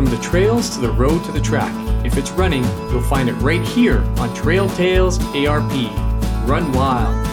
From 0.00 0.08
the 0.08 0.16
trails 0.22 0.70
to 0.70 0.80
the 0.80 0.90
road 0.92 1.22
to 1.24 1.30
the 1.30 1.42
track, 1.42 1.70
if 2.06 2.16
it's 2.16 2.30
running, 2.30 2.64
you'll 2.90 3.02
find 3.02 3.28
it 3.28 3.34
right 3.34 3.60
here 3.60 3.98
on 4.16 4.34
Trail 4.34 4.66
Tales 4.70 5.18
ARP. 5.36 5.70
Run 6.48 6.72
wild. 6.72 7.26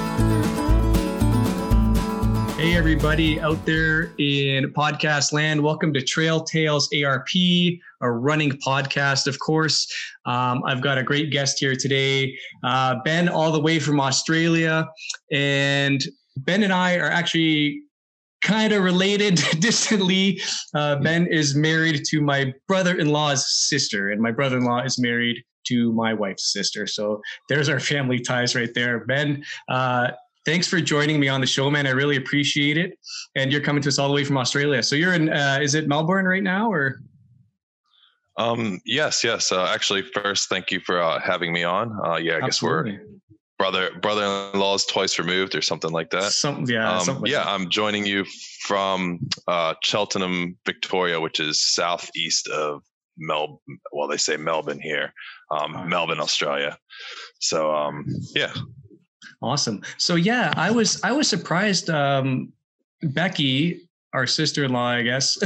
Hey, 2.55 2.75
everybody 2.75 3.39
out 3.39 3.65
there 3.65 4.11
in 4.17 4.73
podcast 4.73 5.31
land. 5.31 5.63
Welcome 5.63 5.93
to 5.93 6.01
Trail 6.01 6.43
Tales 6.43 6.89
ARP, 6.93 7.29
a 8.01 8.11
running 8.11 8.51
podcast, 8.51 9.27
of 9.27 9.39
course. 9.39 9.89
Um, 10.25 10.61
I've 10.65 10.81
got 10.81 10.97
a 10.97 11.03
great 11.03 11.31
guest 11.31 11.59
here 11.59 11.73
today, 11.73 12.37
uh, 12.65 12.95
Ben, 13.05 13.29
all 13.29 13.53
the 13.53 13.61
way 13.61 13.79
from 13.79 14.01
Australia. 14.01 14.85
And 15.31 16.03
Ben 16.35 16.63
and 16.63 16.73
I 16.73 16.97
are 16.97 17.09
actually 17.09 17.83
kind 18.47 18.71
of 18.71 18.81
related 18.81 19.35
distantly. 19.59 20.41
Uh, 20.73 20.95
ben 20.95 21.27
is 21.27 21.53
married 21.53 22.05
to 22.05 22.21
my 22.21 22.53
brother 22.67 22.97
in 22.97 23.09
law's 23.09 23.45
sister, 23.69 24.11
and 24.11 24.21
my 24.21 24.31
brother 24.31 24.57
in 24.57 24.63
law 24.63 24.81
is 24.81 24.97
married 24.97 25.43
to 25.67 25.91
my 25.91 26.13
wife's 26.13 26.53
sister. 26.53 26.87
So 26.87 27.21
there's 27.49 27.67
our 27.67 27.79
family 27.79 28.19
ties 28.19 28.55
right 28.55 28.73
there. 28.73 29.05
Ben, 29.05 29.43
uh, 29.67 30.11
thanks 30.45 30.65
for 30.65 30.79
joining 30.79 31.19
me 31.19 31.27
on 31.27 31.41
the 31.41 31.47
show, 31.47 31.69
man. 31.69 31.85
I 31.85 31.89
really 31.89 32.15
appreciate 32.15 32.77
it. 32.77 32.97
And 33.35 33.51
you're 33.51 33.61
coming 33.61 33.81
to 33.83 33.89
us 33.89 33.99
all 33.99 34.07
the 34.07 34.13
way 34.13 34.23
from 34.23 34.37
Australia. 34.37 34.81
So 34.81 34.95
you're 34.95 35.13
in, 35.13 35.27
uh, 35.27 35.59
is 35.61 35.75
it 35.75 35.89
Melbourne 35.89 36.25
right 36.25 36.43
now 36.43 36.71
or? 36.71 37.01
Um, 38.37 38.79
yes, 38.85 39.25
yes. 39.25 39.51
Uh, 39.51 39.65
actually, 39.65 40.03
first, 40.03 40.47
thank 40.47 40.71
you 40.71 40.79
for 40.79 41.01
uh, 41.01 41.19
having 41.19 41.51
me 41.51 41.65
on. 41.65 41.91
Uh, 42.05 42.15
yeah, 42.15 42.35
I 42.35 42.45
Absolutely. 42.45 42.91
guess 42.91 43.01
we're 43.01 43.16
brother 43.57 43.91
brother-in-laws 44.01 44.85
twice 44.85 45.19
removed 45.19 45.55
or 45.55 45.61
something 45.61 45.91
like 45.91 46.09
that. 46.11 46.31
Some, 46.31 46.65
yeah, 46.65 46.97
um, 46.97 47.23
yeah. 47.25 47.39
That. 47.39 47.47
I'm 47.47 47.69
joining 47.69 48.05
you 48.05 48.25
from 48.61 49.19
uh, 49.47 49.73
Cheltenham, 49.83 50.57
Victoria, 50.65 51.19
which 51.19 51.39
is 51.39 51.61
southeast 51.61 52.47
of 52.47 52.83
Melbourne. 53.17 53.79
Well, 53.91 54.07
they 54.07 54.17
say 54.17 54.37
Melbourne 54.37 54.79
here, 54.79 55.13
um, 55.51 55.89
Melbourne, 55.89 56.19
Australia. 56.19 56.77
So, 57.39 57.73
um, 57.73 58.05
yeah, 58.35 58.53
Awesome. 59.41 59.83
So 59.97 60.15
yeah, 60.15 60.53
I 60.55 60.71
was 60.71 61.01
I 61.03 61.11
was 61.11 61.27
surprised. 61.27 61.89
Um, 61.89 62.51
Becky, 63.03 63.87
our 64.13 64.25
sister-in-law, 64.25 64.87
I 64.87 65.03
guess, 65.03 65.37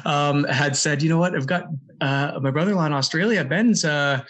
um, 0.04 0.44
had 0.44 0.76
said, 0.76 1.02
you 1.02 1.08
know 1.08 1.18
what? 1.18 1.34
I've 1.34 1.48
got 1.48 1.64
uh, 2.00 2.38
my 2.40 2.52
brother-in-law 2.52 2.86
in 2.86 2.92
Australia. 2.92 3.44
Ben's 3.44 3.84
uh, 3.84 4.22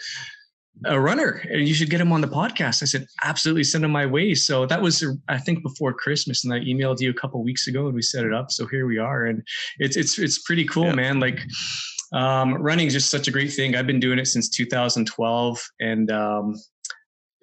a 0.85 0.99
runner, 0.99 1.41
and 1.49 1.67
you 1.67 1.73
should 1.73 1.89
get 1.89 2.01
him 2.01 2.11
on 2.11 2.21
the 2.21 2.27
podcast. 2.27 2.83
I 2.83 2.85
said, 2.85 3.07
absolutely, 3.23 3.63
send 3.63 3.83
him 3.83 3.91
my 3.91 4.05
way. 4.05 4.33
So 4.35 4.65
that 4.65 4.81
was, 4.81 5.05
I 5.27 5.37
think, 5.37 5.63
before 5.63 5.93
Christmas, 5.93 6.43
and 6.43 6.53
I 6.53 6.59
emailed 6.59 6.99
you 6.99 7.09
a 7.09 7.13
couple 7.13 7.43
weeks 7.43 7.67
ago, 7.67 7.87
and 7.87 7.95
we 7.95 8.01
set 8.01 8.25
it 8.25 8.33
up. 8.33 8.51
So 8.51 8.67
here 8.67 8.87
we 8.87 8.97
are, 8.97 9.25
and 9.25 9.41
it's 9.79 9.97
it's 9.97 10.19
it's 10.19 10.39
pretty 10.39 10.65
cool, 10.65 10.85
yeah. 10.85 10.95
man. 10.95 11.19
Like 11.19 11.41
um, 12.13 12.55
running 12.55 12.87
is 12.87 12.93
just 12.93 13.09
such 13.09 13.27
a 13.27 13.31
great 13.31 13.51
thing. 13.53 13.75
I've 13.75 13.87
been 13.87 13.99
doing 13.99 14.19
it 14.19 14.27
since 14.27 14.49
2012, 14.49 15.63
and 15.79 16.11
um, 16.11 16.55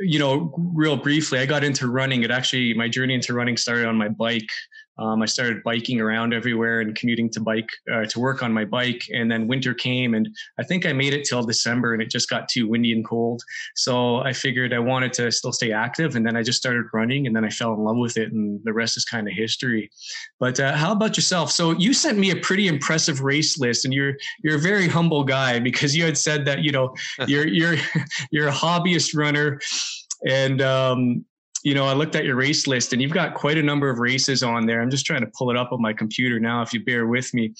you 0.00 0.18
know, 0.18 0.52
real 0.56 0.96
briefly, 0.96 1.38
I 1.38 1.46
got 1.46 1.64
into 1.64 1.90
running. 1.90 2.22
It 2.22 2.30
actually, 2.30 2.74
my 2.74 2.88
journey 2.88 3.14
into 3.14 3.34
running 3.34 3.56
started 3.56 3.86
on 3.86 3.96
my 3.96 4.08
bike. 4.08 4.48
Um, 4.98 5.22
I 5.22 5.26
started 5.26 5.62
biking 5.64 6.00
around 6.00 6.32
everywhere 6.32 6.80
and 6.80 6.94
commuting 6.94 7.28
to 7.30 7.40
bike 7.40 7.68
uh, 7.92 8.04
to 8.06 8.20
work 8.20 8.42
on 8.42 8.52
my 8.52 8.64
bike. 8.64 9.02
And 9.12 9.30
then 9.30 9.48
winter 9.48 9.74
came, 9.74 10.14
and 10.14 10.28
I 10.58 10.62
think 10.62 10.86
I 10.86 10.92
made 10.92 11.14
it 11.14 11.24
till 11.24 11.42
December, 11.42 11.94
and 11.94 12.02
it 12.02 12.10
just 12.10 12.30
got 12.30 12.48
too 12.48 12.68
windy 12.68 12.92
and 12.92 13.04
cold. 13.04 13.42
So 13.74 14.18
I 14.18 14.32
figured 14.32 14.72
I 14.72 14.78
wanted 14.78 15.12
to 15.14 15.32
still 15.32 15.52
stay 15.52 15.72
active, 15.72 16.14
and 16.14 16.26
then 16.26 16.36
I 16.36 16.42
just 16.42 16.58
started 16.58 16.84
running, 16.92 17.26
and 17.26 17.34
then 17.34 17.44
I 17.44 17.50
fell 17.50 17.74
in 17.74 17.80
love 17.80 17.96
with 17.96 18.16
it, 18.16 18.32
and 18.32 18.60
the 18.64 18.72
rest 18.72 18.96
is 18.96 19.04
kind 19.04 19.26
of 19.26 19.34
history. 19.34 19.90
But 20.38 20.60
uh, 20.60 20.76
how 20.76 20.92
about 20.92 21.16
yourself? 21.16 21.50
So 21.50 21.72
you 21.72 21.92
sent 21.92 22.18
me 22.18 22.30
a 22.30 22.36
pretty 22.36 22.68
impressive 22.68 23.20
race 23.20 23.58
list, 23.58 23.84
and 23.84 23.92
you're 23.92 24.14
you're 24.42 24.56
a 24.56 24.60
very 24.60 24.86
humble 24.86 25.24
guy 25.24 25.58
because 25.58 25.96
you 25.96 26.04
had 26.04 26.16
said 26.16 26.44
that 26.44 26.62
you 26.62 26.70
know 26.70 26.94
you're 27.26 27.48
you're 27.48 27.76
you're 28.30 28.48
a 28.48 28.52
hobbyist 28.52 29.16
runner, 29.16 29.60
and 30.26 30.62
um, 30.62 31.24
you 31.64 31.72
know, 31.72 31.86
I 31.86 31.94
looked 31.94 32.14
at 32.14 32.26
your 32.26 32.36
race 32.36 32.66
list 32.66 32.92
and 32.92 33.00
you've 33.00 33.10
got 33.10 33.32
quite 33.32 33.56
a 33.56 33.62
number 33.62 33.88
of 33.88 33.98
races 33.98 34.42
on 34.42 34.66
there. 34.66 34.82
I'm 34.82 34.90
just 34.90 35.06
trying 35.06 35.22
to 35.22 35.30
pull 35.36 35.50
it 35.50 35.56
up 35.56 35.72
on 35.72 35.80
my 35.80 35.94
computer 35.94 36.38
now, 36.38 36.60
if 36.60 36.74
you 36.74 36.84
bear 36.84 37.06
with 37.06 37.32
me. 37.32 37.54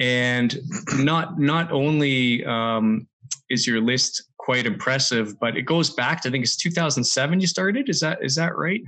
And 0.00 0.58
not 0.96 1.38
not 1.38 1.70
only 1.70 2.44
um, 2.46 3.06
is 3.50 3.66
your 3.66 3.82
list 3.82 4.24
quite 4.38 4.64
impressive, 4.64 5.38
but 5.38 5.56
it 5.56 5.62
goes 5.62 5.90
back 5.90 6.22
to 6.22 6.28
I 6.28 6.32
think 6.32 6.44
it's 6.44 6.56
2007 6.56 7.40
you 7.40 7.46
started. 7.46 7.90
Is 7.90 8.00
that 8.00 8.18
is 8.22 8.34
that 8.36 8.56
right? 8.56 8.82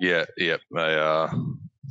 Yeah, 0.00 0.24
yeah. 0.38 0.56
I 0.74 0.94
uh, 0.94 1.30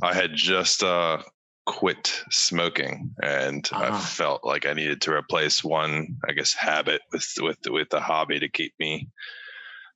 I 0.02 0.14
had 0.14 0.34
just 0.34 0.82
uh, 0.82 1.22
quit 1.66 2.20
smoking, 2.30 3.14
and 3.22 3.68
uh-huh. 3.72 3.94
I 3.94 4.00
felt 4.00 4.44
like 4.44 4.66
I 4.66 4.72
needed 4.72 5.00
to 5.02 5.12
replace 5.12 5.62
one, 5.62 6.16
I 6.28 6.32
guess, 6.32 6.52
habit 6.52 7.00
with 7.12 7.32
with 7.40 7.58
with 7.68 7.94
a 7.94 8.00
hobby 8.00 8.40
to 8.40 8.48
keep 8.48 8.74
me 8.80 9.08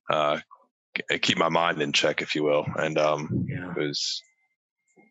uh, 0.09 0.39
keep 1.21 1.37
my 1.37 1.49
mind 1.49 1.81
in 1.81 1.91
check, 1.91 2.21
if 2.21 2.35
you 2.35 2.43
will. 2.43 2.65
And 2.77 2.97
um, 2.97 3.45
yeah. 3.47 3.71
it 3.71 3.79
was 3.79 4.21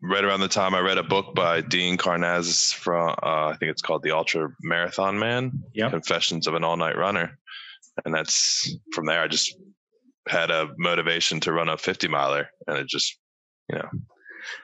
right 0.02 0.24
around 0.24 0.40
the 0.40 0.48
time 0.48 0.74
I 0.74 0.80
read 0.80 0.98
a 0.98 1.02
book 1.02 1.34
by 1.34 1.60
Dean 1.60 1.96
Karnazes 1.96 2.74
from 2.74 3.10
uh, 3.22 3.46
I 3.48 3.56
think 3.58 3.70
it's 3.70 3.82
called 3.82 4.02
The 4.02 4.10
Ultra 4.10 4.50
Marathon 4.62 5.18
Man. 5.18 5.52
Yep. 5.74 5.90
Confessions 5.90 6.46
of 6.46 6.54
an 6.54 6.64
All 6.64 6.76
Night 6.76 6.96
Runner, 6.96 7.38
and 8.04 8.14
that's 8.14 8.74
from 8.92 9.06
there. 9.06 9.22
I 9.22 9.28
just 9.28 9.56
had 10.28 10.50
a 10.50 10.70
motivation 10.78 11.40
to 11.40 11.52
run 11.52 11.68
a 11.68 11.76
50 11.76 12.08
miler, 12.08 12.48
and 12.66 12.78
it 12.78 12.88
just 12.88 13.18
you 13.70 13.78
know. 13.78 13.88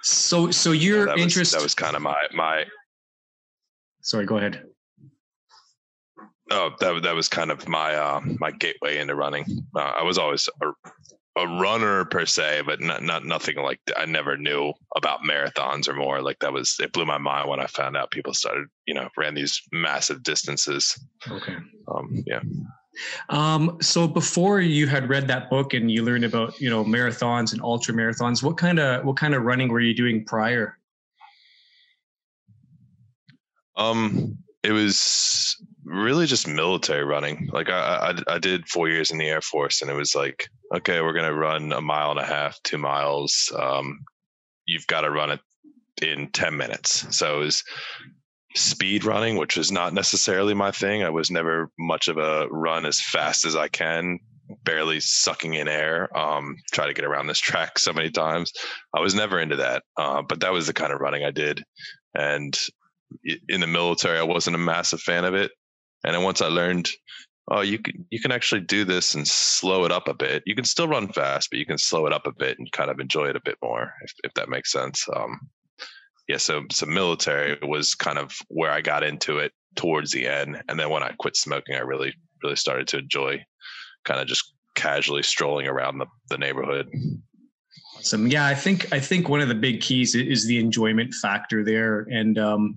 So 0.03 0.50
so 0.50 0.73
your 0.73 1.09
yeah, 1.09 1.15
interest 1.15 1.37
was, 1.37 1.50
that 1.53 1.62
was 1.62 1.75
kind 1.75 1.97
of 1.97 2.03
my 2.03 2.27
my. 2.35 2.65
Sorry, 4.03 4.27
go 4.27 4.39
ahead. 4.39 4.62
Oh, 6.50 6.70
that 6.81 7.03
that 7.03 7.14
was 7.14 7.28
kind 7.28 7.50
of 7.50 7.69
my 7.69 7.94
uh, 7.94 8.20
my 8.38 8.50
gateway 8.50 8.98
into 8.98 9.14
running. 9.14 9.44
Uh, 9.76 9.81
I 9.81 10.03
was 10.03 10.16
always 10.16 10.48
a, 10.62 10.70
a 11.38 11.47
runner 11.60 12.06
per 12.06 12.25
se, 12.25 12.62
but 12.64 12.81
not, 12.81 13.03
not 13.03 13.25
nothing 13.25 13.56
like 13.59 13.81
I 13.97 14.06
never 14.06 14.36
knew 14.36 14.72
about 14.97 15.20
marathons 15.28 15.88
or 15.88 15.94
more. 15.94 16.22
Like 16.22 16.38
that 16.41 16.53
was 16.53 16.76
it 16.81 16.92
blew 16.92 17.04
my 17.04 17.19
mind 17.19 17.48
when 17.48 17.60
I 17.60 17.66
found 17.66 17.97
out 17.97 18.10
people 18.10 18.32
started, 18.32 18.66
you 18.87 18.94
know, 18.94 19.08
ran 19.16 19.34
these 19.34 19.60
massive 19.72 20.22
distances. 20.22 20.98
Okay. 21.31 21.56
Um, 21.94 22.25
yeah. 22.26 22.41
Um, 23.28 23.78
so 23.81 24.08
before 24.08 24.60
you 24.60 24.87
had 24.87 25.08
read 25.08 25.28
that 25.28 25.50
book 25.50 25.75
and 25.75 25.91
you 25.91 26.03
learned 26.03 26.25
about, 26.25 26.58
you 26.60 26.70
know, 26.70 26.84
marathons 26.84 27.53
and 27.53 27.62
ultra 27.62 27.94
marathons, 27.94 28.42
what 28.42 28.56
kind 28.56 28.78
of 28.78 29.04
what 29.04 29.16
kind 29.16 29.34
of 29.34 29.42
running 29.42 29.69
were 29.69 29.81
you 29.81 29.94
doing 29.94 30.25
prior? 30.25 30.78
Um, 33.76 34.38
it 34.64 34.72
was 34.72 35.62
really 35.88 36.26
just 36.26 36.47
military 36.47 37.04
running. 37.04 37.49
Like 37.53 37.71
I, 37.71 38.15
I, 38.28 38.34
I 38.34 38.38
did 38.38 38.69
four 38.69 38.88
years 38.88 39.10
in 39.10 39.19
the 39.19 39.28
Air 39.28 39.41
Force, 39.41 39.82
and 39.82 39.91
it 39.91 39.94
was 39.94 40.15
like, 40.15 40.49
okay, 40.75 41.00
we're 41.00 41.15
gonna 41.15 41.34
run 41.34 41.72
a 41.72 41.81
mile 41.81 42.10
and 42.10 42.21
a 42.21 42.26
half, 42.26 42.59
two 42.62 42.78
miles. 42.78 43.53
Um, 43.59 44.00
you've 44.66 44.87
got 44.87 45.00
to 45.00 45.10
run 45.10 45.31
it 45.31 45.41
in 46.03 46.31
ten 46.32 46.56
minutes. 46.56 47.16
So 47.16 47.37
it 47.37 47.44
was 47.44 47.65
speed 48.54 49.04
running, 49.04 49.37
which 49.37 49.56
was 49.56 49.72
not 49.72 49.94
necessarily 49.94 50.54
my 50.54 50.71
thing. 50.71 51.03
I 51.03 51.10
was 51.10 51.31
never 51.31 51.71
much 51.78 52.09
of 52.09 52.19
a 52.19 52.49
run 52.50 52.87
as 52.87 53.00
fast 53.00 53.44
as 53.44 53.56
I 53.56 53.69
can, 53.69 54.19
barely 54.65 55.00
sucking 55.00 55.55
in 55.55 55.69
air. 55.69 56.16
Um, 56.16 56.56
try 56.72 56.87
to 56.87 56.94
get 56.94 57.05
around 57.05 57.26
this 57.26 57.38
track 57.41 57.78
so 57.78 57.93
many 57.93 58.10
times. 58.10 58.53
I 58.94 59.00
was 59.00 59.15
never 59.15 59.41
into 59.41 59.56
that, 59.56 59.82
uh, 59.97 60.22
but 60.22 60.41
that 60.41 60.53
was 60.53 60.66
the 60.66 60.72
kind 60.72 60.93
of 60.93 61.00
running 61.00 61.25
I 61.25 61.31
did. 61.31 61.62
And 62.15 62.59
in 63.49 63.60
the 63.60 63.66
military, 63.66 64.19
I 64.19 64.22
wasn't 64.22 64.56
a 64.56 64.59
massive 64.59 65.00
fan 65.00 65.25
of 65.25 65.34
it. 65.34 65.50
And 66.08 66.14
then 66.14 66.22
once 66.22 66.41
I 66.41 66.46
learned, 66.46 66.88
oh, 67.50 67.60
you 67.60 67.78
can 67.78 68.06
you 68.08 68.19
can 68.19 68.32
actually 68.32 68.62
do 68.62 68.82
this 68.82 69.14
and 69.14 69.28
slow 69.28 69.84
it 69.84 69.92
up 69.92 70.08
a 70.08 70.14
bit. 70.14 70.42
You 70.46 70.54
can 70.54 70.64
still 70.64 70.88
run 70.88 71.08
fast, 71.08 71.50
but 71.50 71.58
you 71.58 71.66
can 71.66 71.76
slow 71.76 72.06
it 72.06 72.14
up 72.14 72.26
a 72.26 72.32
bit 72.32 72.58
and 72.58 72.72
kind 72.72 72.91
of 72.91 72.98
enjoy 72.98 73.26
it 73.26 73.36
a 73.36 73.42
bit 73.44 73.58
more, 73.62 73.92
if 74.02 74.12
if 74.24 74.32
that 74.32 74.48
makes 74.48 74.72
sense. 74.72 75.04
Um, 75.14 75.38
yeah, 76.26 76.38
so 76.38 76.62
so 76.72 76.86
military 76.86 77.58
was 77.60 77.94
kind 77.94 78.16
of 78.16 78.32
where 78.49 78.70
I 78.70 78.81
got 78.81 79.02
into 79.02 79.37
it 79.37 79.52
towards 79.76 80.10
the 80.12 80.26
end, 80.26 80.62
and 80.70 80.81
then 80.81 80.88
when 80.88 81.02
I 81.02 81.12
quit 81.19 81.37
smoking, 81.37 81.75
I 81.75 81.81
really 81.81 82.14
really 82.43 82.56
started 82.56 82.88
to 82.88 82.99
enjoy 82.99 83.44
kind 84.06 84.19
of 84.19 84.26
just 84.26 84.54
casually 84.76 85.22
strolling 85.22 85.66
around 85.66 85.99
the, 85.99 86.06
the 86.31 86.38
neighborhood. 86.38 86.88
Awesome. 87.99 88.29
Yeah, 88.29 88.47
I 88.47 88.55
think 88.55 88.93
I 88.93 89.00
think 89.00 89.29
one 89.29 89.41
of 89.41 89.49
the 89.49 89.55
big 89.55 89.81
keys 89.81 90.15
is 90.15 90.47
the 90.47 90.59
enjoyment 90.59 91.12
factor 91.15 91.65
there, 91.65 92.06
and 92.11 92.39
um, 92.39 92.77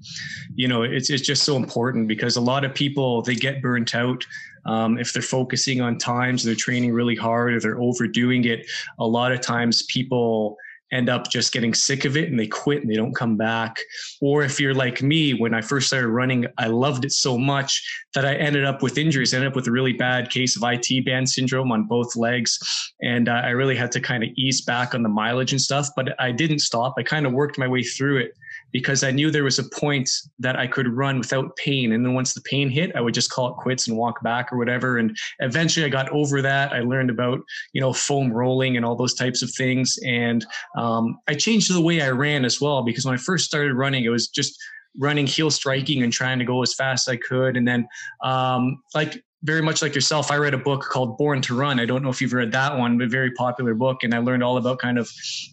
you 0.56 0.68
know, 0.68 0.82
it's 0.82 1.10
it's 1.12 1.22
just 1.22 1.44
so 1.44 1.56
important 1.56 2.08
because 2.08 2.38
a 2.38 2.42
lot 2.42 2.66
of 2.66 2.74
people 2.74 3.22
they 3.22 3.36
get 3.36 3.62
burnt 3.62 3.94
out 3.94 4.26
um, 4.66 4.98
if 4.98 5.14
they're 5.14 5.22
focusing 5.22 5.82
on 5.82 5.98
times, 5.98 6.44
they're 6.44 6.56
training 6.56 6.94
really 6.94 7.16
hard, 7.16 7.54
or 7.54 7.60
they're 7.60 7.80
overdoing 7.80 8.46
it. 8.46 8.66
A 9.00 9.06
lot 9.06 9.32
of 9.32 9.42
times, 9.42 9.84
people 9.84 10.58
end 10.92 11.10
up 11.10 11.30
just 11.30 11.52
getting 11.52 11.74
sick 11.74 12.06
of 12.06 12.18
it 12.18 12.30
and 12.30 12.40
they 12.40 12.48
quit 12.48 12.82
and 12.82 12.92
they 12.92 12.96
don't 12.96 13.16
come 13.16 13.38
back. 13.38 13.78
Or 14.22 14.44
if 14.44 14.60
you're 14.60 14.74
like 14.74 15.02
me, 15.02 15.34
when 15.34 15.54
I 15.54 15.62
first 15.62 15.88
started 15.88 16.10
running, 16.10 16.46
I 16.58 16.68
loved 16.68 17.06
it 17.06 17.12
so 17.12 17.38
much 17.38 17.82
that 18.14 18.26
I 18.26 18.36
ended 18.36 18.66
up 18.66 18.82
with 18.82 18.98
injuries. 18.98 19.34
I 19.34 19.38
ended 19.38 19.52
up 19.52 19.56
with 19.56 19.68
a 19.68 19.72
really 19.72 19.94
bad 19.94 20.30
case 20.30 20.56
of 20.56 20.64
IT 20.66 21.06
band 21.06 21.30
syndrome 21.30 21.72
on 21.72 21.86
both 21.86 22.16
legs. 22.16 22.60
And 23.02 23.30
uh, 23.30 23.42
I 23.44 23.50
really 23.50 23.76
had 23.76 23.92
to 23.94 24.02
kind 24.02 24.24
of 24.24 24.30
ease 24.36 24.62
back 24.62 24.94
on 24.94 25.04
the 25.04 25.10
mileage 25.10 25.52
and 25.52 25.62
stuff, 25.62 25.90
but 25.96 26.20
I 26.20 26.32
didn't 26.32 26.60
stop. 26.60 26.96
I 26.98 27.04
kind 27.04 27.26
of 27.26 27.34
worked 27.34 27.58
my 27.58 27.68
way 27.68 27.84
through 27.84 28.18
it 28.18 28.34
because 28.72 29.04
I 29.04 29.12
knew 29.12 29.32
there 29.32 29.44
was 29.44 29.60
a 29.60 29.64
point 29.64 30.10
that 30.40 30.58
I 30.58 30.68
could 30.68 30.88
run 30.88 31.20
without 31.20 31.56
pain. 31.56 31.92
And 31.94 32.06
then 32.06 32.14
once 32.14 32.34
the 32.34 32.42
pain 32.42 32.70
hit, 32.70 32.96
I 32.96 33.02
would 33.02 33.14
just 33.14 33.32
call 33.32 33.50
it 33.50 33.58
quits 33.58 33.88
and 33.88 33.98
walk 33.98 34.22
back 34.24 34.52
or 34.52 34.58
whatever. 34.58 34.98
And 34.98 35.16
eventually 35.40 35.86
I 35.86 35.90
got 35.90 36.10
over 36.10 36.42
that. 36.42 36.74
I 36.74 36.80
learned 36.80 37.10
about, 37.10 37.40
you 37.74 37.82
know, 37.82 37.94
foam 37.94 38.32
rolling 38.32 38.78
and 38.78 38.86
all 38.86 38.96
those 38.96 39.14
types 39.14 39.42
of 39.42 39.52
things. 39.52 39.98
And 40.06 40.46
um, 40.78 41.18
I 41.28 41.34
changed 41.34 41.74
the 41.74 41.82
way 41.82 42.02
I 42.02 42.10
ran 42.10 42.46
as 42.46 42.62
well 42.62 42.84
because 42.84 43.06
when 43.06 43.16
I 43.16 43.18
first 43.18 43.46
started 43.46 43.74
running, 43.76 44.04
it 44.04 44.10
was 44.10 44.28
just 44.28 44.58
running 45.00 45.26
heel 45.26 45.50
striking 45.50 46.04
and 46.04 46.12
trying 46.12 46.40
to 46.40 46.46
go 46.46 46.62
as 46.62 46.74
fast 46.74 47.08
as 47.08 47.14
I 47.14 47.18
could. 47.18 47.56
And 47.56 47.68
then, 47.68 47.88
um, 48.24 48.82
like 48.94 49.24
very 49.44 49.62
much 49.62 49.82
like 49.82 49.96
yourself, 49.96 50.32
I 50.32 50.38
read 50.38 50.54
a 50.54 50.58
book 50.58 50.82
called 50.82 51.18
Born 51.18 51.42
to 51.42 51.56
Run. 51.56 51.80
I 51.80 51.86
don't 51.86 52.04
know 52.04 52.10
if 52.10 52.22
you've 52.22 52.34
read 52.34 52.52
that 52.52 52.78
one, 52.78 52.98
but 52.98 53.10
very 53.10 53.32
popular 53.32 53.74
book. 53.74 54.04
And 54.04 54.14
I 54.14 54.20
learned 54.20 54.44
all 54.44 54.58
about 54.58 54.80
kind 54.80 55.00
of 55.00 55.10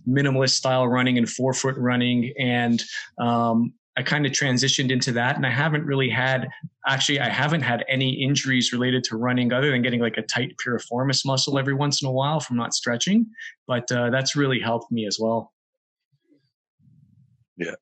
minimalist 0.06 0.50
style 0.50 0.86
running 0.86 1.16
and 1.16 1.28
forefoot 1.28 1.74
running. 1.78 2.32
And 2.38 2.82
um, 3.18 3.72
I 3.96 4.02
kind 4.02 4.26
of 4.26 4.32
transitioned 4.32 4.90
into 4.90 5.10
that. 5.12 5.36
And 5.36 5.46
I 5.46 5.50
haven't 5.50 5.86
really 5.86 6.10
had, 6.10 6.48
actually, 6.86 7.18
I 7.18 7.30
haven't 7.30 7.62
had 7.62 7.84
any 7.88 8.10
injuries 8.22 8.72
related 8.72 9.04
to 9.04 9.16
running 9.16 9.52
other 9.52 9.70
than 9.70 9.80
getting 9.80 10.00
like 10.00 10.18
a 10.18 10.22
tight 10.22 10.54
piriformis 10.64 11.24
muscle 11.24 11.58
every 11.58 11.74
once 11.74 12.02
in 12.02 12.08
a 12.08 12.12
while 12.12 12.40
from 12.40 12.56
not 12.58 12.74
stretching. 12.74 13.26
But 13.66 13.90
uh, 13.90 14.10
that's 14.10 14.36
really 14.36 14.60
helped 14.60 14.92
me 14.92 15.06
as 15.06 15.18
well. 15.18 15.52
Yeah. 17.56 17.74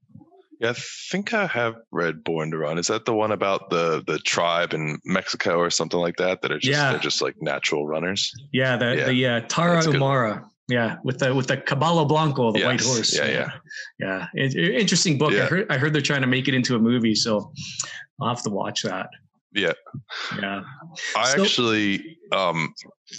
Yeah, 0.61 0.71
I 0.71 0.75
think 1.11 1.35
I 1.35 1.47
have 1.47 1.75
read 1.91 2.25
Born 2.25 2.51
to 2.51 2.59
Run. 2.59 2.79
Is 2.79 2.87
that 2.87 3.05
the 3.05 3.15
one 3.15 3.33
about 3.33 3.71
the 3.71 4.03
the 4.07 4.19
tribe 4.21 4.73
in 4.73 4.99
Mexico 5.05 5.59
or 5.59 5.71
something 5.71 6.01
like 6.01 6.17
that? 6.17 6.41
That 6.43 6.53
are 6.53 6.59
just 6.59 6.79
yeah. 6.79 6.91
they're 6.91 7.01
just 7.01 7.21
like 7.21 7.35
natural 7.41 7.87
runners. 7.87 8.33
Yeah, 8.53 8.77
the 8.77 8.97
yeah. 8.97 9.07
the 9.07 9.27
uh, 9.27 9.41
Tarahumara. 9.43 10.45
Yeah, 10.69 10.97
with 11.05 11.19
the 11.21 11.35
with 11.35 11.47
the 11.47 11.59
Caballo 11.59 12.05
Blanco, 12.05 12.51
the 12.53 12.61
yes. 12.61 12.67
white 12.67 12.81
horse. 12.81 13.17
Yeah, 13.17 13.27
yeah, 13.27 13.51
yeah. 14.01 14.27
It, 14.35 14.55
it, 14.57 14.75
interesting 14.81 15.17
book. 15.17 15.33
Yeah. 15.33 15.45
I 15.45 15.47
heard 15.47 15.67
I 15.71 15.79
heard 15.79 15.93
they're 15.93 16.03
trying 16.03 16.23
to 16.23 16.27
make 16.27 16.49
it 16.49 16.55
into 16.55 16.75
a 16.75 16.79
movie, 16.79 17.15
so 17.15 17.53
I'll 18.21 18.29
have 18.29 18.43
to 18.43 18.51
watch 18.51 18.83
that. 18.83 19.09
Yeah. 19.57 19.73
Yeah. 20.39 20.63
I 21.17 21.35
so, 21.35 21.43
actually 21.43 22.19
um 22.33 22.75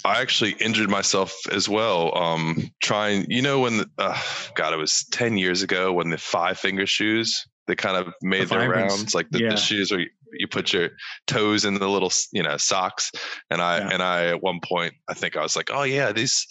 I 0.06 0.22
actually 0.22 0.52
injured 0.60 0.90
myself 0.90 1.36
as 1.52 1.68
well. 1.68 2.16
Um 2.18 2.70
trying 2.82 3.26
you 3.30 3.42
know 3.42 3.60
when 3.60 3.78
the, 3.78 3.90
uh, 3.98 4.22
god 4.56 4.74
it 4.74 4.78
was 4.78 5.06
10 5.12 5.38
years 5.38 5.62
ago 5.62 5.92
when 5.92 6.10
the 6.10 6.18
five 6.18 6.58
finger 6.58 6.86
shoes 6.86 7.48
they 7.68 7.76
kind 7.76 7.98
of 7.98 8.14
made 8.22 8.48
the 8.48 8.56
their 8.56 8.70
rounds 8.70 9.14
like 9.14 9.30
the, 9.30 9.40
yeah. 9.40 9.50
the, 9.50 9.58
shoes 9.58 9.92
where 9.92 10.06
you 10.34 10.48
put 10.48 10.74
your 10.74 10.90
toes 11.26 11.66
in 11.66 11.76
the 11.76 11.88
little 11.88 12.12
you 12.32 12.42
know 12.42 12.58
socks 12.58 13.12
and 13.52 13.62
i 13.62 13.78
yeah. 13.78 13.90
and 13.92 14.02
i 14.02 14.28
at 14.28 14.42
one 14.42 14.60
point 14.64 14.94
i 15.08 15.14
think 15.14 15.36
i 15.36 15.42
was 15.42 15.56
like 15.56 15.70
oh 15.72 15.84
yeah 15.84 16.12
these 16.12 16.46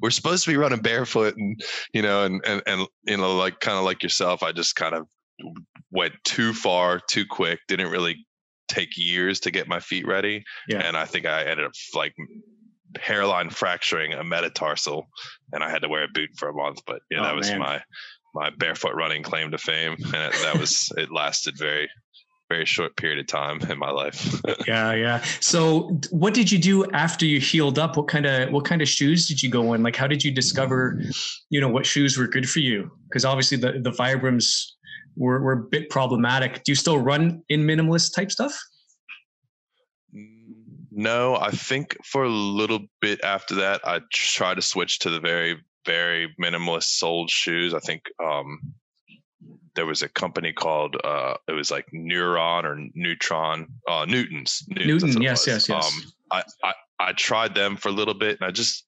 we're 0.00 0.10
supposed 0.10 0.44
to 0.44 0.50
be 0.50 0.56
running 0.56 0.80
barefoot 0.80 1.36
and 1.36 1.60
you 1.92 2.02
know 2.02 2.24
and 2.24 2.40
and, 2.46 2.62
and 2.66 2.86
you 3.06 3.16
know 3.16 3.36
like 3.36 3.60
kind 3.60 3.78
of 3.78 3.84
like 3.84 4.02
yourself 4.02 4.42
i 4.42 4.52
just 4.52 4.76
kind 4.76 4.94
of 4.94 5.06
went 5.90 6.14
too 6.24 6.52
far 6.52 7.00
too 7.08 7.24
quick 7.26 7.60
didn't 7.68 7.90
really 7.90 8.26
take 8.68 8.96
years 8.96 9.40
to 9.40 9.50
get 9.50 9.68
my 9.68 9.80
feet 9.80 10.06
ready. 10.06 10.44
Yeah. 10.68 10.78
And 10.78 10.96
I 10.96 11.04
think 11.04 11.26
I 11.26 11.44
ended 11.44 11.66
up 11.66 11.72
like 11.94 12.14
hairline 13.00 13.50
fracturing 13.50 14.12
a 14.12 14.24
metatarsal 14.24 15.08
and 15.52 15.62
I 15.62 15.70
had 15.70 15.82
to 15.82 15.88
wear 15.88 16.04
a 16.04 16.08
boot 16.08 16.30
for 16.36 16.48
a 16.48 16.54
month. 16.54 16.80
But 16.86 17.00
yeah, 17.10 17.20
oh, 17.20 17.22
that 17.24 17.36
was 17.36 17.50
man. 17.50 17.58
my 17.60 17.82
my 18.34 18.50
barefoot 18.58 18.94
running 18.94 19.22
claim 19.22 19.50
to 19.52 19.58
fame. 19.58 19.96
And 19.98 20.14
it, 20.14 20.32
that 20.42 20.58
was 20.58 20.92
it 20.96 21.10
lasted 21.12 21.56
very 21.58 21.88
very 22.50 22.66
short 22.66 22.94
period 22.96 23.18
of 23.18 23.26
time 23.26 23.58
in 23.70 23.78
my 23.78 23.90
life. 23.90 24.40
yeah, 24.68 24.92
yeah. 24.92 25.22
So, 25.40 25.98
what 26.10 26.34
did 26.34 26.52
you 26.52 26.58
do 26.58 26.84
after 26.92 27.24
you 27.24 27.40
healed 27.40 27.78
up? 27.78 27.96
What 27.96 28.08
kind 28.08 28.26
of 28.26 28.52
what 28.52 28.64
kind 28.64 28.82
of 28.82 28.88
shoes 28.88 29.26
did 29.26 29.42
you 29.42 29.50
go 29.50 29.72
in? 29.72 29.82
Like, 29.82 29.96
how 29.96 30.06
did 30.06 30.22
you 30.22 30.30
discover, 30.30 31.00
you 31.48 31.60
know, 31.60 31.68
what 31.68 31.86
shoes 31.86 32.18
were 32.18 32.26
good 32.26 32.48
for 32.48 32.60
you? 32.60 32.90
Because 33.08 33.24
obviously 33.24 33.56
the 33.56 33.80
the 33.80 33.90
Vibrams 33.90 34.72
were, 35.16 35.40
were 35.40 35.52
a 35.52 35.62
bit 35.62 35.90
problematic. 35.90 36.64
Do 36.64 36.72
you 36.72 36.76
still 36.76 36.98
run 36.98 37.42
in 37.48 37.66
minimalist 37.66 38.14
type 38.14 38.30
stuff? 38.30 38.58
No, 40.90 41.36
I 41.36 41.50
think 41.50 41.96
for 42.04 42.24
a 42.24 42.28
little 42.28 42.80
bit 43.00 43.22
after 43.24 43.56
that, 43.56 43.80
I 43.84 44.00
tried 44.12 44.54
to 44.54 44.62
switch 44.62 45.00
to 45.00 45.10
the 45.10 45.20
very, 45.20 45.58
very 45.84 46.34
minimalist 46.40 46.84
soled 46.84 47.30
shoes. 47.30 47.74
I 47.74 47.80
think 47.80 48.02
um, 48.22 48.60
there 49.74 49.86
was 49.86 50.02
a 50.02 50.08
company 50.08 50.52
called 50.52 50.96
uh, 51.02 51.34
it 51.48 51.52
was 51.52 51.70
like 51.70 51.86
Neuron 51.92 52.64
or 52.64 52.78
Neutron, 52.94 53.66
uh, 53.88 54.04
Newtons. 54.04 54.62
Newtons 54.68 55.02
Newton, 55.02 55.22
yes, 55.22 55.46
yes, 55.46 55.68
yes. 55.68 55.84
Um, 55.84 56.12
I, 56.30 56.42
I 56.62 56.72
I 57.00 57.12
tried 57.12 57.56
them 57.56 57.76
for 57.76 57.88
a 57.88 57.92
little 57.92 58.14
bit, 58.14 58.38
and 58.40 58.46
I 58.46 58.52
just, 58.52 58.84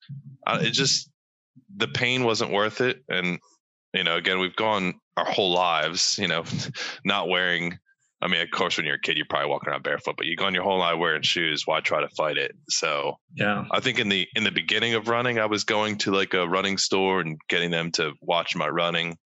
I, 0.47 0.59
it 0.61 0.71
just, 0.71 1.11
the 1.75 1.89
pain 1.89 2.23
wasn't 2.23 2.53
worth 2.53 2.79
it, 2.79 3.03
and 3.09 3.37
you 3.97 4.03
know, 4.03 4.15
again, 4.15 4.39
we've 4.39 4.55
gone 4.55 4.93
our 5.17 5.25
whole 5.25 5.51
lives, 5.51 6.17
you 6.19 6.27
know, 6.27 6.43
not 7.05 7.27
wearing. 7.27 7.77
I 8.21 8.27
mean, 8.27 8.41
of 8.41 8.49
course, 8.51 8.77
when 8.77 8.85
you're 8.85 8.95
a 8.95 8.99
kid, 8.99 9.17
you're 9.17 9.27
probably 9.29 9.49
walking 9.49 9.69
around 9.69 9.83
barefoot, 9.83 10.15
but 10.17 10.25
you've 10.25 10.39
gone 10.39 10.53
your 10.53 10.63
whole 10.63 10.79
life 10.79 10.97
wearing 10.97 11.21
shoes. 11.21 11.67
Why 11.67 11.81
try 11.81 12.01
to 12.01 12.09
fight 12.09 12.37
it? 12.37 12.55
So, 12.69 13.17
yeah, 13.35 13.65
I 13.71 13.79
think 13.79 13.99
in 13.99 14.09
the 14.09 14.27
in 14.35 14.43
the 14.43 14.51
beginning 14.51 14.93
of 14.93 15.07
running, 15.07 15.39
I 15.39 15.45
was 15.45 15.63
going 15.63 15.97
to 15.99 16.11
like 16.11 16.33
a 16.33 16.47
running 16.47 16.77
store 16.77 17.21
and 17.21 17.39
getting 17.49 17.71
them 17.71 17.91
to 17.93 18.13
watch 18.21 18.55
my 18.55 18.67
running. 18.67 19.17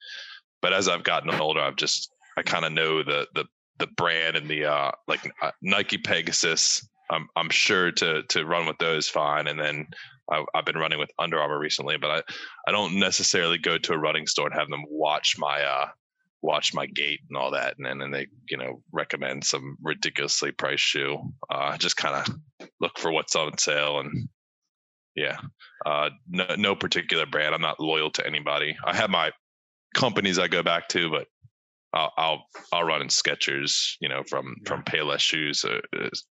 But 0.61 0.73
as 0.73 0.87
I've 0.89 1.03
gotten 1.03 1.29
older, 1.33 1.61
I've 1.61 1.77
just 1.77 2.09
I 2.37 2.41
kind 2.41 2.65
of 2.65 2.71
know 2.71 3.03
the 3.03 3.27
the 3.35 3.45
the 3.79 3.87
brand 3.87 4.35
and 4.35 4.49
the 4.49 4.65
uh 4.65 4.91
like 5.07 5.29
uh, 5.41 5.51
Nike 5.61 5.97
Pegasus. 5.97 6.85
I'm 7.09 7.27
I'm 7.35 7.49
sure 7.49 7.91
to 7.93 8.23
to 8.23 8.45
run 8.45 8.65
with 8.65 8.77
those 8.77 9.07
fine, 9.07 9.47
and 9.47 9.59
then 9.59 9.87
I, 10.31 10.43
have 10.55 10.65
been 10.65 10.77
running 10.77 10.99
with 10.99 11.11
Under 11.19 11.39
Armour 11.39 11.59
recently, 11.59 11.97
but 11.97 12.11
I, 12.11 12.21
I 12.67 12.71
don't 12.71 12.99
necessarily 12.99 13.57
go 13.57 13.77
to 13.77 13.93
a 13.93 13.97
running 13.97 14.27
store 14.27 14.47
and 14.47 14.55
have 14.55 14.69
them 14.69 14.83
watch 14.89 15.35
my 15.37 15.61
uh, 15.61 15.87
watch 16.41 16.73
my 16.73 16.85
gait 16.85 17.19
and 17.29 17.37
all 17.37 17.51
that, 17.51 17.75
and 17.77 18.01
then 18.01 18.11
they 18.11 18.27
you 18.49 18.57
know 18.57 18.81
recommend 18.91 19.43
some 19.43 19.77
ridiculously 19.81 20.51
priced 20.51 20.83
shoe. 20.83 21.17
Uh, 21.49 21.77
just 21.77 21.97
kind 21.97 22.15
of 22.15 22.35
look 22.79 22.97
for 22.97 23.11
what's 23.11 23.35
on 23.35 23.57
sale 23.57 23.99
and 23.99 24.29
yeah, 25.15 25.37
uh, 25.85 26.09
no, 26.27 26.45
no 26.57 26.75
particular 26.75 27.25
brand. 27.25 27.53
I'm 27.53 27.61
not 27.61 27.79
loyal 27.79 28.11
to 28.11 28.25
anybody. 28.25 28.77
I 28.85 28.95
have 28.95 29.09
my 29.09 29.31
companies 29.93 30.39
I 30.39 30.47
go 30.47 30.63
back 30.63 30.87
to, 30.89 31.09
but 31.09 31.27
I'll 31.93 32.13
I'll, 32.17 32.45
I'll 32.71 32.83
run 32.83 33.01
in 33.01 33.09
Skechers, 33.09 33.95
you 33.99 34.09
know, 34.09 34.23
from 34.29 34.55
from 34.65 34.83
Payless 34.83 35.19
shoes. 35.19 35.65
Uh, 35.65 35.79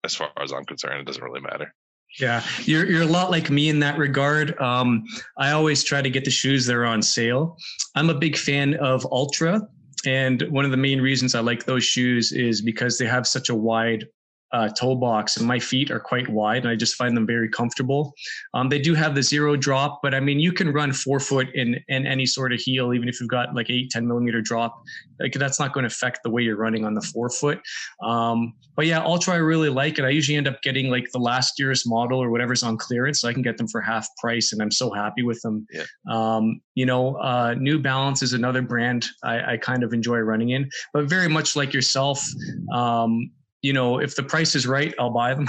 as 0.05 0.15
far 0.15 0.31
as 0.43 0.53
I'm 0.53 0.65
concerned, 0.65 1.01
it 1.01 1.07
doesn't 1.07 1.23
really 1.23 1.43
matter. 1.43 1.75
Yeah, 2.19 2.43
you're 2.65 2.87
you're 2.91 3.03
a 3.03 3.07
lot 3.07 3.31
like 3.31 3.51
me 3.51 3.69
in 3.69 3.79
that 3.81 3.97
regard. 3.97 4.59
Um, 4.61 5.05
I 5.39 5.53
always 5.53 5.85
try 5.85 6.03
to 6.03 6.11
get 6.11 6.25
the 6.25 6.31
shoes 6.31 6.67
that 6.67 6.75
are 6.75 6.85
on 6.85 7.03
sale. 7.03 7.57
I'm 7.95 8.11
a 8.11 8.15
big 8.15 8.37
fan 8.37 8.75
of 8.75 9.05
Altra, 9.07 9.63
and 10.05 10.43
one 10.51 10.65
of 10.65 10.71
the 10.71 10.77
main 10.77 11.01
reasons 11.01 11.35
I 11.35 11.41
like 11.41 11.65
those 11.65 11.85
shoes 11.85 12.33
is 12.33 12.63
because 12.63 12.99
they 12.99 13.07
have 13.07 13.27
such 13.27 13.49
a 13.49 13.55
wide 13.55 14.07
uh, 14.53 14.69
toe 14.69 14.95
box, 14.95 15.37
and 15.37 15.47
my 15.47 15.59
feet 15.59 15.91
are 15.91 16.01
quite 16.01 16.29
wide, 16.29 16.63
and 16.63 16.69
I 16.69 16.77
just 16.77 16.95
find 16.97 17.17
them 17.17 17.27
very 17.27 17.49
comfortable. 17.49 18.13
Um, 18.55 18.69
they 18.69 18.79
do 18.79 18.95
have 18.95 19.15
the 19.15 19.23
zero 19.23 19.57
drop, 19.57 20.01
but 20.03 20.15
I 20.15 20.21
mean, 20.21 20.41
you 20.41 20.53
can 20.53 20.73
run 20.73 20.93
forefoot 20.93 21.49
in 21.55 21.81
in 21.89 22.07
any 22.07 22.27
sort 22.27 22.53
of 22.53 22.61
heel, 22.61 22.93
even 22.93 23.09
if 23.09 23.21
you've 23.21 23.31
got 23.31 23.55
like 23.55 23.71
eight, 23.71 23.91
10 23.91 24.07
millimeter 24.07 24.41
drop. 24.41 24.83
Like 25.21 25.33
that's 25.35 25.61
not 25.61 25.73
going 25.73 25.85
to 25.85 25.89
affect 25.89 26.21
the 26.23 26.31
way 26.31 26.43
you're 26.43 26.57
running 26.57 26.85
on 26.85 26.95
the 26.95 27.03
forefoot. 27.03 27.61
Um, 28.03 28.55
but 28.77 28.87
yeah, 28.87 29.03
Altra, 29.03 29.35
I 29.35 29.39
really 29.39 29.69
like 29.69 29.99
it. 29.99 30.05
I 30.05 30.09
usually 30.09 30.37
end 30.37 30.49
up 30.49 30.63
getting 30.63 30.91
like 30.91 31.11
the 31.13 31.19
last 31.19 31.59
year's 31.59 31.87
model 31.87 32.19
or 32.19 32.31
whatever's 32.31 32.63
on 32.63 32.77
clearance, 32.77 33.21
so 33.21 33.29
I 33.29 33.33
can 33.33 33.43
get 33.43 33.59
them 33.59 33.69
for 33.69 33.81
half 33.81 34.09
price, 34.17 34.53
and 34.53 34.63
I'm 34.63 34.71
so 34.71 34.91
happy 34.91 35.23
with 35.23 35.41
them. 35.43 35.67
Yeah. 35.73 35.85
Um, 36.11 36.61
you 36.75 36.87
know, 36.87 37.17
uh, 37.17 37.55
New 37.59 37.79
Balance 37.79 38.23
is 38.23 38.33
another 38.33 38.63
brand 38.63 39.07
I, 39.23 39.53
I, 39.53 39.57
kind 39.59 39.83
of 39.83 39.93
enjoy 39.93 40.19
running 40.19 40.51
in, 40.51 40.71
but 40.95 41.05
very 41.05 41.29
much 41.29 41.57
like 41.57 41.75
yourself. 41.75 42.27
Um, 42.73 43.31
you 43.63 43.73
know, 43.73 43.99
if 43.99 44.17
the 44.17 44.23
price 44.23 44.55
is 44.55 44.67
right, 44.67 44.95
I'll 44.99 45.11
buy 45.11 45.35
them 45.35 45.49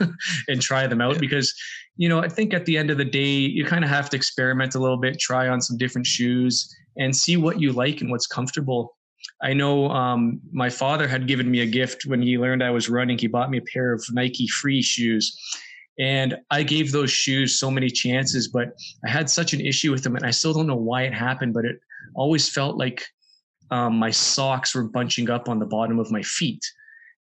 and 0.48 0.60
try 0.60 0.86
them 0.86 1.00
out 1.00 1.18
because, 1.18 1.54
you 1.96 2.08
know, 2.08 2.20
I 2.20 2.28
think 2.28 2.54
at 2.54 2.66
the 2.66 2.76
end 2.76 2.90
of 2.90 2.98
the 2.98 3.04
day, 3.04 3.28
you 3.28 3.64
kind 3.64 3.84
of 3.84 3.90
have 3.90 4.10
to 4.10 4.16
experiment 4.16 4.74
a 4.74 4.80
little 4.80 4.96
bit, 4.96 5.18
try 5.20 5.48
on 5.48 5.60
some 5.60 5.76
different 5.76 6.06
shoes 6.06 6.74
and 6.96 7.14
see 7.14 7.36
what 7.36 7.60
you 7.60 7.72
like 7.72 8.00
and 8.00 8.10
what's 8.10 8.26
comfortable. 8.26 8.96
I 9.40 9.52
know 9.52 9.88
um, 9.90 10.40
my 10.52 10.68
father 10.68 11.06
had 11.06 11.28
given 11.28 11.50
me 11.50 11.60
a 11.60 11.66
gift 11.66 12.04
when 12.06 12.20
he 12.20 12.36
learned 12.36 12.62
I 12.62 12.70
was 12.70 12.88
running. 12.88 13.18
He 13.18 13.28
bought 13.28 13.50
me 13.50 13.58
a 13.58 13.62
pair 13.72 13.92
of 13.92 14.04
Nike 14.10 14.48
free 14.48 14.82
shoes. 14.82 15.38
And 15.98 16.36
I 16.50 16.64
gave 16.64 16.90
those 16.90 17.10
shoes 17.10 17.58
so 17.58 17.70
many 17.70 17.88
chances, 17.88 18.48
but 18.48 18.72
I 19.04 19.10
had 19.10 19.30
such 19.30 19.52
an 19.52 19.60
issue 19.60 19.92
with 19.92 20.02
them. 20.02 20.16
And 20.16 20.24
I 20.24 20.30
still 20.30 20.52
don't 20.52 20.66
know 20.66 20.74
why 20.74 21.02
it 21.02 21.14
happened, 21.14 21.54
but 21.54 21.64
it 21.64 21.76
always 22.14 22.48
felt 22.48 22.76
like 22.76 23.04
um, 23.70 23.96
my 23.98 24.10
socks 24.10 24.74
were 24.74 24.84
bunching 24.84 25.30
up 25.30 25.48
on 25.48 25.58
the 25.58 25.66
bottom 25.66 26.00
of 26.00 26.10
my 26.10 26.22
feet 26.22 26.64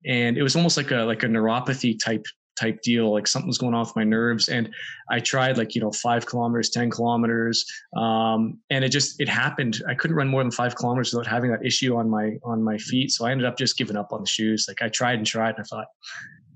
and 0.07 0.37
it 0.37 0.43
was 0.43 0.57
almost 0.57 0.77
like 0.77 0.91
a 0.91 0.99
like 0.99 1.23
a 1.23 1.27
neuropathy 1.27 1.99
type 2.03 2.25
type 2.59 2.81
deal 2.83 3.13
like 3.13 3.27
something 3.27 3.49
was 3.49 3.59
going 3.59 3.75
on 3.75 3.81
with 3.81 3.97
my 3.97 4.05
nerves. 4.05 4.49
And 4.49 4.73
i 5.11 5.21
tried 5.21 5.59
like 5.59 5.75
you 5.75 5.81
know 5.81 5.91
five 5.93 6.27
kilometers 6.27 6.71
ten 6.71 6.91
kilometers 6.91 7.65
um, 7.97 8.59
and 8.71 8.85
it 8.85 8.91
just 8.91 9.21
it 9.21 9.29
happened. 9.29 9.83
I 9.89 9.95
couldn't 9.95 10.17
run 10.17 10.29
more 10.29 10.43
than 10.43 10.51
five 10.51 10.77
kilometers 10.77 11.13
without 11.13 11.31
having 11.31 11.51
that 11.51 11.65
issue 11.65 11.97
on 11.97 12.09
my 12.09 12.37
on 12.45 12.63
my 12.63 12.79
feet. 12.79 13.11
So 13.11 13.27
i 13.27 13.31
ended 13.31 13.47
up 13.47 13.59
just 13.59 13.77
giving 13.77 13.97
up 13.97 14.13
on 14.13 14.21
the 14.21 14.29
shoes. 14.29 14.67
Like 14.69 14.83
i 14.83 14.89
tried 14.89 15.19
and 15.19 15.27
tried 15.27 15.57
and 15.57 15.61
i 15.61 15.63
thought 15.65 15.87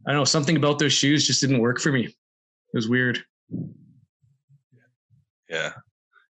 i 0.07 0.11
don't 0.11 0.21
know 0.21 0.25
something 0.25 0.57
about 0.57 0.79
those 0.79 0.93
shoes 0.93 1.27
just 1.27 1.41
didn't 1.41 1.61
work 1.61 1.81
for 1.81 1.93
me. 1.93 2.05
It 2.05 2.77
was 2.77 2.89
weird. 2.89 3.23
Yeah. 5.49 5.73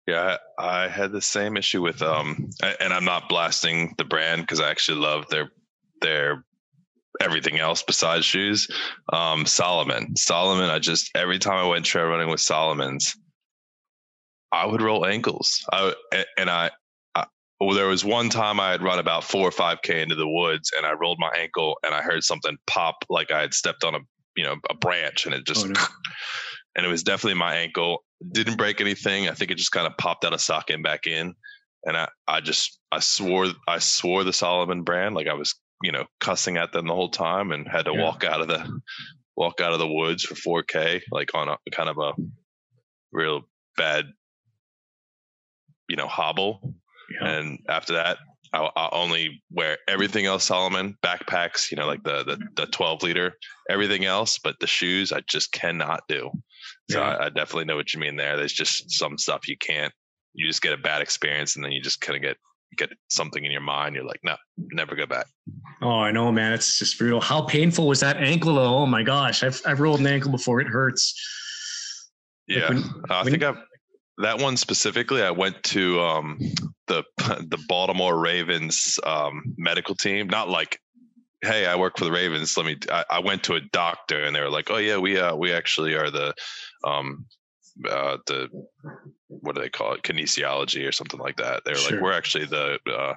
Yeah, 0.07 0.37
I 0.57 0.87
had 0.87 1.11
the 1.11 1.21
same 1.21 1.55
issue 1.55 1.83
with 1.83 2.01
um, 2.01 2.49
and 2.79 2.91
I'm 2.91 3.05
not 3.05 3.29
blasting 3.29 3.93
the 3.99 4.03
brand 4.03 4.41
because 4.41 4.59
I 4.59 4.71
actually 4.71 4.97
love 4.97 5.29
their 5.29 5.51
their 6.01 6.43
everything 7.39 7.59
else 7.59 7.81
besides 7.81 8.25
shoes. 8.25 8.67
Um, 9.13 9.45
Solomon, 9.45 10.15
Salomon. 10.15 10.69
I 10.69 10.79
just 10.79 11.09
every 11.15 11.39
time 11.39 11.57
I 11.57 11.67
went 11.67 11.85
trail 11.85 12.07
running 12.07 12.29
with 12.29 12.41
Solomons, 12.41 13.15
I 14.51 14.65
would 14.65 14.81
roll 14.81 15.05
ankles. 15.05 15.65
I 15.71 15.93
and 16.37 16.49
I, 16.49 16.71
I 17.15 17.25
well, 17.59 17.75
there 17.75 17.87
was 17.87 18.03
one 18.03 18.29
time 18.29 18.59
I 18.59 18.71
had 18.71 18.83
run 18.83 18.99
about 18.99 19.23
four 19.23 19.47
or 19.47 19.51
five 19.51 19.81
k 19.81 20.01
into 20.01 20.15
the 20.15 20.27
woods, 20.27 20.71
and 20.75 20.85
I 20.85 20.93
rolled 20.93 21.19
my 21.19 21.31
ankle, 21.37 21.77
and 21.83 21.95
I 21.95 22.01
heard 22.01 22.23
something 22.23 22.57
pop 22.67 23.05
like 23.09 23.31
I 23.31 23.41
had 23.41 23.53
stepped 23.53 23.83
on 23.83 23.95
a 23.95 23.99
you 24.35 24.43
know 24.43 24.57
a 24.69 24.73
branch, 24.73 25.25
and 25.25 25.33
it 25.33 25.45
just. 25.45 25.65
Oh, 25.65 25.69
no. 25.69 25.81
And 26.75 26.85
it 26.85 26.89
was 26.89 27.03
definitely 27.03 27.39
my 27.39 27.55
ankle. 27.55 28.05
Didn't 28.31 28.55
break 28.55 28.79
anything. 28.79 29.27
I 29.27 29.33
think 29.33 29.49
it 29.49 29.57
just 29.57 29.71
kind 29.71 29.87
of 29.87 29.97
popped 29.97 30.23
out 30.23 30.33
of 30.33 30.39
socket 30.39 30.75
and 30.75 30.83
back 30.83 31.07
in. 31.07 31.33
And 31.83 31.97
I, 31.97 32.07
I 32.27 32.41
just 32.41 32.79
I 32.91 32.99
swore 32.99 33.47
I 33.67 33.79
swore 33.79 34.23
the 34.23 34.31
Solomon 34.31 34.83
brand 34.83 35.15
like 35.15 35.27
I 35.27 35.33
was 35.33 35.55
you 35.81 35.91
know 35.91 36.05
cussing 36.19 36.57
at 36.57 36.71
them 36.71 36.87
the 36.87 36.95
whole 36.95 37.09
time 37.09 37.51
and 37.51 37.67
had 37.67 37.85
to 37.85 37.93
yeah. 37.93 38.03
walk 38.03 38.23
out 38.23 38.41
of 38.41 38.47
the 38.47 38.81
walk 39.35 39.61
out 39.61 39.73
of 39.73 39.79
the 39.79 39.87
woods 39.87 40.23
for 40.23 40.63
4K 40.63 41.01
like 41.11 41.33
on 41.33 41.47
a 41.47 41.57
kind 41.71 41.89
of 41.89 41.97
a 41.97 42.13
real 43.11 43.41
bad 43.77 44.05
you 45.89 45.95
know 45.95 46.07
hobble. 46.07 46.75
Yeah. 47.09 47.27
And 47.27 47.59
after 47.67 47.93
that, 47.93 48.19
I'll, 48.53 48.71
I'll, 48.75 48.89
only 48.93 49.41
wear 49.51 49.77
everything 49.87 50.25
else 50.25 50.45
Solomon 50.45 50.95
backpacks, 51.03 51.71
you 51.71 51.77
know, 51.77 51.87
like 51.87 52.03
the, 52.03 52.23
the, 52.23 52.39
the 52.55 52.65
12 52.67 53.03
liter, 53.03 53.33
everything 53.69 54.05
else, 54.05 54.39
but 54.39 54.55
the 54.59 54.67
shoes 54.67 55.11
I 55.11 55.21
just 55.27 55.51
cannot 55.51 56.03
do. 56.07 56.29
So 56.89 56.99
yeah. 56.99 57.09
I, 57.09 57.25
I, 57.25 57.29
definitely 57.29 57.65
know 57.65 57.75
what 57.75 57.93
you 57.93 57.99
mean 57.99 58.15
there. 58.15 58.37
There's 58.37 58.53
just 58.53 58.91
some 58.91 59.17
stuff 59.17 59.47
you 59.47 59.57
can't, 59.57 59.93
you 60.33 60.47
just 60.47 60.61
get 60.61 60.73
a 60.73 60.77
bad 60.77 61.01
experience 61.01 61.55
and 61.55 61.65
then 61.65 61.71
you 61.71 61.81
just 61.81 62.01
kind 62.01 62.15
of 62.15 62.21
get, 62.21 62.37
get 62.77 62.89
something 63.09 63.43
in 63.43 63.51
your 63.51 63.61
mind. 63.61 63.95
You're 63.95 64.05
like, 64.05 64.21
no, 64.23 64.35
never 64.57 64.95
go 64.95 65.05
back. 65.05 65.25
Oh, 65.81 65.99
I 65.99 66.11
know, 66.11 66.31
man. 66.31 66.53
It's 66.53 66.79
just 66.79 66.97
brutal. 66.97 67.21
How 67.21 67.41
painful 67.41 67.87
was 67.87 67.99
that 68.01 68.17
ankle 68.17 68.55
though? 68.55 68.75
Oh 68.75 68.85
my 68.85 69.03
gosh. 69.03 69.43
I've, 69.43 69.61
I've 69.65 69.79
rolled 69.79 69.99
an 69.99 70.07
ankle 70.07 70.31
before. 70.31 70.61
It 70.61 70.67
hurts. 70.67 72.09
Yeah. 72.47 72.61
Like 72.61 72.69
when, 72.69 72.83
I 73.09 73.23
when, 73.23 73.31
think 73.31 73.43
I've, 73.43 73.57
that 74.19 74.39
one 74.39 74.57
specifically, 74.57 75.23
I 75.23 75.31
went 75.31 75.61
to 75.63 75.99
um, 76.01 76.39
the 76.87 77.03
the 77.17 77.63
Baltimore 77.67 78.19
Ravens 78.19 78.99
um, 79.05 79.55
medical 79.57 79.95
team. 79.95 80.27
Not 80.27 80.49
like, 80.49 80.79
hey, 81.41 81.65
I 81.65 81.75
work 81.75 81.97
for 81.97 82.05
the 82.05 82.11
Ravens. 82.11 82.55
Let 82.57 82.65
me. 82.65 82.77
I, 82.91 83.05
I, 83.09 83.19
went 83.19 83.43
to 83.43 83.55
a 83.55 83.61
doctor, 83.61 84.23
and 84.23 84.35
they 84.35 84.41
were 84.41 84.49
like, 84.49 84.69
oh 84.69 84.77
yeah, 84.77 84.97
we 84.97 85.17
uh, 85.17 85.35
we 85.35 85.53
actually 85.53 85.95
are 85.95 86.09
the 86.09 86.33
um, 86.83 87.25
uh, 87.89 88.17
the 88.27 88.49
what 89.27 89.55
do 89.55 89.61
they 89.61 89.69
call 89.69 89.93
it 89.93 90.03
kinesiology 90.03 90.87
or 90.87 90.91
something 90.91 91.19
like 91.19 91.37
that. 91.37 91.61
They're 91.65 91.75
sure. 91.75 91.97
like, 91.97 92.01
we're 92.01 92.13
actually 92.13 92.45
the 92.45 92.79
uh, 92.91 93.13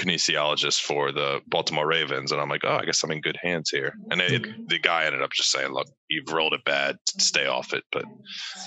kinesiologist 0.00 0.80
for 0.80 1.12
the 1.12 1.40
Baltimore 1.46 1.86
Ravens, 1.86 2.32
and 2.32 2.40
I'm 2.40 2.48
like, 2.48 2.64
oh, 2.64 2.76
I 2.76 2.84
guess 2.84 3.02
I'm 3.02 3.10
in 3.10 3.20
good 3.20 3.38
hands 3.40 3.70
here. 3.70 3.94
And 4.10 4.20
it, 4.20 4.68
the 4.68 4.78
guy 4.78 5.04
ended 5.04 5.22
up 5.22 5.32
just 5.32 5.50
saying, 5.50 5.72
look, 5.72 5.88
you've 6.08 6.32
rolled 6.32 6.54
it 6.54 6.64
bad, 6.64 6.96
stay 7.18 7.46
off 7.46 7.72
it. 7.72 7.84
But 7.92 8.04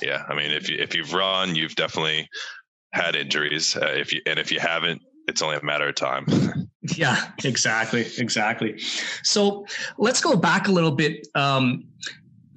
yeah, 0.01 0.23
I 0.29 0.35
mean, 0.35 0.51
if 0.51 0.69
you 0.69 0.77
if 0.79 0.95
you've 0.95 1.13
run, 1.13 1.55
you've 1.55 1.75
definitely 1.75 2.29
had 2.93 3.15
injuries. 3.15 3.75
Uh, 3.75 3.93
if 3.95 4.13
you 4.13 4.21
and 4.25 4.39
if 4.39 4.51
you 4.51 4.59
haven't, 4.59 5.01
it's 5.27 5.41
only 5.41 5.57
a 5.57 5.63
matter 5.63 5.87
of 5.87 5.95
time. 5.95 6.25
yeah, 6.95 7.31
exactly, 7.43 8.05
exactly. 8.17 8.79
So 9.23 9.65
let's 9.97 10.21
go 10.21 10.35
back 10.35 10.67
a 10.67 10.71
little 10.71 10.91
bit. 10.91 11.27
Um, 11.35 11.85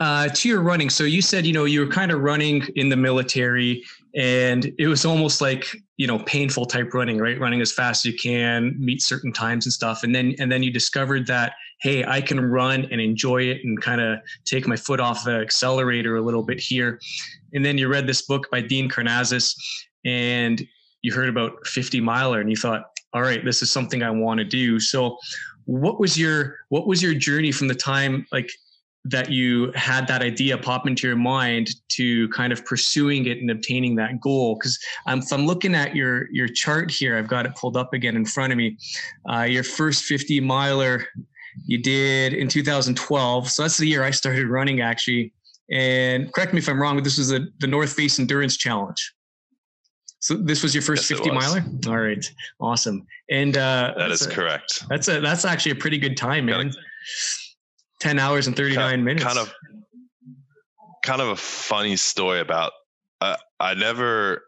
uh, 0.00 0.28
to 0.28 0.48
your 0.48 0.62
running. 0.62 0.90
So 0.90 1.04
you 1.04 1.22
said, 1.22 1.46
you 1.46 1.52
know, 1.52 1.66
you 1.66 1.80
were 1.80 1.92
kind 1.92 2.10
of 2.10 2.20
running 2.20 2.66
in 2.76 2.88
the 2.88 2.96
military 2.96 3.84
and 4.16 4.72
it 4.78 4.88
was 4.88 5.04
almost 5.04 5.40
like 5.40 5.76
you 5.96 6.06
know 6.06 6.18
painful 6.20 6.66
type 6.66 6.92
running 6.94 7.18
right 7.18 7.38
running 7.38 7.60
as 7.60 7.70
fast 7.70 8.04
as 8.04 8.12
you 8.12 8.18
can 8.18 8.74
meet 8.78 9.00
certain 9.00 9.32
times 9.32 9.66
and 9.66 9.72
stuff 9.72 10.02
and 10.02 10.14
then 10.14 10.34
and 10.40 10.50
then 10.50 10.62
you 10.62 10.72
discovered 10.72 11.26
that 11.26 11.52
hey 11.80 12.04
i 12.06 12.20
can 12.20 12.40
run 12.40 12.86
and 12.90 13.00
enjoy 13.00 13.42
it 13.42 13.58
and 13.62 13.80
kind 13.80 14.00
of 14.00 14.18
take 14.44 14.66
my 14.66 14.76
foot 14.76 14.98
off 14.98 15.24
the 15.24 15.36
accelerator 15.36 16.16
a 16.16 16.20
little 16.20 16.42
bit 16.42 16.58
here 16.58 16.98
and 17.52 17.64
then 17.64 17.78
you 17.78 17.86
read 17.86 18.06
this 18.06 18.22
book 18.22 18.50
by 18.50 18.60
dean 18.60 18.88
karnazes 18.88 19.54
and 20.04 20.66
you 21.02 21.12
heard 21.12 21.28
about 21.28 21.64
50 21.66 22.00
miler 22.00 22.40
and 22.40 22.50
you 22.50 22.56
thought 22.56 22.82
all 23.14 23.22
right 23.22 23.44
this 23.44 23.62
is 23.62 23.70
something 23.70 24.02
i 24.02 24.10
want 24.10 24.38
to 24.38 24.44
do 24.44 24.80
so 24.80 25.16
what 25.66 26.00
was 26.00 26.18
your 26.18 26.56
what 26.70 26.88
was 26.88 27.00
your 27.00 27.14
journey 27.14 27.52
from 27.52 27.68
the 27.68 27.74
time 27.74 28.26
like 28.32 28.50
that 29.04 29.30
you 29.30 29.72
had 29.74 30.06
that 30.06 30.22
idea 30.22 30.58
pop 30.58 30.86
into 30.86 31.06
your 31.06 31.16
mind 31.16 31.70
to 31.88 32.28
kind 32.28 32.52
of 32.52 32.64
pursuing 32.66 33.26
it 33.26 33.38
and 33.38 33.50
obtaining 33.50 33.94
that 33.96 34.20
goal. 34.20 34.56
Because 34.56 34.78
um, 35.06 35.20
if 35.20 35.32
i'm 35.32 35.46
looking 35.46 35.74
at 35.74 35.96
your 35.96 36.30
your 36.30 36.48
chart 36.48 36.90
here 36.90 37.16
i've 37.16 37.28
got 37.28 37.46
it 37.46 37.54
pulled 37.56 37.76
up 37.76 37.94
again 37.94 38.16
in 38.16 38.24
front 38.24 38.52
of 38.52 38.58
me. 38.58 38.76
Uh, 39.30 39.42
your 39.42 39.64
first 39.64 40.04
50 40.04 40.40
miler 40.40 41.06
you 41.66 41.82
did 41.82 42.32
in 42.32 42.46
2012 42.46 43.50
so 43.50 43.62
that's 43.62 43.76
the 43.76 43.86
year 43.86 44.04
i 44.04 44.10
started 44.10 44.46
running 44.48 44.80
actually. 44.80 45.32
And 45.70 46.32
correct 46.32 46.52
me 46.52 46.58
if 46.58 46.68
i'm 46.68 46.80
wrong 46.80 46.96
but 46.96 47.04
this 47.04 47.16
was 47.16 47.32
a, 47.32 47.40
the 47.60 47.66
north 47.66 47.92
face 47.92 48.18
endurance 48.18 48.56
challenge. 48.56 49.14
So 50.22 50.34
this 50.34 50.62
was 50.62 50.74
your 50.74 50.82
first 50.82 51.08
yes, 51.08 51.18
50 51.18 51.34
miler? 51.34 51.64
All 51.88 51.96
right. 51.96 52.30
Awesome. 52.60 53.06
And 53.30 53.56
uh, 53.56 53.94
that 53.96 54.10
is 54.10 54.26
a, 54.26 54.30
correct. 54.30 54.84
that's 54.90 55.08
a 55.08 55.18
that's 55.20 55.46
actually 55.46 55.72
a 55.72 55.76
pretty 55.76 55.96
good 55.96 56.18
time 56.18 56.44
man 56.44 56.70
10 58.00 58.18
hours 58.18 58.46
and 58.46 58.56
39 58.56 58.90
kind, 58.90 59.04
minutes. 59.04 59.24
Kind 59.24 59.38
of, 59.38 59.54
kind 61.02 61.20
of 61.20 61.28
a 61.28 61.36
funny 61.36 61.96
story 61.96 62.40
about, 62.40 62.72
uh, 63.20 63.36
I 63.58 63.74
never, 63.74 64.42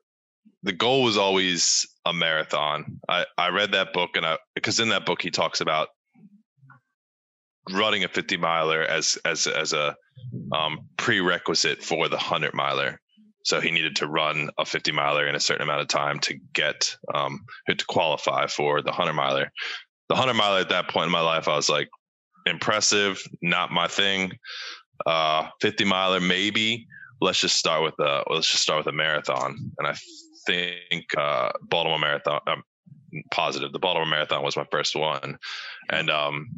the 0.62 0.72
goal 0.72 1.02
was 1.02 1.16
always 1.16 1.86
a 2.04 2.12
marathon. 2.12 3.00
I, 3.08 3.26
I 3.38 3.50
read 3.50 3.72
that 3.72 3.92
book 3.92 4.16
and 4.16 4.26
I, 4.26 4.38
because 4.54 4.80
in 4.80 4.88
that 4.88 5.06
book, 5.06 5.22
he 5.22 5.30
talks 5.30 5.60
about 5.60 5.88
running 7.70 8.04
a 8.04 8.08
50 8.08 8.38
miler 8.38 8.82
as, 8.82 9.18
as, 9.24 9.46
as 9.46 9.72
a 9.72 9.94
um, 10.52 10.88
prerequisite 10.96 11.82
for 11.82 12.08
the 12.08 12.16
100 12.16 12.54
miler. 12.54 13.00
So 13.44 13.60
he 13.60 13.70
needed 13.70 13.96
to 13.96 14.06
run 14.06 14.50
a 14.58 14.64
50 14.64 14.92
miler 14.92 15.26
in 15.26 15.34
a 15.34 15.40
certain 15.40 15.62
amount 15.62 15.80
of 15.80 15.88
time 15.88 16.20
to 16.20 16.38
get 16.52 16.96
um, 17.12 17.44
to 17.68 17.84
qualify 17.86 18.46
for 18.46 18.82
the 18.82 18.90
100 18.90 19.12
miler. 19.12 19.50
The 20.08 20.14
100 20.14 20.34
miler 20.34 20.60
at 20.60 20.68
that 20.68 20.88
point 20.88 21.06
in 21.06 21.12
my 21.12 21.20
life, 21.20 21.48
I 21.48 21.56
was 21.56 21.68
like, 21.68 21.88
impressive, 22.46 23.22
not 23.40 23.72
my 23.72 23.88
thing. 23.88 24.32
Uh, 25.06 25.48
50 25.60 25.84
miler, 25.84 26.20
maybe. 26.20 26.86
Let's 27.20 27.40
just 27.40 27.56
start 27.56 27.82
with 27.82 27.94
a 28.00 28.24
let's 28.30 28.50
just 28.50 28.62
start 28.62 28.84
with 28.84 28.92
a 28.92 28.96
marathon. 28.96 29.56
And 29.78 29.86
I 29.86 29.94
think 30.46 31.04
uh, 31.16 31.52
Baltimore 31.62 31.98
Marathon. 31.98 32.40
I'm 32.46 32.62
positive 33.30 33.72
the 33.72 33.78
Baltimore 33.78 34.06
Marathon 34.06 34.42
was 34.42 34.56
my 34.56 34.66
first 34.70 34.96
one, 34.96 35.38
and 35.90 36.10
um, 36.10 36.48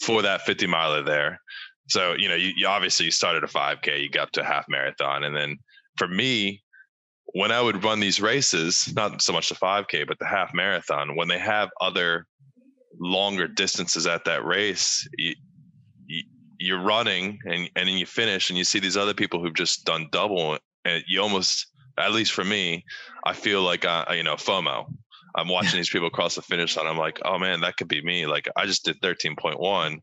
for 0.00 0.22
that 0.22 0.42
50 0.42 0.66
miler 0.66 1.02
there. 1.02 1.40
So 1.88 2.14
you 2.14 2.28
know, 2.28 2.34
you, 2.34 2.52
you 2.56 2.66
obviously 2.66 3.06
you 3.06 3.12
started 3.12 3.44
a 3.44 3.48
5K, 3.48 4.02
you 4.02 4.10
got 4.10 4.24
up 4.24 4.32
to 4.32 4.40
a 4.40 4.44
half 4.44 4.66
marathon, 4.68 5.24
and 5.24 5.36
then 5.36 5.58
for 5.96 6.08
me, 6.08 6.62
when 7.34 7.52
I 7.52 7.60
would 7.60 7.84
run 7.84 8.00
these 8.00 8.20
races, 8.20 8.92
not 8.94 9.20
so 9.20 9.32
much 9.32 9.48
the 9.48 9.54
5K, 9.54 10.06
but 10.06 10.18
the 10.18 10.26
half 10.26 10.54
marathon, 10.54 11.16
when 11.16 11.28
they 11.28 11.38
have 11.38 11.70
other 11.80 12.26
longer 12.98 13.48
distances 13.48 14.06
at 14.06 14.24
that 14.24 14.44
race, 14.44 15.08
you, 15.16 15.34
you, 16.58 16.74
are 16.74 16.82
running 16.82 17.38
and, 17.44 17.70
and 17.76 17.88
then 17.88 17.96
you 17.96 18.06
finish 18.06 18.50
and 18.50 18.58
you 18.58 18.64
see 18.64 18.78
these 18.78 18.96
other 18.96 19.14
people 19.14 19.42
who've 19.42 19.54
just 19.54 19.84
done 19.84 20.08
double 20.10 20.58
and 20.84 21.04
you 21.06 21.20
almost, 21.20 21.66
at 21.98 22.12
least 22.12 22.32
for 22.32 22.44
me, 22.44 22.84
I 23.24 23.32
feel 23.32 23.62
like, 23.62 23.84
I, 23.84 24.14
you 24.14 24.22
know, 24.22 24.34
FOMO. 24.34 24.86
I'm 25.34 25.48
watching 25.48 25.76
these 25.76 25.90
people 25.90 26.08
cross 26.08 26.34
the 26.34 26.42
finish 26.42 26.76
line. 26.76 26.86
I'm 26.86 26.96
like, 26.96 27.20
oh 27.24 27.38
man, 27.38 27.60
that 27.60 27.76
could 27.76 27.88
be 27.88 28.02
me. 28.02 28.26
Like 28.26 28.48
I 28.56 28.64
just 28.64 28.84
did 28.84 29.00
13.1. 29.02 29.98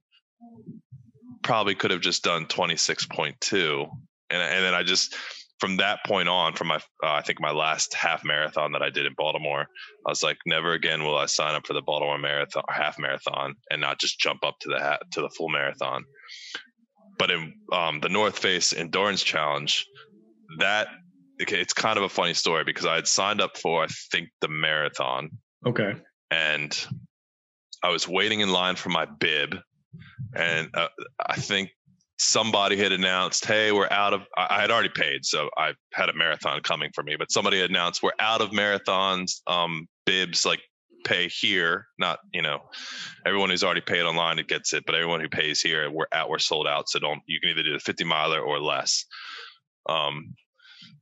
Probably 1.42 1.76
could 1.76 1.92
have 1.92 2.02
just 2.02 2.24
done 2.24 2.46
26.2. 2.46 3.88
And, 4.30 4.42
and 4.42 4.64
then 4.64 4.74
I 4.76 4.84
just, 4.84 5.16
from 5.64 5.78
that 5.78 6.00
point 6.06 6.28
on, 6.28 6.54
from 6.54 6.68
my 6.68 6.76
uh, 6.76 7.14
I 7.14 7.22
think 7.22 7.40
my 7.40 7.52
last 7.52 7.94
half 7.94 8.26
marathon 8.26 8.74
that 8.74 8.82
I 8.82 8.90
did 8.90 9.06
in 9.06 9.14
Baltimore, 9.16 9.62
I 10.06 10.10
was 10.10 10.22
like, 10.22 10.38
never 10.46 10.74
again 10.74 11.06
will 11.06 11.16
I 11.16 11.26
sign 11.26 11.56
up 11.56 11.66
for 11.66 11.72
the 11.72 11.82
Baltimore 11.82 12.18
marathon 12.18 12.64
half 12.70 13.00
marathon 13.00 13.56
and 13.72 13.80
not 13.80 13.98
just 13.98 14.20
jump 14.20 14.44
up 14.44 14.56
to 14.60 14.68
the 14.68 14.80
ha- 14.80 15.00
to 15.14 15.22
the 15.22 15.30
full 15.30 15.48
marathon. 15.48 16.04
But 17.18 17.32
in 17.32 17.54
um, 17.72 18.02
the 18.02 18.10
North 18.10 18.38
Face 18.38 18.74
Endurance 18.74 19.24
Challenge, 19.24 19.88
that 20.60 20.90
it's 21.40 21.72
kind 21.72 21.96
of 21.98 22.04
a 22.04 22.10
funny 22.10 22.34
story 22.34 22.66
because 22.66 22.86
I 22.86 22.96
had 22.96 23.08
signed 23.08 23.40
up 23.40 23.58
for 23.58 23.86
I 23.86 23.88
think 24.12 24.32
the 24.42 24.50
marathon. 24.50 25.30
Okay. 25.66 25.94
And 26.30 26.88
I 27.82 27.88
was 27.88 28.06
waiting 28.06 28.42
in 28.42 28.52
line 28.52 28.76
for 28.76 28.90
my 28.90 29.06
bib, 29.06 29.56
and 30.36 30.70
uh, 30.74 30.90
I 31.26 31.38
think 31.38 31.70
somebody 32.18 32.78
had 32.78 32.92
announced, 32.92 33.46
"Hey, 33.46 33.72
we're 33.72 33.90
out 33.90 34.14
of." 34.14 34.22
I 34.38 34.62
had 34.62 34.72
already 34.72 34.90
paid, 34.90 35.26
so 35.26 35.50
I 35.58 35.74
had 35.94 36.10
a 36.10 36.14
marathon 36.14 36.62
coming 36.62 36.92
for 36.94 37.04
me. 37.04 37.16
But 37.18 37.32
somebody 37.32 37.62
announced, 37.62 38.04
"We're 38.04 38.12
out 38.20 38.42
of 38.42 38.52
marathons. 38.52 39.42
Um, 39.48 39.88
bibs 40.06 40.46
like 40.46 40.62
pay 41.06 41.28
here, 41.28 41.88
not 41.98 42.20
you 42.34 42.42
know, 42.42 42.62
everyone 43.26 43.50
who's 43.50 43.64
already 43.64 43.82
paid 43.82 44.04
online 44.04 44.40
it 44.40 44.48
gets 44.48 44.74
it, 44.74 44.84
but 44.86 44.96
everyone 44.96 45.20
who 45.20 45.30
pays 45.30 45.62
here, 45.62 45.90
we're 45.90 46.06
out, 46.14 46.30
we're 46.30 46.40
sold 46.40 46.68
out. 46.68 46.90
So 46.90 47.00
don't 47.00 47.22
you 47.28 47.40
can 47.40 47.50
either 47.50 47.64
do 47.64 47.74
the 47.74 47.80
50 47.80 48.04
miler 48.04 48.40
or 48.40 48.60
less." 48.60 49.06
Um, 49.88 50.36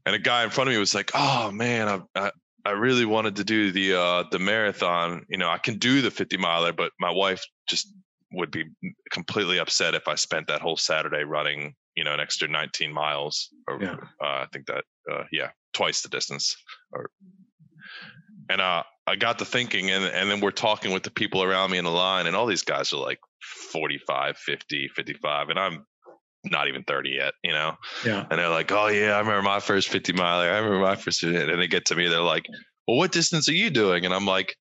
and 0.05 0.15
a 0.15 0.19
guy 0.19 0.43
in 0.43 0.49
front 0.49 0.69
of 0.69 0.73
me 0.73 0.79
was 0.79 0.95
like, 0.95 1.11
"Oh 1.13 1.51
man, 1.51 1.87
I, 1.87 2.01
I 2.15 2.31
I 2.65 2.71
really 2.71 3.05
wanted 3.05 3.37
to 3.37 3.43
do 3.43 3.71
the 3.71 3.99
uh 3.99 4.23
the 4.31 4.39
marathon. 4.39 5.25
You 5.29 5.37
know, 5.37 5.49
I 5.49 5.57
can 5.57 5.77
do 5.77 6.01
the 6.01 6.11
50 6.11 6.37
miler, 6.37 6.73
but 6.73 6.91
my 6.99 7.11
wife 7.11 7.43
just 7.67 7.91
would 8.33 8.51
be 8.51 8.65
completely 9.11 9.59
upset 9.59 9.95
if 9.95 10.07
I 10.07 10.15
spent 10.15 10.47
that 10.47 10.61
whole 10.61 10.77
Saturday 10.77 11.23
running, 11.23 11.75
you 11.95 12.03
know, 12.03 12.13
an 12.13 12.19
extra 12.19 12.47
19 12.47 12.93
miles 12.93 13.49
or 13.67 13.81
yeah. 13.81 13.95
uh, 14.21 14.43
I 14.43 14.47
think 14.53 14.67
that 14.67 14.83
uh, 15.11 15.23
yeah, 15.31 15.49
twice 15.73 16.01
the 16.01 16.09
distance 16.09 16.55
or 16.91 17.09
and 18.49 18.61
uh 18.61 18.83
I 19.07 19.15
got 19.15 19.39
to 19.39 19.45
thinking 19.45 19.89
and 19.89 20.05
and 20.05 20.29
then 20.29 20.39
we're 20.39 20.51
talking 20.51 20.91
with 20.91 21.03
the 21.03 21.11
people 21.11 21.43
around 21.43 21.71
me 21.71 21.77
in 21.77 21.85
the 21.85 21.91
line 21.91 22.27
and 22.27 22.35
all 22.35 22.45
these 22.45 22.63
guys 22.63 22.93
are 22.93 22.97
like 22.97 23.19
45, 23.71 24.37
50, 24.37 24.89
55 24.95 25.49
and 25.49 25.59
I'm 25.59 25.85
not 26.43 26.67
even 26.67 26.83
30 26.83 27.09
yet, 27.09 27.33
you 27.43 27.51
know? 27.51 27.75
Yeah. 28.05 28.25
And 28.29 28.39
they're 28.39 28.49
like, 28.49 28.71
oh, 28.71 28.87
yeah, 28.87 29.13
I 29.13 29.19
remember 29.19 29.41
my 29.43 29.59
first 29.59 29.89
50 29.89 30.13
miler. 30.13 30.49
I 30.49 30.57
remember 30.57 30.79
my 30.79 30.95
first, 30.95 31.23
and 31.23 31.61
they 31.61 31.67
get 31.67 31.85
to 31.87 31.95
me, 31.95 32.07
they're 32.07 32.19
like, 32.19 32.45
well, 32.87 32.97
what 32.97 33.11
distance 33.11 33.47
are 33.47 33.53
you 33.53 33.69
doing? 33.69 34.05
And 34.05 34.13
I'm 34.13 34.25
like, 34.25 34.55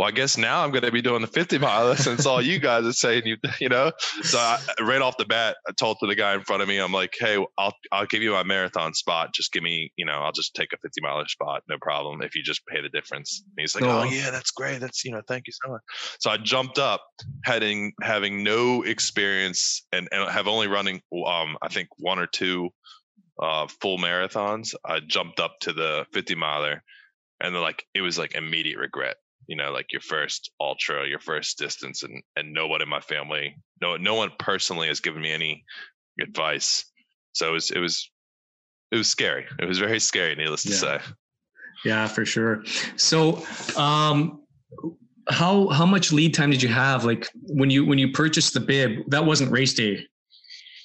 well, 0.00 0.08
I 0.08 0.12
guess 0.12 0.38
now 0.38 0.64
I'm 0.64 0.70
going 0.70 0.84
to 0.84 0.90
be 0.90 1.02
doing 1.02 1.20
the 1.20 1.26
50 1.26 1.58
miler 1.58 1.94
since 1.98 2.24
all 2.24 2.40
you 2.40 2.58
guys 2.58 2.86
are 2.86 2.92
saying 2.94 3.24
you, 3.26 3.36
you 3.60 3.68
know. 3.68 3.92
So 4.22 4.38
I, 4.38 4.58
right 4.80 5.02
off 5.02 5.18
the 5.18 5.26
bat, 5.26 5.58
I 5.68 5.72
told 5.72 5.98
to 6.00 6.06
the 6.06 6.14
guy 6.14 6.32
in 6.32 6.40
front 6.40 6.62
of 6.62 6.68
me, 6.68 6.78
I'm 6.78 6.90
like, 6.90 7.12
hey, 7.20 7.36
I'll 7.58 7.74
I'll 7.92 8.06
give 8.06 8.22
you 8.22 8.32
my 8.32 8.42
marathon 8.42 8.94
spot. 8.94 9.34
Just 9.34 9.52
give 9.52 9.62
me, 9.62 9.92
you 9.96 10.06
know, 10.06 10.14
I'll 10.14 10.32
just 10.32 10.54
take 10.54 10.72
a 10.72 10.78
50 10.78 11.02
miler 11.02 11.28
spot, 11.28 11.64
no 11.68 11.76
problem. 11.82 12.22
If 12.22 12.34
you 12.34 12.42
just 12.42 12.66
pay 12.66 12.80
the 12.80 12.88
difference. 12.88 13.42
And 13.44 13.52
he's 13.58 13.74
like, 13.74 13.84
oh, 13.84 14.00
oh 14.00 14.04
yeah, 14.04 14.30
that's 14.30 14.52
great. 14.52 14.80
That's 14.80 15.04
you 15.04 15.10
know, 15.10 15.20
thank 15.28 15.46
you 15.46 15.52
so 15.52 15.70
much. 15.70 15.82
So 16.18 16.30
I 16.30 16.38
jumped 16.38 16.78
up, 16.78 17.02
heading 17.44 17.92
having 18.00 18.42
no 18.42 18.80
experience 18.82 19.86
and, 19.92 20.08
and 20.12 20.30
have 20.30 20.48
only 20.48 20.68
running, 20.68 21.02
um, 21.26 21.58
I 21.60 21.68
think 21.68 21.88
one 21.98 22.18
or 22.18 22.26
two 22.26 22.70
uh, 23.38 23.66
full 23.82 23.98
marathons. 23.98 24.74
I 24.82 25.00
jumped 25.00 25.40
up 25.40 25.56
to 25.60 25.74
the 25.74 26.06
50 26.14 26.36
miler 26.36 26.82
and 27.38 27.54
then 27.54 27.60
like 27.60 27.84
it 27.94 28.00
was 28.00 28.16
like 28.16 28.34
immediate 28.34 28.78
regret 28.78 29.16
you 29.46 29.56
know 29.56 29.72
like 29.72 29.92
your 29.92 30.00
first 30.00 30.50
ultra 30.60 31.08
your 31.08 31.18
first 31.18 31.58
distance 31.58 32.02
and 32.02 32.22
and 32.36 32.52
no 32.52 32.66
one 32.66 32.82
in 32.82 32.88
my 32.88 33.00
family 33.00 33.56
no 33.80 33.96
no 33.96 34.14
one 34.14 34.30
personally 34.38 34.88
has 34.88 35.00
given 35.00 35.22
me 35.22 35.32
any 35.32 35.64
advice. 36.20 36.84
So 37.32 37.48
it 37.48 37.52
was 37.52 37.70
it 37.70 37.78
was 37.78 38.10
it 38.90 38.96
was 38.96 39.08
scary. 39.08 39.46
It 39.58 39.66
was 39.66 39.78
very 39.78 40.00
scary 40.00 40.34
needless 40.34 40.64
yeah. 40.64 40.70
to 40.70 40.76
say. 40.76 40.98
Yeah 41.84 42.06
for 42.06 42.24
sure. 42.24 42.64
So 42.96 43.44
um 43.76 44.42
how 45.28 45.68
how 45.68 45.86
much 45.86 46.12
lead 46.12 46.34
time 46.34 46.50
did 46.50 46.62
you 46.62 46.68
have? 46.68 47.04
Like 47.04 47.28
when 47.46 47.70
you 47.70 47.84
when 47.84 47.98
you 47.98 48.12
purchased 48.12 48.54
the 48.54 48.60
bib 48.60 48.98
that 49.08 49.24
wasn't 49.24 49.50
race 49.50 49.74
day. 49.74 50.06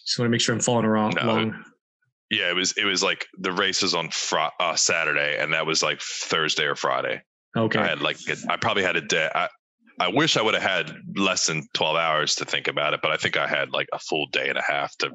Just 0.06 0.20
want 0.20 0.28
to 0.28 0.30
make 0.30 0.40
sure 0.40 0.54
i'm 0.54 0.62
following 0.62 0.86
around 0.86 1.16
no, 1.16 1.24
along 1.24 1.64
yeah 2.30 2.48
it 2.48 2.56
was 2.56 2.74
it 2.78 2.86
was 2.86 3.02
like 3.02 3.26
the 3.40 3.52
race 3.52 3.82
was 3.82 3.96
on 3.96 4.08
fr- 4.12 4.54
uh, 4.60 4.76
saturday 4.76 5.36
and 5.40 5.52
that 5.52 5.66
was 5.66 5.82
like 5.82 6.00
thursday 6.00 6.66
or 6.66 6.76
friday 6.76 7.24
Okay. 7.56 7.80
I 7.80 7.88
had 7.88 8.02
like 8.02 8.18
I 8.50 8.58
probably 8.58 8.84
had 8.84 8.96
a 8.96 9.02
day. 9.02 9.30
I, 9.34 9.50
I 10.00 10.10
wish 10.10 10.36
I 10.36 10.42
would 10.42 10.54
have 10.56 10.64
had 10.64 10.94
less 11.16 11.48
than 11.48 11.64
12 11.74 11.96
hours 11.96 12.36
to 12.36 12.46
think 12.46 12.68
about 12.68 12.94
it, 12.94 13.00
but 13.02 13.12
I 13.12 13.18
think 13.18 13.38
I 13.38 13.48
had 13.48 13.72
like 13.72 13.88
a 13.94 14.00
full 14.00 14.28
day 14.28 14.50
and 14.50 14.58
a 14.58 14.62
half 14.62 14.96
to 14.98 15.10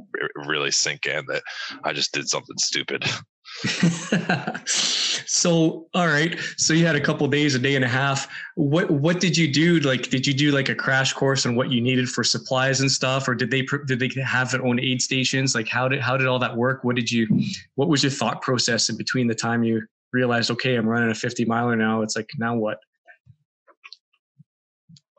really 0.46 0.70
sink 0.70 1.06
in 1.06 1.24
that 1.28 1.42
I 1.84 1.92
just 1.92 2.12
did 2.12 2.28
something 2.28 2.56
stupid. 2.58 3.04
so 4.64 5.86
all 5.92 6.06
right 6.06 6.38
so 6.56 6.72
you 6.72 6.86
had 6.86 6.94
a 6.94 7.00
couple 7.00 7.26
days 7.26 7.54
a 7.54 7.58
day 7.58 7.74
and 7.74 7.84
a 7.84 7.88
half 7.88 8.28
what 8.54 8.88
what 8.90 9.18
did 9.18 9.36
you 9.36 9.52
do 9.52 9.80
like 9.80 10.08
did 10.08 10.24
you 10.24 10.32
do 10.32 10.52
like 10.52 10.68
a 10.68 10.74
crash 10.74 11.12
course 11.12 11.44
on 11.44 11.56
what 11.56 11.70
you 11.70 11.80
needed 11.80 12.08
for 12.08 12.22
supplies 12.22 12.80
and 12.80 12.90
stuff 12.90 13.26
or 13.26 13.34
did 13.34 13.50
they 13.50 13.62
did 13.86 13.98
they 13.98 14.08
have 14.22 14.50
their 14.52 14.64
own 14.64 14.78
aid 14.78 15.02
stations 15.02 15.54
like 15.54 15.68
how 15.68 15.88
did 15.88 16.00
how 16.00 16.16
did 16.16 16.28
all 16.28 16.38
that 16.38 16.56
work 16.56 16.84
what 16.84 16.94
did 16.94 17.10
you 17.10 17.26
what 17.74 17.88
was 17.88 18.04
your 18.04 18.10
thought 18.10 18.40
process 18.40 18.88
in 18.88 18.96
between 18.96 19.26
the 19.26 19.34
time 19.34 19.64
you 19.64 19.82
realized, 20.12 20.50
okay, 20.52 20.74
I'm 20.76 20.86
running 20.86 21.10
a 21.10 21.14
50 21.14 21.44
miler 21.44 21.76
now. 21.76 22.02
It's 22.02 22.16
like, 22.16 22.28
now 22.38 22.56
what? 22.56 22.78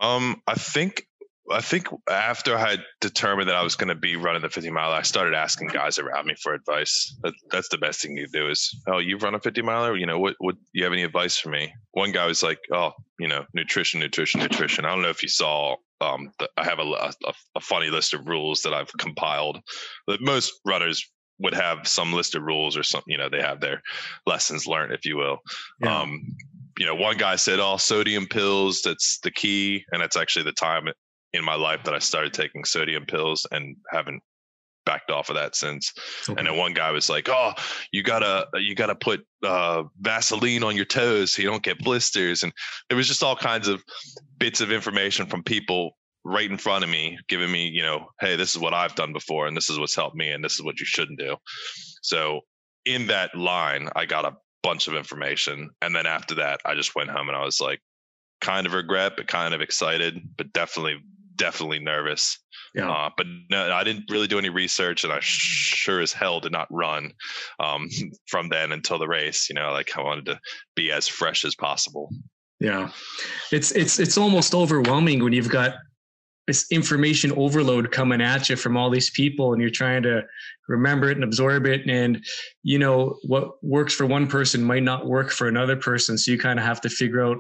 Um, 0.02 0.42
I 0.48 0.56
think 0.56 1.06
I 1.52 1.62
think 1.62 1.88
after 2.10 2.56
I 2.56 2.70
had 2.72 2.84
determined 3.02 3.50
that 3.50 3.56
I 3.56 3.64
was 3.64 3.76
going 3.76 3.90
to 3.90 3.96
be 3.96 4.16
running 4.16 4.42
the 4.42 4.50
50 4.50 4.70
mile, 4.70 4.92
I 4.92 5.02
started 5.02 5.34
asking 5.34 5.70
guys 5.70 5.98
around 5.98 6.26
me 6.26 6.36
for 6.42 6.54
advice. 6.54 7.16
That, 7.24 7.34
that's 7.50 7.70
the 7.70 7.78
best 7.78 8.02
thing 8.02 8.18
you 8.18 8.28
do 8.32 8.50
is, 8.50 8.74
oh, 8.88 9.00
you've 9.00 9.24
run 9.24 9.36
a 9.36 9.40
50 9.40 9.62
miler. 9.62 9.98
You 9.98 10.06
know, 10.06 10.20
what, 10.20 10.36
what, 10.40 10.56
you 10.74 10.84
have 10.84 10.94
any 10.94 11.04
advice 11.04 11.38
for 11.38 11.50
me? 11.50 11.74
One 11.92 12.12
guy 12.12 12.26
was 12.26 12.44
like, 12.44 12.60
oh, 12.74 12.92
you 13.20 13.28
know, 13.28 13.46
nutrition, 13.54 14.00
nutrition, 14.00 14.42
nutrition. 14.42 14.86
I 14.86 14.90
don't 14.90 15.02
know 15.02 15.10
if 15.10 15.24
you 15.24 15.30
saw, 15.30 15.76
um, 16.00 16.32
the, 16.40 16.50
I 16.58 16.64
have 16.64 16.80
a, 16.80 16.84
a, 16.84 17.34
a 17.56 17.60
funny 17.60 17.90
list 17.90 18.14
of 18.14 18.28
rules 18.28 18.62
that 18.62 18.74
I've 18.74 18.92
compiled 18.98 19.60
that 20.08 20.22
most 20.22 20.54
runners 20.66 21.12
would 21.42 21.54
have 21.54 21.88
some 21.88 22.14
list 22.14 22.36
of 22.36 22.44
rules 22.44 22.78
or 22.78 22.84
something. 22.84 23.12
You 23.12 23.18
know, 23.18 23.30
they 23.30 23.42
have 23.42 23.60
their 23.60 23.82
lessons 24.26 24.68
learned, 24.68 24.94
if 24.94 25.06
you 25.06 25.18
will. 25.18 25.40
Yeah. 25.82 26.02
Um, 26.02 26.36
you 26.80 26.86
know, 26.86 26.96
one 26.96 27.18
guy 27.18 27.36
said, 27.36 27.60
"All 27.60 27.76
oh, 27.76 27.78
sodium 27.78 28.28
pills. 28.28 28.82
That's 28.82 29.20
the 29.20 29.32
key," 29.32 29.86
and 29.92 30.02
that's 30.02 30.18
actually 30.18 30.46
the 30.46 30.54
time 30.54 30.88
in 31.34 31.44
my 31.44 31.56
life 31.56 31.84
that 31.84 31.94
I 31.94 32.00
started 32.00 32.34
taking 32.34 32.64
sodium 32.64 33.06
pills 33.06 33.46
and 33.52 33.76
haven't 33.90 34.22
backed 34.86 35.12
off 35.12 35.30
of 35.30 35.36
that 35.36 35.56
since. 35.56 35.94
Okay. 36.28 36.38
And 36.38 36.48
then 36.48 36.58
one 36.58 36.74
guy 36.74 36.92
was 36.92 37.10
like, 37.10 37.30
"Oh, 37.30 37.54
you 37.92 38.04
gotta 38.04 38.48
you 38.56 38.76
gotta 38.76 38.96
put 38.96 39.26
uh, 39.44 39.84
Vaseline 40.00 40.64
on 40.64 40.76
your 40.76 40.86
toes 40.86 41.34
so 41.34 41.42
you 41.42 41.50
don't 41.50 41.64
get 41.64 41.80
blisters." 41.80 42.44
And 42.44 42.54
it 42.90 42.96
was 42.96 43.08
just 43.08 43.24
all 43.24 43.36
kinds 43.36 43.68
of 43.68 43.84
bits 44.38 44.62
of 44.62 44.72
information 44.72 45.28
from 45.28 45.44
people 45.44 45.98
right 46.24 46.50
in 46.50 46.58
front 46.58 46.84
of 46.84 46.90
me, 46.90 47.18
giving 47.28 47.52
me, 47.52 47.68
you 47.68 47.82
know, 47.82 48.08
hey, 48.20 48.36
this 48.36 48.52
is 48.52 48.60
what 48.60 48.74
I've 48.74 48.96
done 48.96 49.14
before, 49.14 49.48
and 49.48 49.58
this 49.58 49.70
is 49.70 49.80
what's 49.80 49.96
helped 49.96 50.16
me, 50.16 50.30
and 50.30 50.44
this 50.44 50.54
is 50.54 50.64
what 50.64 50.80
you 50.80 50.86
shouldn't 50.86 51.20
do. 51.20 51.36
So 52.02 52.42
in 52.86 53.08
that 53.08 53.36
line, 53.36 53.90
I 53.96 54.06
got 54.06 54.26
a 54.26 54.36
bunch 54.64 54.88
of 54.88 54.94
information. 54.94 55.70
And 55.82 55.96
then 55.96 56.06
after 56.06 56.36
that, 56.36 56.62
I 56.66 56.76
just 56.76 56.96
went 56.96 57.10
home 57.10 57.28
and 57.28 57.38
I 57.38 57.44
was 57.44 57.60
like, 57.60 57.80
kind 58.42 58.66
of 58.66 58.74
regret, 58.74 59.14
but 59.16 59.28
kind 59.28 59.54
of 59.54 59.62
excited, 59.62 60.20
but 60.38 60.52
definitely, 60.54 60.98
definitely 61.36 61.80
nervous. 61.80 62.40
Yeah. 62.74 62.90
Uh, 62.90 63.10
but 63.18 63.28
no, 63.50 63.72
I 63.72 63.84
didn't 63.84 64.06
really 64.10 64.28
do 64.28 64.40
any 64.40 64.50
research, 64.50 65.04
and 65.04 65.12
I 65.12 65.20
sure 65.22 66.00
as 66.00 66.14
hell 66.14 66.40
did 66.40 66.54
not 66.54 66.68
run 66.72 67.12
um, 67.60 67.90
from 68.28 68.50
then 68.50 68.72
until 68.72 68.98
the 68.98 69.08
race. 69.08 69.50
You 69.50 69.56
know, 69.56 69.72
like 69.72 69.98
I 69.98 70.02
wanted 70.02 70.26
to 70.28 70.40
be 70.76 70.92
as 70.92 71.08
fresh 71.08 71.44
as 71.44 71.54
possible. 71.54 72.10
Yeah, 72.60 72.92
it's 73.52 73.72
it's 73.72 74.00
it's 74.00 74.18
almost 74.18 74.56
overwhelming 74.56 75.22
when 75.22 75.34
you've 75.34 75.50
got 75.50 75.74
this 76.48 76.66
information 76.72 77.32
overload 77.34 77.92
coming 77.92 78.22
at 78.22 78.50
you 78.50 78.56
from 78.56 78.76
all 78.76 78.90
these 78.90 79.10
people 79.12 79.54
and 79.54 79.62
you're 79.62 79.70
trying 79.70 80.04
to 80.04 80.24
remember 80.68 81.10
it 81.10 81.18
and 81.18 81.24
absorb 81.24 81.66
it. 81.66 81.88
And 81.88 82.24
you 82.64 82.80
know 82.80 83.18
what 83.24 83.64
works 83.64 83.94
for 83.94 84.06
one 84.06 84.28
person 84.28 84.64
might 84.64 84.84
not 84.84 85.06
work 85.06 85.32
for 85.32 85.48
another 85.48 85.76
person. 85.76 86.18
So 86.18 86.32
you 86.32 86.38
kind 86.38 86.60
of 86.60 86.66
have 86.66 86.82
to 86.82 86.90
figure 86.90 87.24
out 87.24 87.38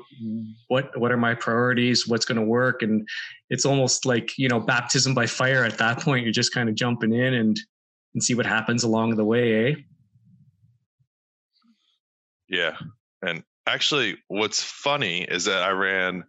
what 0.67 0.97
what 0.99 1.11
are 1.11 1.17
my 1.17 1.33
priorities? 1.33 2.07
What's 2.07 2.25
going 2.25 2.37
to 2.37 2.45
work? 2.45 2.83
And 2.83 3.07
it's 3.49 3.65
almost 3.65 4.05
like 4.05 4.37
you 4.37 4.47
know 4.47 4.59
baptism 4.59 5.13
by 5.13 5.25
fire 5.25 5.63
at 5.63 5.77
that 5.79 5.99
point. 5.99 6.23
You're 6.23 6.31
just 6.31 6.53
kind 6.53 6.69
of 6.69 6.75
jumping 6.75 7.13
in 7.13 7.33
and 7.33 7.59
and 8.13 8.23
see 8.23 8.35
what 8.35 8.45
happens 8.45 8.83
along 8.83 9.15
the 9.15 9.25
way 9.25 9.71
eh? 9.71 9.75
Yeah. 12.49 12.77
And 13.25 13.43
actually 13.67 14.17
what's 14.27 14.61
funny 14.61 15.21
is 15.21 15.45
that 15.45 15.63
i 15.63 15.69
ran 15.69 16.23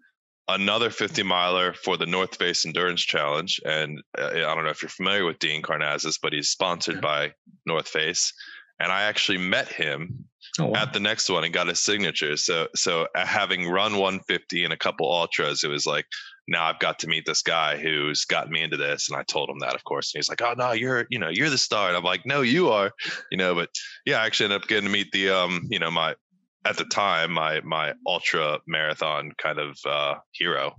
another 0.55 0.91
50 0.91 1.23
miler 1.23 1.73
for 1.73 1.97
the 1.97 2.07
North 2.07 2.37
Face 2.37 2.65
Endurance 2.65 3.03
Challenge. 3.03 3.61
And 3.65 4.03
uh, 4.19 4.29
I 4.29 4.55
don't 4.55 4.65
know 4.65 4.71
if 4.71 4.83
you're 4.83 4.89
familiar 4.89 5.25
with 5.25 5.39
Dean 5.39 5.63
Karnazes, 5.63 6.19
but 6.23 6.33
he's 6.33 6.49
sponsored 6.49 7.01
by 7.01 7.33
North 7.67 7.89
Face. 7.89 8.33
And 8.81 8.91
I 8.91 9.03
actually 9.03 9.39
met 9.39 9.69
him 9.69 10.25
oh, 10.59 10.67
wow. 10.67 10.83
at 10.83 10.93
the 10.93 11.01
next 11.01 11.29
one 11.29 11.45
and 11.45 11.53
got 11.53 11.69
his 11.69 11.81
signature. 11.81 12.37
So, 12.37 12.69
so 12.75 13.07
uh, 13.15 13.27
having 13.27 13.69
run 13.69 13.93
150 13.93 14.65
and 14.65 14.73
a 14.73 14.77
couple 14.77 15.11
ultras, 15.11 15.63
it 15.63 15.69
was 15.69 15.87
like, 15.87 16.07
now 16.49 16.65
I've 16.65 16.81
got 16.81 16.99
to 17.01 17.07
meet 17.07 17.25
this 17.25 17.43
guy 17.43 17.77
who's 17.77 18.25
gotten 18.25 18.53
me 18.53 18.63
into 18.63 18.77
this. 18.77 19.09
And 19.09 19.17
I 19.17 19.23
told 19.23 19.49
him 19.49 19.61
that, 19.61 19.75
of 19.75 19.85
course. 19.85 20.13
And 20.13 20.19
he's 20.19 20.29
like, 20.29 20.43
Oh 20.43 20.55
no, 20.57 20.73
you're, 20.73 21.07
you 21.11 21.19
know, 21.19 21.29
you're 21.29 21.51
the 21.51 21.59
star. 21.59 21.89
And 21.89 21.97
I'm 21.97 22.03
like, 22.03 22.27
no, 22.27 22.41
you 22.41 22.71
are, 22.71 22.91
you 23.31 23.39
know, 23.39 23.55
but 23.55 23.71
yeah, 24.05 24.21
I 24.21 24.27
actually 24.27 24.47
ended 24.47 24.63
up 24.63 24.69
getting 24.69 24.87
to 24.87 24.93
meet 24.93 25.13
the, 25.13 25.31
um, 25.31 25.69
you 25.71 25.79
know, 25.79 25.91
my, 25.91 26.17
at 26.65 26.77
the 26.77 26.85
time 26.85 27.33
my 27.33 27.61
my 27.63 27.95
ultra 28.07 28.59
marathon 28.67 29.33
kind 29.39 29.59
of 29.59 29.77
uh, 29.87 30.15
hero. 30.33 30.75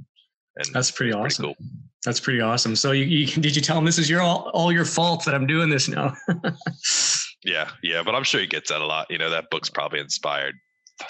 And 0.56 0.68
that's 0.74 0.92
pretty 0.92 1.14
awesome. 1.14 1.46
Pretty 1.46 1.56
cool. 1.60 1.68
That's 2.06 2.20
pretty 2.20 2.42
awesome. 2.42 2.76
So 2.76 2.92
you, 2.92 3.06
you, 3.06 3.26
did 3.42 3.56
you 3.56 3.62
tell 3.62 3.78
him 3.78 3.86
this 3.86 3.98
is 3.98 4.10
your 4.10 4.22
all, 4.22 4.52
all 4.54 4.72
your 4.72 4.86
fault 4.86 5.24
that 5.26 5.34
I'm 5.34 5.48
doing 5.48 5.70
this 5.70 5.88
now? 5.88 6.14
yeah, 7.44 7.70
yeah, 7.82 8.04
but 8.04 8.14
I'm 8.14 8.24
sure 8.24 8.42
he 8.42 8.48
gets 8.48 8.70
that 8.70 8.82
a 8.82 8.86
lot. 8.86 9.08
You 9.10 9.18
know, 9.18 9.30
that 9.30 9.50
book's 9.50 9.70
probably 9.70 10.00
inspired 10.00 10.56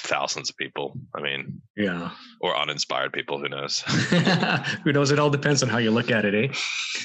thousands 0.01 0.49
of 0.49 0.57
people. 0.57 0.97
I 1.15 1.21
mean, 1.21 1.61
yeah, 1.75 2.11
or 2.41 2.55
uninspired 2.55 3.11
people. 3.11 3.39
Who 3.39 3.49
knows? 3.49 3.81
who 4.83 4.93
knows? 4.93 5.11
It 5.11 5.19
all 5.19 5.29
depends 5.29 5.63
on 5.63 5.69
how 5.69 5.79
you 5.79 5.91
look 5.91 6.11
at 6.11 6.25
it, 6.25 6.35
eh? 6.35 6.53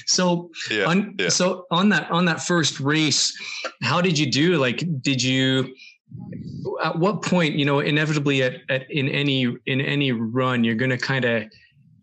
So, 0.07 0.51
yeah, 0.71 0.85
on, 0.85 1.15
yeah. 1.19 1.31
so 1.31 1.65
on 1.71 1.89
that 1.89 2.11
on 2.11 2.25
that 2.27 2.43
first 2.43 2.81
race, 2.81 3.37
how 3.83 4.01
did 4.01 4.19
you 4.19 4.31
do? 4.31 4.59
Like, 4.59 4.85
did 5.01 5.23
you? 5.23 5.75
At 6.83 6.99
what 6.99 7.23
point 7.23 7.55
you 7.55 7.64
know 7.64 7.81
inevitably 7.81 8.42
at, 8.42 8.55
at 8.68 8.90
in 8.90 9.09
any 9.09 9.55
in 9.66 9.81
any 9.81 10.12
run 10.12 10.64
you're 10.64 10.75
going 10.75 10.90
to 10.90 10.99
kind 10.99 11.25
of 11.25 11.44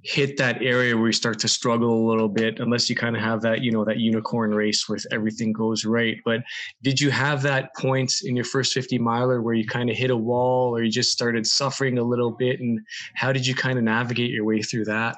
hit 0.05 0.37
that 0.37 0.61
area 0.61 0.95
where 0.95 1.07
you 1.07 1.13
start 1.13 1.39
to 1.39 1.47
struggle 1.47 2.05
a 2.05 2.07
little 2.07 2.29
bit 2.29 2.59
unless 2.59 2.89
you 2.91 2.95
kind 2.95 3.15
of 3.15 3.23
have 3.23 3.41
that 3.41 3.61
you 3.61 3.71
know 3.71 3.83
that 3.83 3.97
unicorn 3.97 4.53
race 4.53 4.87
where 4.87 4.99
everything 5.11 5.51
goes 5.51 5.83
right. 5.83 6.17
But 6.23 6.41
did 6.83 7.01
you 7.01 7.09
have 7.09 7.41
that 7.41 7.75
point 7.75 8.13
in 8.23 8.35
your 8.35 8.45
first 8.45 8.71
50 8.73 8.99
miler 8.99 9.41
where 9.41 9.55
you 9.55 9.65
kind 9.65 9.89
of 9.89 9.97
hit 9.97 10.11
a 10.11 10.17
wall 10.17 10.75
or 10.75 10.83
you 10.83 10.91
just 10.91 11.11
started 11.11 11.47
suffering 11.47 11.97
a 11.97 12.03
little 12.03 12.29
bit? 12.29 12.59
And 12.59 12.79
how 13.15 13.33
did 13.33 13.47
you 13.47 13.55
kind 13.55 13.79
of 13.79 13.83
navigate 13.83 14.29
your 14.29 14.45
way 14.45 14.61
through 14.61 14.85
that 14.85 15.17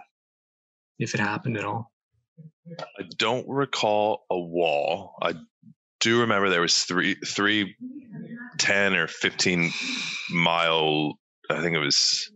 if 1.00 1.14
it 1.14 1.20
happened 1.20 1.58
at 1.58 1.66
all? 1.66 1.92
I 2.98 3.04
don't 3.18 3.48
recall 3.48 4.26
a 4.30 4.40
wall. 4.40 5.16
I 5.22 5.34
do 6.00 6.22
remember 6.22 6.50
there 6.50 6.62
was 6.62 6.84
three 6.84 7.16
three 7.26 7.76
10 8.58 8.96
or 8.96 9.08
15 9.08 9.72
mile 10.32 11.14
i 11.50 11.62
think 11.62 11.76
it 11.76 11.80
was 11.80 12.32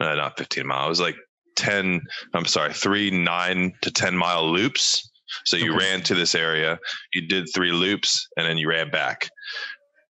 uh, 0.00 0.14
not 0.14 0.38
15 0.38 0.66
mile 0.66 0.86
it 0.86 0.88
was 0.88 1.00
like 1.00 1.16
10 1.56 2.00
i'm 2.34 2.44
sorry 2.44 2.72
three 2.72 3.10
nine 3.10 3.72
to 3.82 3.90
10 3.90 4.16
mile 4.16 4.50
loops. 4.50 5.10
So 5.44 5.56
you 5.56 5.74
okay. 5.74 5.84
ran 5.84 6.02
to 6.02 6.14
this 6.14 6.34
area 6.34 6.78
you 7.12 7.26
did 7.26 7.48
three 7.52 7.72
loops 7.72 8.28
and 8.36 8.46
then 8.46 8.58
you 8.58 8.68
ran 8.68 8.90
back. 8.90 9.28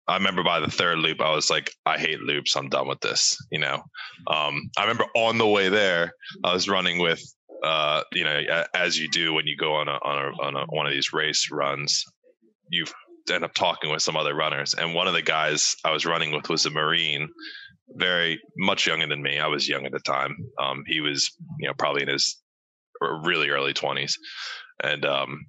I 0.09 0.15
remember 0.15 0.45
by 0.45 0.61
the 0.61 0.71
third 0.71 0.99
loop 0.99 1.21
i 1.21 1.35
was 1.35 1.51
like 1.51 1.73
i 1.87 1.99
hate 1.99 2.21
loops. 2.21 2.57
I'm 2.57 2.69
done 2.69 2.89
with 2.89 3.01
this 3.01 3.37
you 3.51 3.59
know? 3.59 3.83
Um, 4.27 4.71
i 4.77 4.83
remember 4.83 5.07
on 5.15 5.39
the 5.39 5.47
way 5.47 5.69
there 5.69 6.13
i 6.45 6.53
was 6.53 6.69
running 6.69 6.99
with 6.99 7.23
uh, 7.65 8.03
you 8.13 8.25
know 8.25 8.65
as 8.75 8.99
you 8.99 9.09
do 9.09 9.33
when 9.33 9.47
you 9.47 9.57
go 9.57 9.75
on 9.75 9.89
a, 9.89 9.99
on 10.03 10.19
a, 10.19 10.43
on 10.43 10.57
a, 10.57 10.67
one 10.67 10.87
of 10.87 10.93
these 10.93 11.13
race 11.13 11.49
runs 11.51 12.05
you 12.71 12.85
end 13.35 13.45
up 13.45 13.55
talking 13.55 13.91
with 13.91 14.03
some 14.03 14.17
other 14.17 14.35
runners 14.35 14.75
and 14.75 14.95
one 14.95 15.07
of 15.07 15.15
the 15.15 15.23
guys 15.23 15.77
i 15.85 15.91
was 15.91 16.07
running 16.07 16.33
with 16.33 16.49
was 16.49 16.67
a 16.67 16.71
marine 16.71 17.29
very 17.95 18.41
much 18.59 18.87
younger 18.87 19.07
than 19.07 19.23
me. 19.23 19.39
I 19.39 19.47
was 19.47 19.69
young 19.69 19.87
at 19.87 19.93
the 19.93 20.01
time. 20.01 20.37
Um, 20.59 20.83
he 20.87 21.01
was, 21.01 21.31
you 21.59 21.69
know, 21.69 21.75
probably 21.79 22.03
in 22.03 22.09
his 22.09 22.41
really 23.01 23.51
early 23.51 23.73
twenties, 23.73 24.19
and 24.83 25.05
um, 25.05 25.47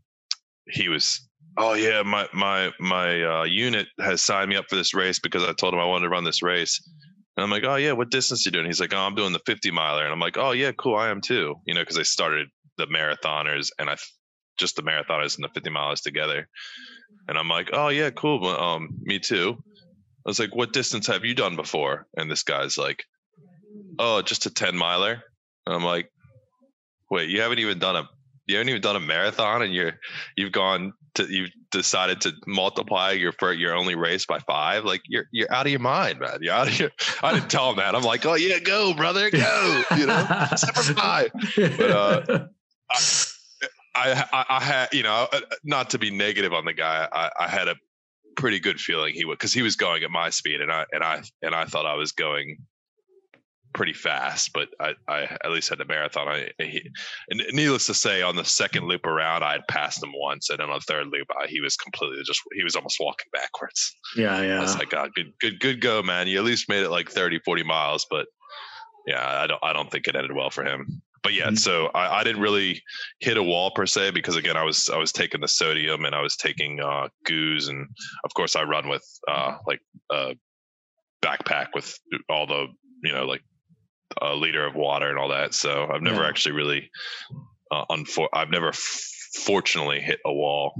he 0.69 0.89
was, 0.89 1.27
oh 1.57 1.73
yeah, 1.73 2.03
my 2.03 2.27
my 2.33 2.71
my 2.79 3.23
uh, 3.23 3.43
unit 3.43 3.87
has 3.99 4.21
signed 4.21 4.49
me 4.49 4.55
up 4.55 4.65
for 4.69 4.75
this 4.75 4.93
race 4.93 5.19
because 5.19 5.43
I 5.43 5.53
told 5.53 5.73
him 5.73 5.79
I 5.79 5.85
wanted 5.85 6.05
to 6.05 6.09
run 6.09 6.23
this 6.23 6.43
race. 6.43 6.81
And 7.35 7.43
I'm 7.43 7.51
like, 7.51 7.65
oh 7.65 7.75
yeah, 7.75 7.91
what 7.91 8.09
distance 8.09 8.45
are 8.45 8.49
you 8.49 8.51
doing? 8.51 8.65
He's 8.65 8.79
like, 8.79 8.95
oh, 8.95 8.97
I'm 8.97 9.13
doing 9.13 9.31
the 9.31 9.41
50 9.45 9.69
miler, 9.71 10.03
and 10.03 10.11
I'm 10.11 10.19
like, 10.19 10.37
oh 10.37 10.51
yeah, 10.51 10.71
cool, 10.71 10.95
I 10.95 11.09
am 11.09 11.21
too. 11.21 11.55
You 11.65 11.75
know, 11.75 11.81
because 11.81 11.99
I 11.99 12.03
started 12.03 12.47
the 12.77 12.87
marathoners 12.87 13.69
and 13.79 13.89
I 13.89 13.95
just 14.57 14.75
the 14.75 14.83
marathoners 14.83 15.35
and 15.35 15.43
the 15.43 15.49
50 15.53 15.69
miles 15.69 16.01
together. 16.01 16.47
And 17.27 17.37
I'm 17.37 17.49
like, 17.49 17.69
oh 17.73 17.89
yeah, 17.89 18.09
cool, 18.09 18.45
um, 18.47 18.89
me 19.01 19.19
too. 19.19 19.57
I 20.25 20.29
was 20.29 20.39
like, 20.39 20.55
what 20.55 20.73
distance 20.73 21.07
have 21.07 21.23
you 21.23 21.33
done 21.33 21.55
before? 21.55 22.05
And 22.17 22.29
this 22.29 22.43
guy's 22.43 22.77
like, 22.77 23.03
oh, 23.99 24.21
just 24.21 24.45
a 24.45 24.49
10 24.49 24.75
miler. 24.75 25.23
And 25.65 25.75
I'm 25.75 25.83
like, 25.83 26.11
wait, 27.09 27.29
you 27.29 27.41
haven't 27.41 27.59
even 27.59 27.79
done 27.79 27.95
a 27.95 28.09
you 28.47 28.55
haven't 28.55 28.69
even 28.69 28.81
done 28.81 28.95
a 28.95 28.99
marathon 28.99 29.61
and 29.61 29.73
you're 29.73 29.93
you've 30.35 30.51
gone 30.51 30.93
to 31.15 31.25
you've 31.29 31.51
decided 31.71 32.21
to 32.21 32.31
multiply 32.47 33.11
your 33.11 33.33
for 33.33 33.53
your 33.53 33.75
only 33.75 33.95
race 33.95 34.25
by 34.25 34.39
five 34.39 34.85
like 34.85 35.01
you're 35.05 35.25
you're 35.31 35.51
out 35.53 35.65
of 35.65 35.71
your 35.71 35.81
mind 35.81 36.19
man 36.19 36.37
you're 36.41 36.53
out 36.53 36.67
of 36.67 36.79
your 36.79 36.89
i 37.21 37.33
didn't 37.33 37.49
tell 37.49 37.69
him 37.69 37.75
that 37.75 37.93
i'm 37.93 38.03
like 38.03 38.25
oh 38.25 38.35
yeah 38.35 38.57
go 38.59 38.93
brother 38.93 39.29
go 39.29 39.83
you 39.97 40.05
know 40.05 40.25
five 40.95 41.29
but 41.57 41.91
uh 41.91 42.47
I, 43.97 44.45
I 44.49 44.63
had 44.63 44.93
you 44.93 45.03
know 45.03 45.27
uh, 45.31 45.41
not 45.63 45.89
to 45.91 45.99
be 45.99 46.11
negative 46.11 46.53
on 46.53 46.65
the 46.65 46.73
guy 46.73 47.07
I, 47.11 47.29
I 47.39 47.47
had 47.47 47.67
a 47.67 47.75
pretty 48.35 48.59
good 48.59 48.79
feeling 48.79 49.13
he 49.13 49.25
would 49.25 49.37
because 49.37 49.53
he 49.53 49.61
was 49.61 49.75
going 49.75 50.03
at 50.03 50.11
my 50.11 50.29
speed 50.29 50.61
and 50.61 50.71
I 50.71 50.85
and 50.91 51.03
I 51.03 51.23
and 51.41 51.55
I 51.55 51.65
thought 51.65 51.85
I 51.85 51.95
was 51.95 52.11
going 52.11 52.57
pretty 53.77 53.93
fast, 53.93 54.51
but 54.53 54.69
I, 54.79 54.93
I 55.07 55.23
at 55.23 55.51
least 55.51 55.69
had 55.69 55.77
the 55.77 55.85
marathon. 55.85 56.27
I 56.27 56.49
he, 56.57 56.89
and 57.29 57.41
needless 57.53 57.85
to 57.85 57.93
say, 57.93 58.23
on 58.23 58.35
the 58.35 58.43
second 58.43 58.87
loop 58.87 59.05
around, 59.05 59.43
I 59.43 59.53
had 59.53 59.67
passed 59.67 60.01
him 60.01 60.11
once, 60.15 60.49
and 60.49 60.59
then 60.59 60.69
on 60.69 60.79
the 60.79 60.85
third 60.93 61.07
loop, 61.07 61.27
I, 61.39 61.47
he 61.47 61.61
was 61.61 61.77
completely 61.77 62.23
just 62.25 62.41
he 62.53 62.63
was 62.63 62.75
almost 62.75 62.97
walking 62.99 63.27
backwards. 63.31 63.95
Yeah, 64.17 64.41
yeah. 64.41 64.57
I 64.57 64.61
was 64.61 64.77
like, 64.77 64.89
God, 64.89 65.11
good, 65.13 65.31
good, 65.39 65.59
good 65.59 65.81
go, 65.81 66.01
man. 66.01 66.27
You 66.27 66.39
at 66.39 66.43
least 66.43 66.69
made 66.69 66.83
it 66.83 66.89
like 66.89 67.09
30, 67.09 67.39
40 67.45 67.63
miles, 67.63 68.05
but 68.09 68.25
yeah, 69.05 69.23
I 69.25 69.47
don't 69.47 69.63
I 69.63 69.73
don't 69.73 69.91
think 69.91 70.07
it 70.07 70.15
ended 70.15 70.35
well 70.35 70.49
for 70.49 70.65
him 70.65 71.01
but 71.23 71.33
yeah, 71.33 71.47
mm-hmm. 71.47 71.55
so 71.55 71.87
I, 71.87 72.19
I, 72.19 72.23
didn't 72.23 72.41
really 72.41 72.81
hit 73.19 73.37
a 73.37 73.43
wall 73.43 73.71
per 73.71 73.85
se 73.85 74.11
because 74.11 74.35
again, 74.35 74.57
I 74.57 74.63
was 74.63 74.89
I 74.89 74.97
was 74.97 75.11
taking 75.11 75.41
the 75.41 75.47
sodium 75.47 76.05
and 76.05 76.15
I 76.15 76.21
was 76.21 76.35
taking 76.35 76.79
uh, 76.79 77.07
goos, 77.25 77.67
and 77.67 77.87
of 78.23 78.33
course 78.33 78.55
I 78.55 78.63
run 78.63 78.89
with 78.89 79.03
uh, 79.27 79.57
like 79.65 79.81
a 80.11 80.35
backpack 81.23 81.67
with 81.73 81.97
all 82.29 82.47
the 82.47 82.67
you 83.03 83.13
know 83.13 83.25
like 83.25 83.41
a 84.21 84.33
liter 84.35 84.65
of 84.65 84.75
water 84.75 85.09
and 85.09 85.17
all 85.17 85.29
that. 85.29 85.53
So 85.53 85.87
I've 85.91 86.01
never 86.01 86.21
yeah. 86.21 86.29
actually 86.29 86.53
really 86.53 86.89
uh, 87.71 87.85
unfor- 87.91 88.29
I've 88.33 88.49
never 88.49 88.69
f- 88.69 89.11
fortunately 89.35 89.99
hit 89.99 90.19
a 90.25 90.33
wall. 90.33 90.73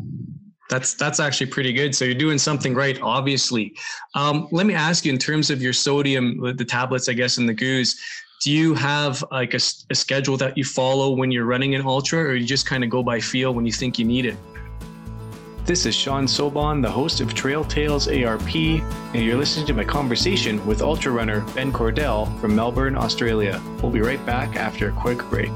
That's 0.70 0.96
that's 0.96 1.20
actually 1.20 1.48
pretty 1.48 1.72
good. 1.72 1.96
So 1.96 2.04
you're 2.04 2.14
doing 2.14 2.38
something 2.38 2.74
right, 2.74 3.00
obviously. 3.02 3.74
Um, 4.16 4.50
let 4.52 4.66
me 4.66 4.74
ask 4.74 5.06
you, 5.06 5.14
in 5.14 5.18
terms 5.18 5.50
of 5.50 5.62
your 5.62 5.74
sodium, 5.74 6.42
the 6.58 6.66
tablets, 6.66 7.08
I 7.08 7.14
guess, 7.14 7.38
and 7.38 7.48
the 7.48 7.54
goos 7.54 7.98
do 8.42 8.52
you 8.52 8.74
have 8.76 9.24
like 9.32 9.54
a, 9.54 9.60
a, 9.90 9.96
schedule 9.96 10.38
that 10.38 10.58
you 10.58 10.64
follow 10.64 11.12
when 11.12 11.32
you're 11.32 11.46
running 11.46 11.74
an 11.76 11.82
ultra 11.82 12.20
or 12.20 12.36
you 12.36 12.46
just 12.46 12.66
kind 12.66 12.84
of 12.84 12.90
go 12.90 13.02
by 13.02 13.20
feel 13.20 13.54
when 13.54 13.66
you 13.66 13.72
think 13.72 13.98
you 13.98 14.06
need 14.06 14.26
it? 14.26 14.38
This 15.66 15.86
is 15.86 15.96
sean 15.96 16.28
sobon 16.28 16.82
the 16.82 16.90
host 16.90 17.20
of 17.20 17.34
trail 17.34 17.64
tales 17.64 18.08
arp 18.08 18.56
and 18.56 19.24
you're 19.24 19.38
listening 19.38 19.66
to 19.68 19.74
my 19.74 19.84
conversation 19.84 20.66
with 20.66 20.82
ultra 20.82 21.12
runner 21.12 21.42
ben 21.56 21.74
cordell 21.74 22.40
from 22.40 22.56
melbourne 22.56 22.96
australia. 22.96 23.62
We'll 23.82 23.92
be 23.92 24.02
right 24.02 24.24
back 24.26 24.56
after 24.56 24.90
a 24.90 24.92
quick 24.94 25.20
break 25.30 25.52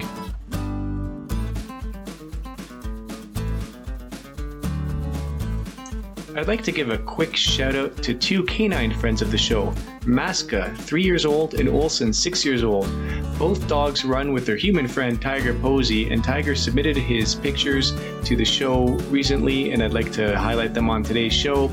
I'd 6.41 6.47
like 6.47 6.63
to 6.63 6.71
give 6.71 6.89
a 6.89 6.97
quick 6.97 7.35
shout 7.35 7.75
out 7.75 7.95
to 8.01 8.15
two 8.15 8.41
canine 8.45 8.91
friends 8.91 9.21
of 9.21 9.29
the 9.29 9.37
show 9.37 9.71
Maska, 10.05 10.75
three 10.75 11.03
years 11.03 11.23
old, 11.23 11.53
and 11.53 11.69
Olson, 11.69 12.11
six 12.11 12.43
years 12.43 12.63
old. 12.63 12.89
Both 13.37 13.67
dogs 13.67 14.03
run 14.03 14.33
with 14.33 14.47
their 14.47 14.55
human 14.55 14.87
friend 14.87 15.21
Tiger 15.21 15.53
Posey, 15.53 16.09
and 16.09 16.23
Tiger 16.23 16.55
submitted 16.55 16.97
his 16.97 17.35
pictures 17.35 17.93
to 18.23 18.35
the 18.35 18.43
show 18.43 18.85
recently, 19.11 19.71
and 19.71 19.83
I'd 19.83 19.93
like 19.93 20.11
to 20.13 20.35
highlight 20.35 20.73
them 20.73 20.89
on 20.89 21.03
today's 21.03 21.31
show. 21.31 21.67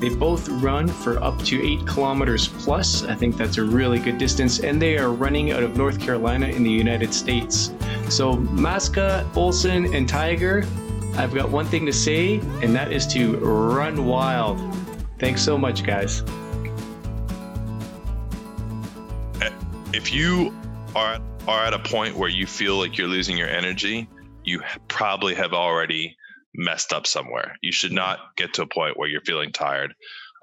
They 0.00 0.10
both 0.10 0.50
run 0.50 0.86
for 0.86 1.22
up 1.24 1.42
to 1.44 1.66
eight 1.66 1.86
kilometers 1.86 2.46
plus. 2.46 3.04
I 3.04 3.14
think 3.14 3.38
that's 3.38 3.56
a 3.56 3.64
really 3.64 3.98
good 3.98 4.18
distance, 4.18 4.60
and 4.60 4.82
they 4.82 4.98
are 4.98 5.12
running 5.12 5.50
out 5.52 5.62
of 5.62 5.78
North 5.78 5.98
Carolina 5.98 6.48
in 6.48 6.62
the 6.62 6.70
United 6.70 7.14
States. 7.14 7.72
So, 8.10 8.34
Maska, 8.34 9.24
Olson, 9.34 9.94
and 9.94 10.06
Tiger, 10.06 10.66
I've 11.16 11.34
got 11.34 11.50
one 11.50 11.66
thing 11.66 11.86
to 11.86 11.92
say, 11.92 12.38
and 12.62 12.74
that 12.74 12.92
is 12.92 13.06
to 13.08 13.36
run 13.38 14.06
wild. 14.06 14.60
Thanks 15.18 15.42
so 15.42 15.58
much, 15.58 15.82
guys. 15.82 16.22
If 19.92 20.14
you 20.14 20.54
are 20.94 21.20
are 21.48 21.64
at 21.64 21.74
a 21.74 21.78
point 21.78 22.16
where 22.16 22.28
you 22.28 22.46
feel 22.46 22.76
like 22.76 22.96
you're 22.96 23.08
losing 23.08 23.36
your 23.36 23.48
energy, 23.48 24.08
you 24.44 24.62
probably 24.88 25.34
have 25.34 25.52
already 25.52 26.16
messed 26.54 26.92
up 26.92 27.06
somewhere. 27.06 27.56
You 27.62 27.72
should 27.72 27.92
not 27.92 28.18
get 28.36 28.54
to 28.54 28.62
a 28.62 28.66
point 28.66 28.96
where 28.96 29.08
you're 29.08 29.20
feeling 29.22 29.52
tired. 29.52 29.94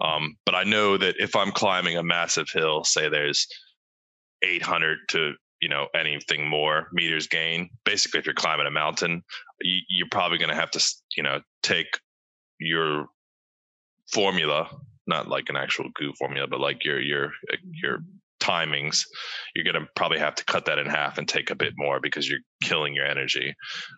Um, 0.02 0.36
but 0.46 0.56
I 0.56 0.64
know 0.64 0.98
that 0.98 1.16
if 1.18 1.36
I'm 1.36 1.52
climbing 1.52 1.98
a 1.98 2.04
massive 2.04 2.50
hill, 2.50 2.84
say 2.84 3.10
there's 3.10 3.48
800 4.44 4.98
to 5.10 5.34
you 5.62 5.70
know 5.70 5.88
anything 5.96 6.48
more 6.48 6.88
meters 6.92 7.28
gain. 7.28 7.70
Basically 7.86 8.20
if 8.20 8.26
you're 8.26 8.36
climbing 8.36 8.68
a 8.68 8.72
mountain 8.72 9.24
you, 9.62 10.06
are 10.06 10.10
probably 10.12 10.38
going 10.38 10.50
to 10.50 10.56
have 10.56 10.72
to 10.72 10.84
you 11.16 11.24
know 11.24 11.42
take 11.64 11.88
your 12.60 13.08
formula 14.12 14.70
not 15.06 15.28
like 15.28 15.46
an 15.50 15.56
actual 15.56 15.90
goo 15.96 16.14
formula 16.18 16.48
but 16.48 16.60
like 16.60 16.84
your 16.84 17.00
your 17.00 17.32
your 17.72 18.00
timings. 18.40 19.04
You're 19.56 19.64
going 19.64 19.84
to 19.84 19.90
probably 19.96 20.20
have 20.20 20.36
to 20.36 20.46
cut 20.46 20.66
that 20.66 20.78
in 20.78 20.86
half 20.86 21.18
and 21.18 21.28
take 21.28 21.50
a 21.50 21.56
bit 21.56 21.74
more 21.76 22.00
because 22.00 22.30
you're 22.30 22.40
killing 22.62 22.94
your 22.94 23.06
energy. 23.06 23.56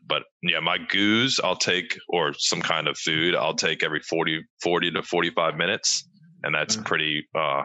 But 0.08 0.24
yeah 0.42 0.60
my 0.60 0.78
goos 0.78 1.40
i'll 1.44 1.56
take 1.56 1.98
or 2.08 2.34
some 2.34 2.62
kind 2.62 2.88
of 2.88 2.98
food 2.98 3.36
i'll 3.36 3.56
take 3.56 3.84
every 3.84 4.00
40 4.00 4.42
40 4.62 4.92
to 4.92 5.04
45 5.04 5.56
minutes 5.56 6.08
and 6.44 6.56
that's 6.56 6.78
mm. 6.78 6.86
pretty 6.86 7.28
uh, 7.36 7.64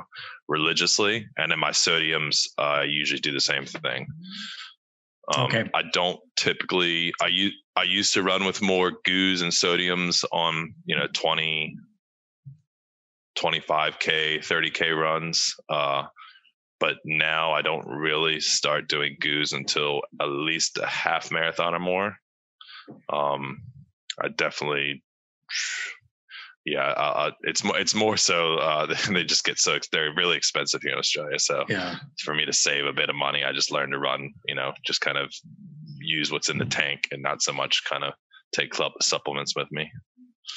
religiously. 0.48 1.26
And 1.36 1.50
then 1.50 1.58
my 1.58 1.70
sodiums, 1.70 2.48
uh, 2.58 2.62
I 2.62 2.84
usually 2.84 3.20
do 3.20 3.32
the 3.32 3.40
same 3.40 3.66
thing. 3.66 4.06
Um, 5.34 5.46
okay. 5.46 5.70
I 5.74 5.82
don't 5.92 6.20
typically. 6.36 7.12
I 7.22 7.28
use. 7.28 7.54
I 7.76 7.82
used 7.82 8.14
to 8.14 8.22
run 8.22 8.44
with 8.44 8.62
more 8.62 8.92
goos 9.04 9.42
and 9.42 9.50
sodiums 9.50 10.24
on 10.30 10.74
you 10.84 10.96
know 10.96 11.06
20, 11.12 11.76
25k, 13.38 14.38
30k 14.38 14.96
runs. 14.96 15.54
Uh, 15.68 16.04
but 16.78 16.96
now 17.04 17.52
I 17.52 17.62
don't 17.62 17.86
really 17.86 18.40
start 18.40 18.88
doing 18.88 19.16
goos 19.20 19.52
until 19.52 20.02
at 20.20 20.26
least 20.26 20.78
a 20.78 20.86
half 20.86 21.30
marathon 21.30 21.74
or 21.74 21.78
more. 21.78 22.16
Um, 23.10 23.62
I 24.20 24.28
definitely 24.28 25.02
yeah, 26.64 26.88
uh, 26.92 27.30
it's 27.42 27.62
more 27.62 27.78
it's 27.78 27.94
more 27.94 28.16
so 28.16 28.56
uh, 28.56 28.94
they 29.10 29.24
just 29.24 29.44
get 29.44 29.58
so 29.58 29.78
they're 29.92 30.14
really 30.14 30.36
expensive 30.36 30.82
here 30.82 30.92
in 30.92 30.98
Australia. 30.98 31.38
So 31.38 31.64
yeah, 31.68 31.96
for 32.22 32.34
me 32.34 32.44
to 32.46 32.52
save 32.52 32.86
a 32.86 32.92
bit 32.92 33.10
of 33.10 33.16
money, 33.16 33.44
I 33.44 33.52
just 33.52 33.70
learned 33.70 33.92
to 33.92 33.98
run. 33.98 34.32
You 34.46 34.54
know, 34.54 34.72
just 34.86 35.00
kind 35.00 35.18
of 35.18 35.32
use 35.98 36.30
what's 36.30 36.48
in 36.48 36.58
the 36.58 36.64
tank 36.64 37.08
and 37.10 37.22
not 37.22 37.42
so 37.42 37.52
much 37.52 37.82
kind 37.88 38.04
of 38.04 38.14
take 38.52 38.70
club 38.70 38.92
supplements 39.00 39.54
with 39.56 39.70
me. 39.72 39.90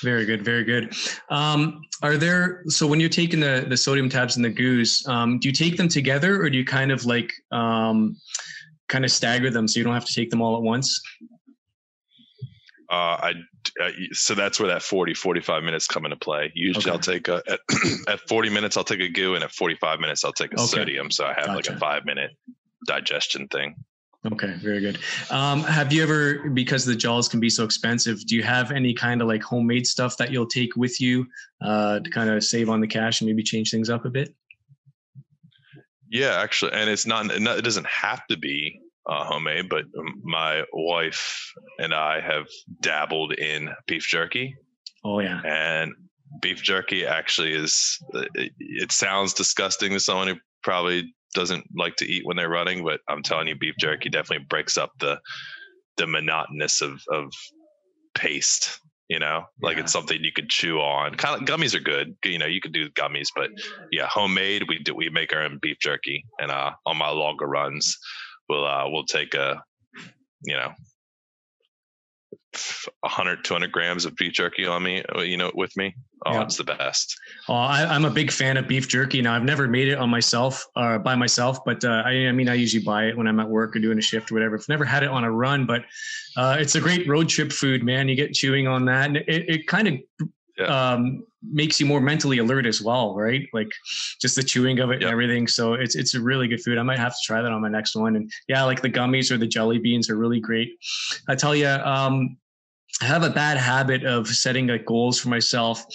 Very 0.04 0.26
good, 0.26 0.43
very 0.43 0.63
good. 0.63 0.93
Um, 1.30 1.82
are 2.04 2.17
there 2.17 2.63
so 2.67 2.88
when 2.88 3.00
you're 3.00 3.10
taking 3.10 3.39
the 3.39 3.65
the 3.67 3.78
sodium 3.78 4.10
tabs 4.10 4.38
and 4.38 4.46
the 4.46 4.50
goos, 4.50 5.06
um, 5.08 5.39
do 5.39 5.50
you 5.50 5.54
take 5.54 5.76
them 5.76 5.89
together 5.89 6.41
or 6.41 6.50
do 6.50 6.58
you 6.58 6.65
kind 6.65 6.91
of 6.91 7.06
like 7.06 7.34
um, 7.52 8.15
kind 8.88 9.04
of 9.04 9.12
stagger 9.12 9.50
them 9.50 9.67
so 9.67 9.80
you 9.80 9.84
don't 9.84 9.93
have 9.93 10.06
to 10.06 10.13
take 10.13 10.30
them 10.30 10.41
all 10.41 10.56
at 10.56 10.63
once? 10.63 11.02
Uh, 12.89 13.20
I 13.20 13.34
uh, 13.84 13.92
so 14.12 14.36
that's 14.36 14.60
where 14.60 14.70
that 14.70 14.82
40 14.82 15.13
45 15.13 15.63
minutes 15.63 15.88
come 15.88 16.06
into 16.06 16.18
play 16.18 16.52
usually 16.56 16.86
okay. 16.86 16.92
i'll 16.92 17.00
take 17.00 17.28
a 17.28 17.42
at, 17.48 17.60
at, 18.08 18.20
40 18.28 18.50
minutes 18.50 18.78
i'll 18.78 18.84
take 18.84 19.00
a 19.00 19.10
goo 19.10 19.36
and 19.36 19.44
at 19.44 19.52
45 19.52 20.00
minutes 20.00 20.24
i'll 20.24 20.34
take 20.34 20.52
a 20.52 20.56
okay. 20.56 20.66
sodium 20.66 21.12
so 21.12 21.26
i 21.26 21.34
have 21.34 21.48
gotcha. 21.48 21.56
like 21.56 21.70
a 21.70 21.78
five 21.78 22.06
minute 22.06 22.32
digestion 22.88 23.48
thing 23.48 23.76
okay 24.26 24.56
very 24.62 24.80
good 24.80 25.00
um, 25.30 25.62
have 25.63 25.94
you 25.94 26.02
ever 26.02 26.50
because 26.50 26.86
the 26.86 26.96
gels 26.96 27.28
can 27.28 27.40
be 27.40 27.50
so 27.50 27.63
expensive 27.63 28.26
do 28.26 28.36
you 28.36 28.44
have 28.44 28.72
any 28.72 28.94
kind 28.94 29.22
of 29.22 29.28
like 29.28 29.44
homemade 29.44 29.86
stuff 29.86 30.18
that 30.18 30.32
you'll 30.32 30.48
take 30.48 30.76
with 30.76 31.00
you 31.00 31.26
uh, 31.62 32.00
to 32.00 32.10
kind 32.10 32.30
of 32.30 32.44
save 32.44 32.70
on 32.70 32.82
the 32.82 32.88
cash 32.88 33.22
and 33.22 33.28
maybe 33.28 33.44
change 33.44 33.70
things 33.70 33.90
up 33.90 34.06
a 34.06 34.10
bit 34.10 34.34
yeah 36.10 36.40
actually 36.42 36.72
and 36.72 36.90
it's 36.90 37.06
not 37.06 37.30
it 37.30 37.63
doesn't 37.63 37.88
have 37.88 38.26
to 38.28 38.38
be 38.38 38.82
uh, 39.08 39.24
homemade, 39.24 39.70
but 39.70 39.86
my 40.24 40.63
wife 40.74 41.54
and 41.80 41.93
I 41.93 42.20
have 42.20 42.48
dabbled 42.82 43.34
in 43.34 43.70
beef 43.88 44.04
jerky. 44.04 44.56
Oh 45.04 45.20
yeah, 45.20 45.41
and 45.46 45.93
beef 46.41 46.62
jerky 46.62 47.06
actually 47.06 47.54
is. 47.54 47.98
Uh, 48.13 48.26
it, 48.36 48.52
it 48.60 48.91
sounds 48.91 49.34
disgusting 49.34 49.91
to 49.91 50.00
someone 50.00 50.28
who 50.28 50.36
probably 50.62 51.13
doesn't 51.34 51.65
like 51.76 51.96
to 51.98 52.06
eat 52.06 52.26
when 52.26 52.38
they're 52.38 52.50
running, 52.50 52.84
but 52.84 53.00
I'm 53.08 53.24
telling 53.24 53.48
you, 53.48 53.56
beef 53.56 53.76
jerky 53.80 54.10
definitely 54.10 54.46
breaks 54.50 54.78
up 54.78 54.91
the 55.00 55.20
the 55.96 56.08
monotonous 56.08 56.82
of 56.82 57.02
of 57.12 57.32
paste. 58.15 58.80
You 59.10 59.20
know, 59.20 59.46
like 59.62 59.78
yeah. 59.78 59.84
it's 59.84 59.93
something 59.93 60.22
you 60.22 60.34
could 60.34 60.50
chew 60.50 60.80
on. 60.80 61.15
Kind 61.15 61.41
of 61.41 61.48
gummies 61.48 61.74
are 61.74 61.80
good. 61.80 62.17
You 62.26 62.39
know, 62.39 62.46
you 62.46 62.60
could 62.60 62.74
do 62.74 62.89
gummies, 62.89 63.28
but 63.34 63.52
yeah, 63.89 64.06
homemade. 64.06 64.63
We 64.67 64.80
do 64.80 64.93
we 64.93 65.10
make 65.10 65.34
our 65.34 65.43
own 65.43 65.60
beef 65.62 65.78
jerky, 65.80 66.26
and 66.39 66.52
uh, 66.52 66.72
on 66.86 66.98
my 66.98 67.10
longer 67.10 67.48
runs, 67.48 67.98
we'll 68.50 68.66
uh, 68.66 68.90
we'll 68.90 69.06
take 69.06 69.34
a 69.34 69.62
you 70.44 70.56
know 70.56 70.72
100 73.02 73.44
200 73.44 73.72
grams 73.72 74.06
of 74.06 74.16
beef 74.16 74.34
jerky 74.34 74.66
on 74.66 74.82
me 74.84 75.04
uh, 75.16 75.22
you 75.22 75.38
know 75.38 75.52
with 75.54 75.76
me. 75.78 75.96
Oh 76.26 76.34
yeah. 76.34 76.44
it's 76.44 76.58
the 76.58 76.64
best. 76.64 77.16
Oh 77.48 77.54
I, 77.54 77.96
am 77.96 78.06
a 78.06 78.10
big 78.10 78.32
fan 78.32 78.58
of 78.58 78.68
beef 78.68 78.88
jerky. 78.88 79.22
Now 79.22 79.36
i've 79.36 79.44
never 79.44 79.68
made 79.68 79.88
it 79.88 79.98
on 79.98 80.10
myself 80.10 80.66
uh, 80.76 80.98
by 80.98 81.16
myself 81.16 81.64
but 81.66 81.84
uh, 81.84 82.04
I, 82.06 82.28
I, 82.28 82.32
mean 82.32 82.50
i 82.50 82.54
usually 82.54 82.84
buy 82.84 83.06
it 83.06 83.18
when 83.18 83.28
i'm 83.28 83.40
at 83.40 83.50
work 83.50 83.76
or 83.76 83.80
doing 83.80 83.98
a 83.98 84.02
shift 84.02 84.32
or 84.32 84.36
whatever. 84.36 84.58
I've 84.58 84.70
never 84.70 84.86
had 84.86 85.04
it 85.04 85.10
on 85.10 85.24
a 85.24 85.32
run 85.32 85.66
but 85.66 85.84
uh, 86.36 86.58
it's 86.60 86.76
a 86.76 86.82
great 86.82 87.08
road 87.08 87.30
trip 87.30 87.52
food 87.52 87.84
man. 87.84 88.08
You 88.08 88.16
get 88.16 88.34
chewing 88.34 88.68
on 88.68 88.86
that 88.86 89.08
and 89.08 89.18
it, 89.18 89.28
it 89.28 89.68
kind 89.68 89.88
of 89.88 90.30
yeah. 90.58 90.93
um, 90.93 91.26
makes 91.43 91.80
you 91.80 91.86
more 91.86 92.02
mentally 92.02 92.39
alert 92.39 92.65
as 92.65 92.82
well, 92.82 93.15
right? 93.15 93.48
Like 93.54 93.70
just 94.22 94.36
the 94.36 94.43
chewing 94.43 94.80
of 94.80 94.89
it 94.91 95.04
and 95.04 95.12
everything. 95.12 95.48
So 95.48 95.74
it's 95.74 95.96
it's 95.96 96.15
a 96.15 96.22
really 96.22 96.48
good 96.48 96.62
food. 96.62 96.78
I 96.78 96.84
might 96.84 97.00
have 97.00 97.13
to 97.13 97.20
try 97.24 97.41
that 97.41 97.52
on 97.52 97.62
my 97.62 97.70
next 97.70 97.96
one. 97.96 98.15
And 98.15 98.32
yeah, 98.48 98.63
like 98.63 98.82
the 98.82 98.89
gummies 98.89 99.32
or 99.32 99.38
the 99.38 99.48
jelly 99.48 99.80
beans 99.80 100.10
are 100.10 100.17
really 100.17 100.39
great. 100.39 100.78
I 101.28 101.36
tell 101.36 101.56
you, 101.56 101.67
um, 101.67 102.38
I 103.02 103.06
have 103.06 103.24
a 103.24 103.30
bad 103.30 103.58
habit 103.58 104.06
of 104.06 104.28
setting 104.28 104.67
like 104.67 104.86
goals 104.86 105.20
for 105.20 105.30
myself 105.30 105.86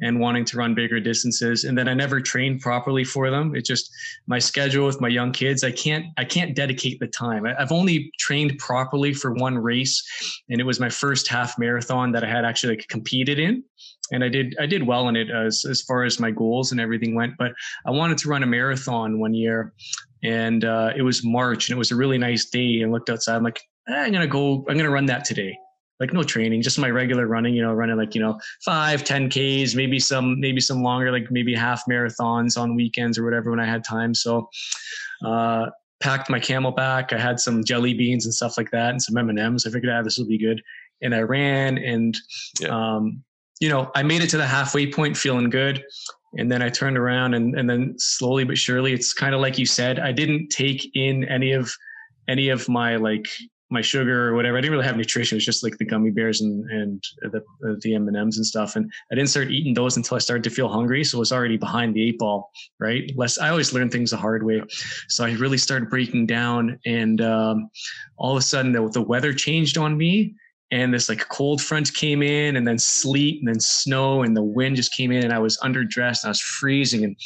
and 0.00 0.18
wanting 0.18 0.44
to 0.46 0.56
run 0.56 0.74
bigger 0.74 0.98
distances 0.98 1.64
and 1.64 1.78
then 1.78 1.88
I 1.88 1.94
never 1.94 2.20
train 2.20 2.58
properly 2.58 3.04
for 3.04 3.30
them. 3.30 3.54
It's 3.54 3.68
just 3.68 3.92
my 4.26 4.40
schedule 4.40 4.84
with 4.86 5.00
my 5.00 5.08
young 5.08 5.30
kids, 5.30 5.62
I 5.62 5.70
can't 5.70 6.06
I 6.16 6.24
can't 6.24 6.56
dedicate 6.56 6.98
the 6.98 7.06
time. 7.06 7.46
I've 7.46 7.70
only 7.70 8.10
trained 8.18 8.58
properly 8.58 9.14
for 9.14 9.34
one 9.34 9.56
race 9.56 10.02
and 10.48 10.60
it 10.60 10.64
was 10.64 10.80
my 10.80 10.88
first 10.88 11.28
half 11.28 11.58
marathon 11.58 12.10
that 12.12 12.24
I 12.24 12.28
had 12.28 12.44
actually 12.44 12.76
like 12.76 12.88
competed 12.88 13.38
in 13.38 13.62
and 14.12 14.24
I 14.24 14.28
did 14.28 14.56
I 14.60 14.66
did 14.66 14.86
well 14.86 15.08
in 15.08 15.16
it 15.16 15.30
as 15.30 15.64
as 15.68 15.82
far 15.82 16.04
as 16.04 16.20
my 16.20 16.30
goals 16.30 16.72
and 16.72 16.80
everything 16.80 17.14
went. 17.14 17.34
But 17.38 17.52
I 17.86 17.90
wanted 17.90 18.18
to 18.18 18.28
run 18.28 18.42
a 18.42 18.46
marathon 18.46 19.18
one 19.18 19.34
year, 19.34 19.72
and 20.22 20.64
uh, 20.64 20.92
it 20.96 21.02
was 21.02 21.24
March, 21.24 21.68
and 21.68 21.76
it 21.76 21.78
was 21.78 21.90
a 21.90 21.96
really 21.96 22.18
nice 22.18 22.46
day. 22.46 22.80
And 22.80 22.92
looked 22.92 23.10
outside, 23.10 23.36
I'm 23.36 23.44
like, 23.44 23.60
eh, 23.88 23.94
I'm 23.94 24.12
gonna 24.12 24.26
go, 24.26 24.64
I'm 24.68 24.76
gonna 24.76 24.90
run 24.90 25.06
that 25.06 25.24
today. 25.24 25.56
Like 26.00 26.12
no 26.12 26.22
training, 26.22 26.62
just 26.62 26.78
my 26.78 26.90
regular 26.90 27.26
running. 27.26 27.54
You 27.54 27.62
know, 27.62 27.72
running 27.72 27.96
like 27.96 28.14
you 28.14 28.20
know 28.20 28.38
five, 28.64 29.04
ten 29.04 29.28
ks, 29.28 29.74
maybe 29.74 29.98
some 29.98 30.38
maybe 30.40 30.60
some 30.60 30.82
longer, 30.82 31.10
like 31.10 31.30
maybe 31.30 31.54
half 31.54 31.82
marathons 31.90 32.60
on 32.60 32.74
weekends 32.74 33.18
or 33.18 33.24
whatever 33.24 33.50
when 33.50 33.60
I 33.60 33.66
had 33.66 33.84
time. 33.84 34.14
So. 34.14 34.48
Uh, 35.24 35.66
packed 36.00 36.30
my 36.30 36.38
CamelBak. 36.38 37.12
I 37.12 37.18
had 37.18 37.40
some 37.40 37.64
jelly 37.64 37.94
beans 37.94 38.24
and 38.24 38.32
stuff 38.32 38.56
like 38.56 38.70
that, 38.70 38.90
and 38.90 39.02
some 39.02 39.16
M 39.16 39.30
and 39.30 39.38
M's. 39.38 39.66
I 39.66 39.70
figured, 39.70 39.92
ah, 39.92 40.02
this 40.02 40.18
will 40.18 40.26
be 40.26 40.38
good. 40.38 40.62
And 41.02 41.14
I 41.14 41.22
ran, 41.22 41.78
and 41.78 42.16
yeah. 42.60 42.68
um, 42.68 43.24
you 43.60 43.68
know, 43.68 43.90
I 43.94 44.02
made 44.02 44.22
it 44.22 44.30
to 44.30 44.36
the 44.36 44.46
halfway 44.46 44.90
point 44.90 45.16
feeling 45.16 45.50
good. 45.50 45.82
And 46.36 46.52
then 46.52 46.62
I 46.62 46.68
turned 46.68 46.98
around 46.98 47.34
and, 47.34 47.58
and 47.58 47.68
then 47.68 47.94
slowly 47.98 48.44
but 48.44 48.58
surely, 48.58 48.92
it's 48.92 49.12
kind 49.12 49.34
of 49.34 49.40
like 49.40 49.58
you 49.58 49.66
said, 49.66 49.98
I 49.98 50.12
didn't 50.12 50.48
take 50.48 50.90
in 50.94 51.24
any 51.24 51.52
of 51.52 51.72
any 52.28 52.50
of 52.50 52.68
my 52.68 52.96
like 52.96 53.26
my 53.70 53.80
sugar 53.82 54.28
or 54.28 54.34
whatever. 54.34 54.56
I 54.56 54.60
didn't 54.60 54.72
really 54.72 54.86
have 54.86 54.96
nutrition. 54.96 55.36
It 55.36 55.38
was 55.38 55.44
just 55.44 55.62
like 55.62 55.76
the 55.78 55.84
gummy 55.84 56.10
bears 56.10 56.40
and 56.40 56.68
and 56.70 57.02
the 57.20 57.42
the 57.82 57.94
M 57.94 58.08
and 58.08 58.16
M's 58.16 58.36
and 58.36 58.46
stuff. 58.46 58.76
And 58.76 58.90
I 59.10 59.14
didn't 59.14 59.30
start 59.30 59.50
eating 59.50 59.74
those 59.74 59.96
until 59.96 60.16
I 60.16 60.20
started 60.20 60.44
to 60.44 60.50
feel 60.50 60.68
hungry. 60.68 61.04
So 61.04 61.18
I 61.18 61.20
was 61.20 61.32
already 61.32 61.56
behind 61.56 61.94
the 61.94 62.08
eight 62.08 62.18
ball, 62.18 62.50
right? 62.78 63.10
Less. 63.16 63.38
I 63.38 63.50
always 63.50 63.72
learn 63.72 63.90
things 63.90 64.10
the 64.10 64.16
hard 64.16 64.42
way. 64.42 64.62
So 65.08 65.24
I 65.24 65.32
really 65.32 65.58
started 65.58 65.90
breaking 65.90 66.26
down, 66.26 66.78
and 66.86 67.20
um, 67.20 67.70
all 68.16 68.32
of 68.32 68.38
a 68.38 68.42
sudden 68.42 68.72
the, 68.72 68.88
the 68.88 69.02
weather 69.02 69.32
changed 69.32 69.76
on 69.76 69.96
me, 69.96 70.34
and 70.70 70.92
this 70.92 71.08
like 71.08 71.26
cold 71.28 71.62
front 71.62 71.92
came 71.94 72.22
in 72.22 72.56
and 72.56 72.66
then 72.66 72.78
sleet 72.78 73.40
and 73.40 73.48
then 73.48 73.60
snow 73.60 74.22
and 74.22 74.36
the 74.36 74.42
wind 74.42 74.76
just 74.76 74.94
came 74.94 75.12
in 75.12 75.24
and 75.24 75.32
I 75.32 75.38
was 75.38 75.58
underdressed 75.58 76.22
and 76.22 76.26
I 76.26 76.28
was 76.28 76.40
freezing 76.40 77.04
and 77.04 77.16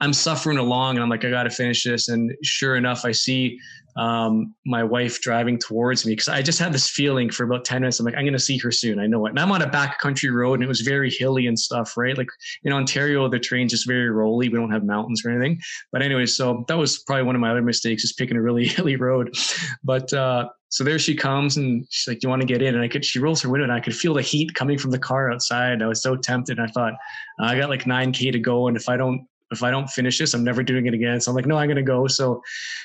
I'm 0.00 0.12
suffering 0.12 0.58
along 0.58 0.96
and 0.96 1.02
I'm 1.02 1.08
like, 1.08 1.24
I 1.24 1.30
got 1.30 1.44
to 1.44 1.50
finish 1.50 1.84
this. 1.84 2.08
And 2.08 2.32
sure 2.42 2.76
enough, 2.76 3.04
I 3.04 3.12
see 3.12 3.58
um, 3.96 4.54
my 4.66 4.84
wife 4.84 5.22
driving 5.22 5.58
towards 5.58 6.04
me 6.04 6.12
because 6.12 6.28
I 6.28 6.42
just 6.42 6.58
had 6.58 6.72
this 6.72 6.88
feeling 6.88 7.30
for 7.30 7.44
about 7.44 7.64
10 7.64 7.80
minutes. 7.80 7.98
I'm 7.98 8.04
like, 8.04 8.14
I'm 8.14 8.24
going 8.24 8.34
to 8.34 8.38
see 8.38 8.58
her 8.58 8.70
soon. 8.70 8.98
I 8.98 9.06
know 9.06 9.24
it. 9.24 9.30
And 9.30 9.38
I'm 9.38 9.50
on 9.50 9.62
a 9.62 9.70
back 9.70 9.98
country 9.98 10.30
road 10.30 10.54
and 10.54 10.62
it 10.62 10.68
was 10.68 10.82
very 10.82 11.10
hilly 11.10 11.46
and 11.46 11.58
stuff, 11.58 11.96
right? 11.96 12.16
Like 12.16 12.28
in 12.64 12.74
Ontario, 12.74 13.26
the 13.28 13.38
terrain's 13.38 13.72
just 13.72 13.86
very 13.86 14.10
rolly. 14.10 14.50
We 14.50 14.58
don't 14.58 14.70
have 14.70 14.84
mountains 14.84 15.24
or 15.24 15.30
anything. 15.30 15.60
But 15.92 16.02
anyway, 16.02 16.26
so 16.26 16.64
that 16.68 16.76
was 16.76 16.98
probably 16.98 17.24
one 17.24 17.34
of 17.34 17.40
my 17.40 17.50
other 17.50 17.62
mistakes, 17.62 18.02
just 18.02 18.18
picking 18.18 18.36
a 18.36 18.42
really 18.42 18.66
hilly 18.68 18.96
road. 18.96 19.34
But 19.82 20.12
uh, 20.12 20.50
so 20.76 20.84
there 20.84 20.98
she 20.98 21.14
comes 21.14 21.56
and 21.56 21.86
she's 21.88 22.06
like, 22.06 22.20
Do 22.20 22.26
you 22.26 22.28
want 22.28 22.42
to 22.42 22.46
get 22.46 22.60
in? 22.60 22.74
And 22.74 22.84
I 22.84 22.88
could, 22.88 23.02
she 23.02 23.18
rolls 23.18 23.40
her 23.40 23.48
window 23.48 23.64
and 23.64 23.72
I 23.72 23.80
could 23.80 23.96
feel 23.96 24.12
the 24.12 24.20
heat 24.20 24.52
coming 24.52 24.76
from 24.76 24.90
the 24.90 24.98
car 24.98 25.32
outside. 25.32 25.80
I 25.80 25.86
was 25.86 26.02
so 26.02 26.16
tempted. 26.16 26.60
I 26.60 26.66
thought, 26.66 26.92
I 27.40 27.58
got 27.58 27.70
like 27.70 27.84
9K 27.84 28.30
to 28.32 28.38
go. 28.38 28.68
And 28.68 28.76
if 28.76 28.86
I 28.86 28.98
don't 28.98 29.26
if 29.52 29.62
I 29.62 29.70
don't 29.70 29.88
finish 29.88 30.18
this, 30.18 30.34
I'm 30.34 30.44
never 30.44 30.62
doing 30.62 30.84
it 30.84 30.92
again. 30.92 31.18
So 31.18 31.30
I'm 31.30 31.34
like, 31.34 31.46
no, 31.46 31.56
I'm 31.56 31.68
gonna 31.68 31.82
go. 31.82 32.08
So 32.08 32.42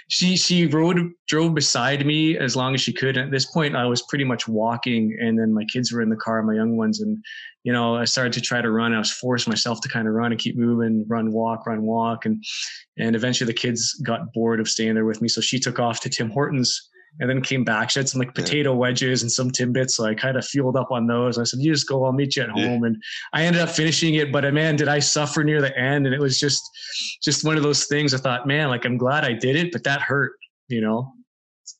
she 0.07 0.37
she 0.37 0.67
rode 0.67 1.11
drove 1.27 1.53
beside 1.53 2.05
me 2.05 2.37
as 2.37 2.55
long 2.55 2.73
as 2.73 2.79
she 2.79 2.93
could. 2.93 3.17
At 3.17 3.29
this 3.29 3.47
point, 3.47 3.75
I 3.75 3.85
was 3.85 4.03
pretty 4.03 4.23
much 4.23 4.47
walking, 4.47 5.17
and 5.19 5.37
then 5.37 5.53
my 5.53 5.65
kids 5.65 5.91
were 5.91 6.01
in 6.01 6.09
the 6.09 6.15
car, 6.15 6.41
my 6.43 6.53
young 6.53 6.77
ones, 6.77 7.01
and 7.01 7.17
you 7.63 7.73
know, 7.73 7.95
I 7.95 8.05
started 8.05 8.31
to 8.33 8.41
try 8.41 8.61
to 8.61 8.71
run. 8.71 8.93
I 8.93 8.99
was 8.99 9.11
forced 9.11 9.49
myself 9.49 9.81
to 9.81 9.89
kind 9.89 10.07
of 10.07 10.13
run 10.13 10.31
and 10.31 10.39
keep 10.39 10.55
moving, 10.55 11.03
run, 11.09 11.33
walk, 11.33 11.65
run, 11.65 11.81
walk, 11.81 12.25
and 12.25 12.41
and 12.97 13.17
eventually 13.17 13.47
the 13.47 13.59
kids 13.59 13.95
got 14.05 14.31
bored 14.31 14.61
of 14.61 14.69
staying 14.69 14.93
there 14.93 15.05
with 15.05 15.21
me. 15.21 15.27
So 15.27 15.41
she 15.41 15.59
took 15.59 15.77
off 15.77 15.99
to 16.01 16.09
Tim 16.09 16.29
Hortons 16.29 16.90
and 17.19 17.29
then 17.29 17.41
came 17.41 17.63
back. 17.63 17.89
She 17.89 17.99
had 17.99 18.09
some 18.09 18.19
like 18.19 18.33
potato 18.33 18.73
wedges 18.73 19.21
and 19.21 19.31
some 19.31 19.51
Timbits. 19.51 19.91
So 19.91 20.05
I 20.05 20.15
kind 20.15 20.37
of 20.37 20.45
fueled 20.45 20.77
up 20.77 20.91
on 20.91 21.07
those. 21.07 21.37
I 21.37 21.43
said, 21.43 21.59
you 21.59 21.71
just 21.71 21.87
go, 21.87 22.05
I'll 22.05 22.13
meet 22.13 22.35
you 22.35 22.43
at 22.43 22.49
home. 22.49 22.83
And 22.83 23.01
I 23.33 23.43
ended 23.43 23.61
up 23.61 23.69
finishing 23.69 24.15
it, 24.15 24.31
but 24.31 24.45
uh, 24.45 24.51
man, 24.51 24.75
did 24.75 24.87
I 24.87 24.99
suffer 24.99 25.43
near 25.43 25.61
the 25.61 25.77
end. 25.77 26.05
And 26.05 26.15
it 26.15 26.21
was 26.21 26.39
just, 26.39 26.61
just 27.21 27.43
one 27.43 27.57
of 27.57 27.63
those 27.63 27.85
things 27.85 28.13
I 28.13 28.17
thought, 28.17 28.47
man, 28.47 28.69
like 28.69 28.85
I'm 28.85 28.97
glad 28.97 29.25
I 29.25 29.33
did 29.33 29.55
it, 29.55 29.71
but 29.71 29.83
that 29.83 30.01
hurt, 30.01 30.33
you 30.67 30.81
know? 30.81 31.13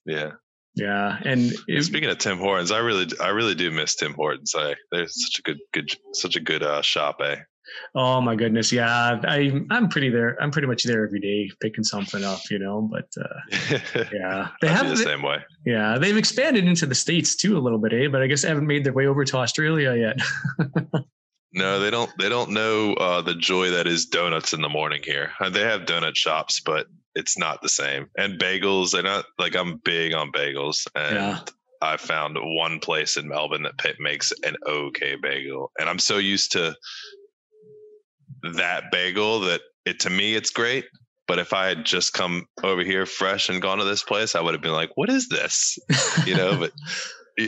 Yeah. 0.06 0.32
Yeah, 0.74 1.20
and 1.26 1.52
it, 1.68 1.84
speaking 1.84 2.10
of 2.10 2.18
Tim 2.18 2.38
Hortons, 2.38 2.72
I 2.72 2.78
really, 2.78 3.06
I 3.20 3.28
really 3.28 3.56
do 3.56 3.72
miss 3.72 3.94
Tim 3.96 4.14
Hortons. 4.14 4.54
I 4.56 4.74
there's 4.90 5.14
such 5.26 5.40
a 5.40 5.42
good, 5.42 5.60
good, 5.74 5.90
such 6.14 6.38
a 6.38 6.40
good 6.40 6.64
uh, 6.64 6.82
shop, 6.82 7.18
eh? 7.22 7.36
Oh 7.94 8.22
my 8.22 8.36
goodness, 8.36 8.72
yeah. 8.72 9.20
I 9.24 9.62
I'm 9.70 9.90
pretty 9.90 10.10
there. 10.10 10.42
I'm 10.42 10.52
pretty 10.52 10.68
much 10.68 10.84
there 10.84 11.06
every 11.06 11.20
day 11.20 11.52
picking 11.60 11.84
something 11.84 12.24
up, 12.24 12.40
you 12.50 12.60
know. 12.60 12.90
But 12.92 13.10
uh, 13.20 13.78
yeah, 14.14 14.50
they 14.62 14.68
have 14.68 14.90
the 14.90 14.98
same 14.98 15.22
way. 15.22 15.38
Yeah, 15.66 15.98
they've 15.98 16.18
expanded 16.18 16.66
into 16.66 16.86
the 16.86 16.96
states 16.96 17.36
too 17.36 17.58
a 17.58 17.60
little 17.60 17.80
bit, 17.80 17.94
eh? 17.94 18.08
But 18.08 18.22
I 18.22 18.28
guess 18.28 18.44
they 18.44 18.48
haven't 18.48 18.68
made 18.68 18.84
their 18.84 18.94
way 18.94 19.08
over 19.08 19.26
to 19.26 19.38
Australia 19.38 19.94
yet. 19.96 20.20
no, 21.54 21.80
they 21.80 21.90
don't. 21.90 22.12
They 22.18 22.30
don't 22.30 22.52
know 22.52 22.94
uh, 22.94 23.22
the 23.22 23.36
joy 23.36 23.70
that 23.72 23.88
is 23.88 24.06
donuts 24.06 24.54
in 24.54 24.62
the 24.62 24.70
morning 24.70 25.02
here. 25.04 25.32
Uh, 25.40 25.50
they 25.50 25.62
have 25.62 25.82
donut 25.82 26.16
shops, 26.16 26.60
but 26.60 26.88
it's 27.16 27.38
not 27.38 27.62
the 27.62 27.70
same. 27.70 28.08
And 28.18 28.40
bagels, 28.40 28.92
they're 28.92 29.04
not 29.04 29.26
like 29.38 29.56
I'm 29.56 29.78
big 29.84 30.14
on 30.14 30.32
bagels, 30.32 30.88
and 30.96 31.16
yeah. 31.16 31.40
I 31.82 31.98
found 31.98 32.38
one 32.40 32.80
place 32.80 33.18
in 33.18 33.28
Melbourne 33.28 33.64
that 33.64 34.00
makes 34.00 34.32
an 34.44 34.56
okay 34.68 35.16
bagel, 35.22 35.72
and 35.80 35.90
I'm 35.90 36.00
so 36.00 36.18
used 36.18 36.52
to 36.54 36.76
that 38.54 38.92
bagel 38.92 39.42
that 39.42 39.62
it 39.86 40.00
to 40.02 40.10
me 40.10 40.36
it's 40.36 40.50
great. 40.50 40.86
But 41.28 41.40
if 41.40 41.54
I 41.54 41.68
had 41.68 41.86
just 41.86 42.14
come 42.14 42.46
over 42.62 42.84
here 42.84 43.06
fresh 43.06 43.48
and 43.48 43.62
gone 43.62 43.78
to 43.78 43.86
this 43.86 44.04
place, 44.04 44.36
I 44.36 44.42
would 44.42 44.54
have 44.54 44.62
been 44.62 44.74
like, 44.74 44.90
"What 44.96 45.10
is 45.10 45.30
this?" 45.30 45.78
You 46.26 46.36
know. 46.36 46.58
but 46.58 46.72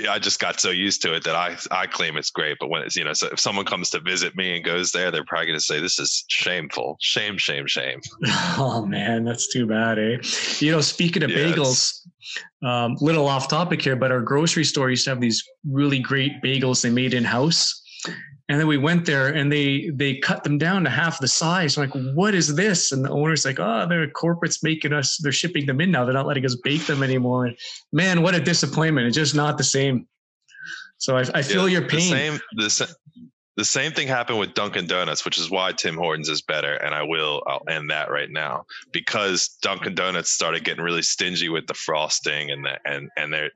I 0.09 0.17
just 0.17 0.39
got 0.39 0.59
so 0.59 0.69
used 0.69 1.01
to 1.01 1.13
it 1.13 1.23
that 1.25 1.35
I 1.35 1.57
I 1.69 1.87
claim 1.87 2.17
it's 2.17 2.29
great. 2.29 2.57
But 2.59 2.69
when 2.69 2.81
it's 2.81 2.95
you 2.95 3.03
know, 3.03 3.13
so 3.13 3.27
if 3.31 3.39
someone 3.39 3.65
comes 3.65 3.89
to 3.91 3.99
visit 3.99 4.35
me 4.35 4.55
and 4.55 4.63
goes 4.63 4.91
there, 4.91 5.11
they're 5.11 5.25
probably 5.25 5.47
going 5.47 5.59
to 5.59 5.63
say 5.63 5.79
this 5.79 5.99
is 5.99 6.23
shameful, 6.29 6.97
shame, 7.01 7.37
shame, 7.37 7.67
shame. 7.67 7.99
Oh 8.55 8.85
man, 8.85 9.25
that's 9.25 9.51
too 9.51 9.65
bad, 9.65 9.99
eh? 9.99 10.17
You 10.59 10.71
know, 10.71 10.81
speaking 10.81 11.23
of 11.23 11.31
yeah, 11.31 11.37
bagels, 11.37 12.05
um, 12.63 12.95
little 13.01 13.27
off 13.27 13.47
topic 13.47 13.81
here, 13.81 13.95
but 13.95 14.11
our 14.11 14.21
grocery 14.21 14.63
store 14.63 14.89
used 14.89 15.05
to 15.05 15.09
have 15.09 15.21
these 15.21 15.43
really 15.67 15.99
great 15.99 16.41
bagels 16.41 16.81
they 16.81 16.89
made 16.89 17.13
in 17.13 17.23
house. 17.23 17.81
And 18.49 18.59
then 18.59 18.67
we 18.67 18.77
went 18.77 19.05
there 19.05 19.29
and 19.29 19.49
they 19.49 19.89
they 19.93 20.17
cut 20.17 20.43
them 20.43 20.57
down 20.57 20.83
to 20.83 20.89
half 20.89 21.19
the 21.19 21.29
size. 21.29 21.77
I'm 21.77 21.89
like, 21.89 22.15
what 22.15 22.35
is 22.35 22.55
this? 22.55 22.91
And 22.91 23.05
the 23.05 23.09
owner's 23.09 23.45
like, 23.45 23.59
oh, 23.59 23.85
they're 23.87 24.09
corporate's 24.09 24.61
making 24.61 24.91
us, 24.91 25.17
they're 25.23 25.31
shipping 25.31 25.65
them 25.65 25.79
in 25.79 25.91
now. 25.91 26.03
They're 26.03 26.13
not 26.13 26.27
letting 26.27 26.45
us 26.45 26.55
bake 26.61 26.85
them 26.85 27.03
anymore. 27.03 27.45
And 27.45 27.57
man, 27.93 28.21
what 28.21 28.35
a 28.35 28.41
disappointment. 28.41 29.07
It's 29.07 29.15
just 29.15 29.33
not 29.33 29.57
the 29.57 29.63
same. 29.63 30.07
So 30.97 31.17
I, 31.17 31.23
I 31.33 31.41
feel 31.41 31.69
yeah, 31.69 31.79
your 31.79 31.87
pain. 31.87 31.99
The 32.55 32.69
same, 32.69 32.87
the, 32.87 32.95
the 33.55 33.65
same 33.65 33.91
thing 33.93 34.07
happened 34.09 34.39
with 34.39 34.53
Dunkin' 34.53 34.87
Donuts, 34.87 35.23
which 35.23 35.39
is 35.39 35.49
why 35.49 35.71
Tim 35.71 35.95
Hortons 35.95 36.27
is 36.27 36.41
better. 36.41 36.73
And 36.75 36.93
I 36.93 37.03
will, 37.03 37.43
I'll 37.47 37.63
end 37.69 37.89
that 37.91 38.11
right 38.11 38.29
now 38.29 38.65
because 38.91 39.57
Dunkin' 39.61 39.95
Donuts 39.95 40.31
started 40.31 40.65
getting 40.65 40.83
really 40.83 41.01
stingy 41.01 41.47
with 41.47 41.67
the 41.67 41.73
frosting 41.73 42.51
and 42.51 42.65
the, 42.65 42.77
and, 42.85 43.09
and 43.15 43.31
they're, 43.31 43.51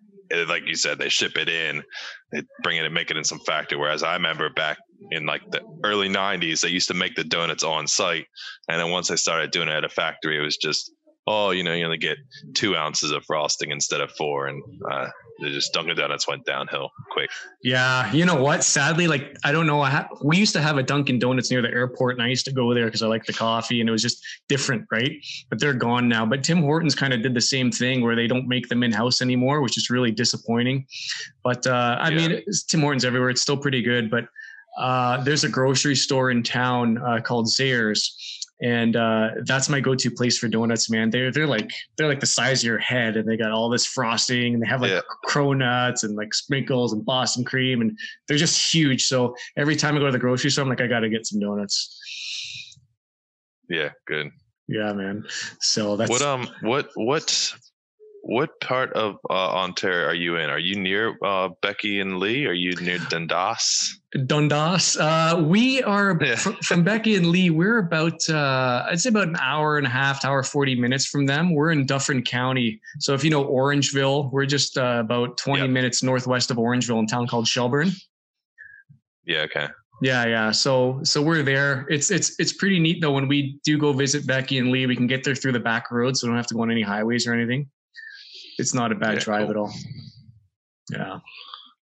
like 0.47 0.67
you 0.67 0.75
said, 0.75 0.97
they 0.97 1.09
ship 1.09 1.37
it 1.37 1.49
in, 1.49 1.83
they 2.31 2.43
bring 2.63 2.77
it 2.77 2.85
and 2.85 2.93
make 2.93 3.11
it 3.11 3.17
in 3.17 3.23
some 3.23 3.39
factory. 3.39 3.77
Whereas 3.77 4.03
I 4.03 4.13
remember 4.13 4.49
back 4.49 4.77
in 5.11 5.25
like 5.25 5.41
the 5.51 5.61
early 5.83 6.09
90s, 6.09 6.61
they 6.61 6.69
used 6.69 6.87
to 6.89 6.93
make 6.93 7.15
the 7.15 7.23
donuts 7.23 7.63
on 7.63 7.87
site. 7.87 8.25
And 8.69 8.79
then 8.79 8.91
once 8.91 9.07
they 9.07 9.15
started 9.15 9.51
doing 9.51 9.67
it 9.67 9.73
at 9.73 9.83
a 9.83 9.89
factory, 9.89 10.37
it 10.37 10.41
was 10.41 10.57
just, 10.57 10.91
oh, 11.27 11.51
you 11.51 11.61
know, 11.61 11.73
you 11.73 11.83
only 11.83 11.97
get 11.97 12.17
two 12.53 12.75
ounces 12.75 13.11
of 13.11 13.23
frosting 13.25 13.71
instead 13.71 13.99
of 13.99 14.09
four. 14.13 14.47
And 14.47 14.63
uh, 14.89 15.09
just 15.41 15.73
Dunkin' 15.73 15.95
Donuts 15.95 16.27
went 16.27 16.45
downhill 16.45 16.89
quick. 17.11 17.29
Yeah, 17.61 18.11
you 18.11 18.25
know 18.25 18.41
what? 18.41 18.63
Sadly, 18.63 19.07
like 19.07 19.35
I 19.43 19.51
don't 19.51 19.67
know. 19.67 19.81
I 19.81 19.89
ha- 19.89 20.07
we 20.23 20.37
used 20.37 20.53
to 20.53 20.61
have 20.61 20.77
a 20.77 20.83
Dunkin' 20.83 21.19
Donuts 21.19 21.51
near 21.51 21.61
the 21.61 21.69
airport, 21.69 22.15
and 22.15 22.23
I 22.23 22.27
used 22.27 22.45
to 22.45 22.53
go 22.53 22.73
there 22.73 22.85
because 22.85 23.03
I 23.03 23.07
like 23.07 23.25
the 23.25 23.33
coffee, 23.33 23.81
and 23.81 23.89
it 23.89 23.91
was 23.91 24.01
just 24.01 24.25
different, 24.47 24.85
right? 24.91 25.11
But 25.49 25.59
they're 25.59 25.73
gone 25.73 26.07
now. 26.07 26.25
But 26.25 26.43
Tim 26.43 26.61
Hortons 26.61 26.95
kind 26.95 27.13
of 27.13 27.21
did 27.21 27.33
the 27.33 27.41
same 27.41 27.71
thing 27.71 28.01
where 28.01 28.15
they 28.15 28.27
don't 28.27 28.47
make 28.47 28.69
them 28.69 28.81
in 28.83 28.91
house 28.91 29.21
anymore, 29.21 29.61
which 29.61 29.77
is 29.77 29.89
really 29.89 30.11
disappointing. 30.11 30.87
But 31.43 31.67
uh, 31.67 31.97
I 31.99 32.09
yeah. 32.09 32.27
mean, 32.27 32.43
Tim 32.67 32.81
Hortons 32.81 33.05
everywhere. 33.05 33.29
It's 33.29 33.41
still 33.41 33.57
pretty 33.57 33.81
good, 33.81 34.09
but. 34.09 34.25
Uh, 34.79 35.23
there's 35.23 35.43
a 35.43 35.49
grocery 35.49 35.95
store 35.95 36.29
in 36.29 36.43
town 36.43 36.99
uh, 36.99 37.19
called 37.19 37.47
Zehrs, 37.47 38.11
and 38.61 38.95
uh, 38.95 39.29
that's 39.45 39.69
my 39.69 39.79
go-to 39.79 40.09
place 40.09 40.37
for 40.37 40.47
donuts, 40.47 40.89
man. 40.89 41.09
They're 41.09 41.31
they're 41.31 41.47
like 41.47 41.71
they're 41.95 42.07
like 42.07 42.19
the 42.19 42.25
size 42.25 42.61
of 42.61 42.67
your 42.67 42.79
head, 42.79 43.15
and 43.15 43.27
they 43.27 43.37
got 43.37 43.51
all 43.51 43.69
this 43.69 43.85
frosting, 43.85 44.53
and 44.53 44.63
they 44.63 44.67
have 44.67 44.81
like 44.81 44.91
yeah. 44.91 45.01
cronuts 45.27 46.03
and 46.03 46.15
like 46.15 46.33
sprinkles 46.33 46.93
and 46.93 47.05
Boston 47.05 47.43
cream, 47.43 47.81
and 47.81 47.97
they're 48.27 48.37
just 48.37 48.73
huge. 48.73 49.05
So 49.05 49.35
every 49.57 49.75
time 49.75 49.95
I 49.95 49.99
go 49.99 50.05
to 50.07 50.11
the 50.11 50.19
grocery 50.19 50.49
store, 50.49 50.63
I'm 50.63 50.69
like, 50.69 50.81
I 50.81 50.87
got 50.87 51.01
to 51.01 51.09
get 51.09 51.27
some 51.27 51.39
donuts. 51.39 52.77
Yeah, 53.69 53.89
good. 54.05 54.31
Yeah, 54.67 54.93
man. 54.93 55.25
So 55.59 55.95
that's 55.95 56.09
what 56.09 56.21
um 56.21 56.49
what 56.61 56.89
what 56.95 57.53
what 58.27 58.59
part 58.59 58.91
of 58.91 59.15
uh, 59.29 59.33
Ontario 59.33 60.05
are 60.05 60.13
you 60.13 60.35
in? 60.35 60.49
Are 60.49 60.59
you 60.59 60.77
near 60.77 61.17
uh, 61.23 61.47
Beckie 61.63 62.01
and 62.01 62.19
Lee? 62.19 62.45
Are 62.45 62.51
you 62.53 62.75
near 62.75 62.97
Dundas? 63.09 64.01
Dundas. 64.25 64.97
Uh, 64.97 65.41
we 65.47 65.81
are 65.83 66.19
yeah. 66.21 66.35
fr- 66.35 66.61
from 66.61 66.83
Becky 66.83 67.15
and 67.15 67.27
Lee. 67.27 67.49
We're 67.49 67.77
about 67.77 68.19
uh, 68.29 68.85
I'd 68.89 68.99
say 68.99 69.09
about 69.09 69.29
an 69.29 69.37
hour 69.37 69.77
and 69.77 69.87
a 69.87 69.89
half, 69.89 70.25
hour 70.25 70.43
forty 70.43 70.75
minutes 70.75 71.05
from 71.05 71.25
them. 71.25 71.55
We're 71.55 71.71
in 71.71 71.85
Dufferin 71.85 72.21
County. 72.21 72.81
So 72.99 73.13
if 73.13 73.23
you 73.23 73.29
know 73.29 73.45
Orangeville, 73.45 74.29
we're 74.29 74.45
just 74.45 74.77
uh, 74.77 74.97
about 74.99 75.37
twenty 75.37 75.61
yep. 75.61 75.69
minutes 75.69 76.03
northwest 76.03 76.51
of 76.51 76.57
Orangeville, 76.57 76.99
in 76.99 77.05
a 77.05 77.07
town 77.07 77.27
called 77.27 77.47
Shelburne. 77.47 77.91
Yeah. 79.25 79.43
Okay. 79.43 79.67
Yeah, 80.01 80.25
yeah. 80.25 80.51
So 80.51 80.99
so 81.03 81.21
we're 81.21 81.43
there. 81.43 81.87
It's 81.89 82.11
it's 82.11 82.37
it's 82.39 82.51
pretty 82.51 82.79
neat 82.79 82.99
though. 82.99 83.13
When 83.13 83.29
we 83.29 83.57
do 83.63 83.77
go 83.77 83.93
visit 83.93 84.27
Becky 84.27 84.57
and 84.57 84.69
Lee, 84.69 84.85
we 84.85 84.97
can 84.97 85.07
get 85.07 85.23
there 85.23 85.33
through 85.33 85.53
the 85.53 85.61
back 85.61 85.91
roads, 85.91 86.19
so 86.19 86.27
we 86.27 86.31
don't 86.31 86.37
have 86.37 86.47
to 86.47 86.55
go 86.55 86.61
on 86.63 86.71
any 86.71 86.81
highways 86.81 87.25
or 87.25 87.33
anything 87.33 87.69
it's 88.57 88.73
not 88.73 88.91
a 88.91 88.95
bad 88.95 89.15
yeah, 89.15 89.19
drive 89.19 89.47
cool. 89.47 89.51
at 89.51 89.57
all. 89.57 89.73
Yeah. 90.91 91.19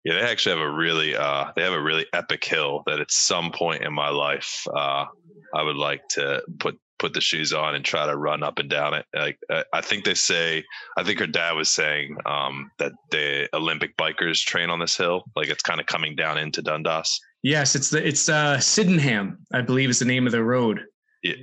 Yeah, 0.03 0.13
they 0.13 0.21
actually 0.21 0.57
have 0.57 0.67
a 0.67 0.71
really 0.71 1.15
uh 1.15 1.51
they 1.55 1.63
have 1.63 1.73
a 1.73 1.81
really 1.81 2.05
epic 2.13 2.43
hill 2.43 2.83
that 2.85 2.99
at 2.99 3.11
some 3.11 3.51
point 3.51 3.83
in 3.83 3.93
my 3.93 4.09
life 4.09 4.67
uh 4.75 5.05
I 5.53 5.63
would 5.63 5.77
like 5.77 6.07
to 6.09 6.43
put 6.59 6.77
put 6.99 7.13
the 7.13 7.21
shoes 7.21 7.53
on 7.53 7.75
and 7.75 7.83
try 7.83 8.05
to 8.05 8.15
run 8.15 8.43
up 8.43 8.59
and 8.59 8.69
down 8.69 8.93
it. 8.93 9.05
Like 9.13 9.37
I 9.73 9.81
think 9.81 10.05
they 10.05 10.13
say, 10.13 10.63
I 10.97 11.03
think 11.03 11.19
her 11.19 11.27
dad 11.27 11.53
was 11.53 11.69
saying 11.69 12.17
um, 12.25 12.71
that 12.79 12.93
the 13.11 13.49
Olympic 13.53 13.97
bikers 13.97 14.39
train 14.39 14.69
on 14.69 14.79
this 14.79 14.95
hill. 14.95 15.23
Like 15.35 15.49
it's 15.49 15.63
kind 15.63 15.79
of 15.79 15.85
coming 15.87 16.15
down 16.15 16.37
into 16.37 16.61
Dundas. 16.61 17.19
Yes, 17.43 17.75
it's 17.75 17.89
the 17.89 18.05
it's 18.05 18.29
uh, 18.29 18.59
Sydenham, 18.59 19.39
I 19.53 19.61
believe, 19.61 19.89
is 19.89 19.99
the 19.99 20.05
name 20.05 20.25
of 20.25 20.31
the 20.31 20.43
road. 20.43 20.81
Yeah, 21.21 21.33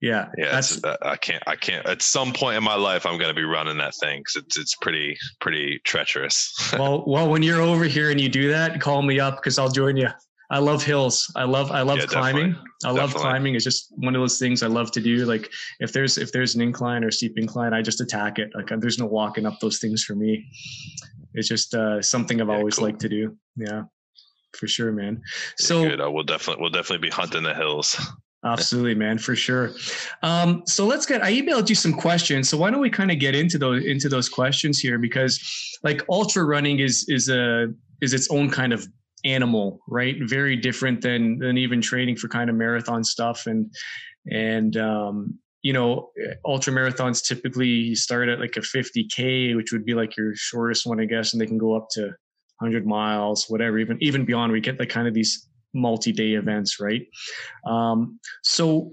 yeah, 0.00 0.28
yeah. 0.38 0.52
That's, 0.52 0.82
uh, 0.82 0.96
I 1.02 1.16
can't. 1.16 1.42
I 1.46 1.56
can't. 1.56 1.86
At 1.86 2.00
some 2.00 2.32
point 2.32 2.56
in 2.56 2.64
my 2.64 2.74
life, 2.74 3.04
I'm 3.04 3.18
going 3.18 3.28
to 3.28 3.34
be 3.34 3.44
running 3.44 3.76
that 3.78 3.94
thing 3.94 4.20
because 4.20 4.36
it's 4.36 4.58
it's 4.58 4.74
pretty 4.76 5.16
pretty 5.40 5.80
treacherous. 5.84 6.72
well, 6.78 7.04
well, 7.06 7.28
when 7.28 7.42
you're 7.42 7.60
over 7.60 7.84
here 7.84 8.10
and 8.10 8.20
you 8.20 8.28
do 8.28 8.48
that, 8.50 8.80
call 8.80 9.02
me 9.02 9.20
up 9.20 9.36
because 9.36 9.58
I'll 9.58 9.70
join 9.70 9.96
you. 9.96 10.08
I 10.50 10.58
love 10.58 10.82
hills. 10.82 11.30
I 11.36 11.44
love 11.44 11.70
I 11.70 11.82
love 11.82 11.98
yeah, 11.98 12.06
climbing. 12.06 12.52
Definitely. 12.52 12.70
I 12.84 12.88
love 12.88 12.96
definitely. 12.96 13.20
climbing. 13.20 13.54
It's 13.54 13.64
just 13.64 13.92
one 13.96 14.16
of 14.16 14.20
those 14.20 14.38
things 14.38 14.62
I 14.62 14.68
love 14.68 14.90
to 14.92 15.00
do. 15.00 15.26
Like 15.26 15.50
if 15.80 15.92
there's 15.92 16.16
if 16.16 16.32
there's 16.32 16.54
an 16.54 16.62
incline 16.62 17.04
or 17.04 17.10
steep 17.10 17.38
incline, 17.38 17.74
I 17.74 17.82
just 17.82 18.00
attack 18.00 18.38
it. 18.38 18.50
Like 18.54 18.68
there's 18.80 18.98
no 18.98 19.06
walking 19.06 19.44
up 19.44 19.60
those 19.60 19.78
things 19.78 20.02
for 20.02 20.14
me. 20.14 20.46
It's 21.34 21.46
just 21.46 21.74
uh, 21.74 22.00
something 22.00 22.40
I've 22.40 22.48
yeah, 22.48 22.56
always 22.56 22.76
cool. 22.76 22.86
liked 22.86 23.00
to 23.00 23.08
do. 23.08 23.36
Yeah, 23.54 23.84
for 24.56 24.66
sure, 24.66 24.92
man. 24.92 25.22
So 25.58 25.82
yeah, 25.82 26.06
we'll 26.06 26.24
definitely 26.24 26.62
we'll 26.62 26.70
definitely 26.70 27.06
be 27.06 27.14
hunting 27.14 27.42
the 27.42 27.54
hills. 27.54 28.00
Absolutely, 28.44 28.94
man, 28.94 29.18
for 29.18 29.36
sure. 29.36 29.72
Um, 30.22 30.62
so 30.66 30.86
let's 30.86 31.04
get. 31.04 31.22
I 31.22 31.32
emailed 31.32 31.68
you 31.68 31.74
some 31.74 31.92
questions. 31.92 32.48
So 32.48 32.56
why 32.56 32.70
don't 32.70 32.80
we 32.80 32.88
kind 32.88 33.10
of 33.10 33.18
get 33.18 33.34
into 33.34 33.58
those 33.58 33.84
into 33.84 34.08
those 34.08 34.30
questions 34.30 34.78
here? 34.78 34.98
Because 34.98 35.78
like 35.82 36.02
ultra 36.08 36.44
running 36.44 36.78
is 36.78 37.04
is 37.08 37.28
a 37.28 37.66
is 38.00 38.14
its 38.14 38.30
own 38.30 38.48
kind 38.50 38.72
of 38.72 38.86
animal, 39.24 39.80
right? 39.88 40.16
Very 40.22 40.56
different 40.56 41.02
than 41.02 41.38
than 41.38 41.58
even 41.58 41.82
training 41.82 42.16
for 42.16 42.28
kind 42.28 42.48
of 42.48 42.56
marathon 42.56 43.04
stuff. 43.04 43.46
And 43.46 43.70
and 44.30 44.74
um, 44.78 45.38
you 45.60 45.74
know, 45.74 46.10
ultra 46.46 46.72
marathons 46.72 47.22
typically 47.22 47.94
start 47.94 48.30
at 48.30 48.40
like 48.40 48.56
a 48.56 48.60
50k, 48.60 49.54
which 49.54 49.70
would 49.70 49.84
be 49.84 49.92
like 49.92 50.16
your 50.16 50.34
shortest 50.34 50.86
one, 50.86 50.98
I 50.98 51.04
guess, 51.04 51.34
and 51.34 51.42
they 51.42 51.46
can 51.46 51.58
go 51.58 51.76
up 51.76 51.88
to 51.90 52.04
100 52.60 52.86
miles, 52.86 53.46
whatever. 53.48 53.78
Even 53.78 53.98
even 54.00 54.24
beyond, 54.24 54.52
we 54.52 54.60
get 54.60 54.78
like 54.78 54.88
kind 54.88 55.06
of 55.06 55.12
these 55.12 55.46
multi-day 55.74 56.34
events, 56.34 56.80
right? 56.80 57.06
Um, 57.66 58.18
so 58.42 58.92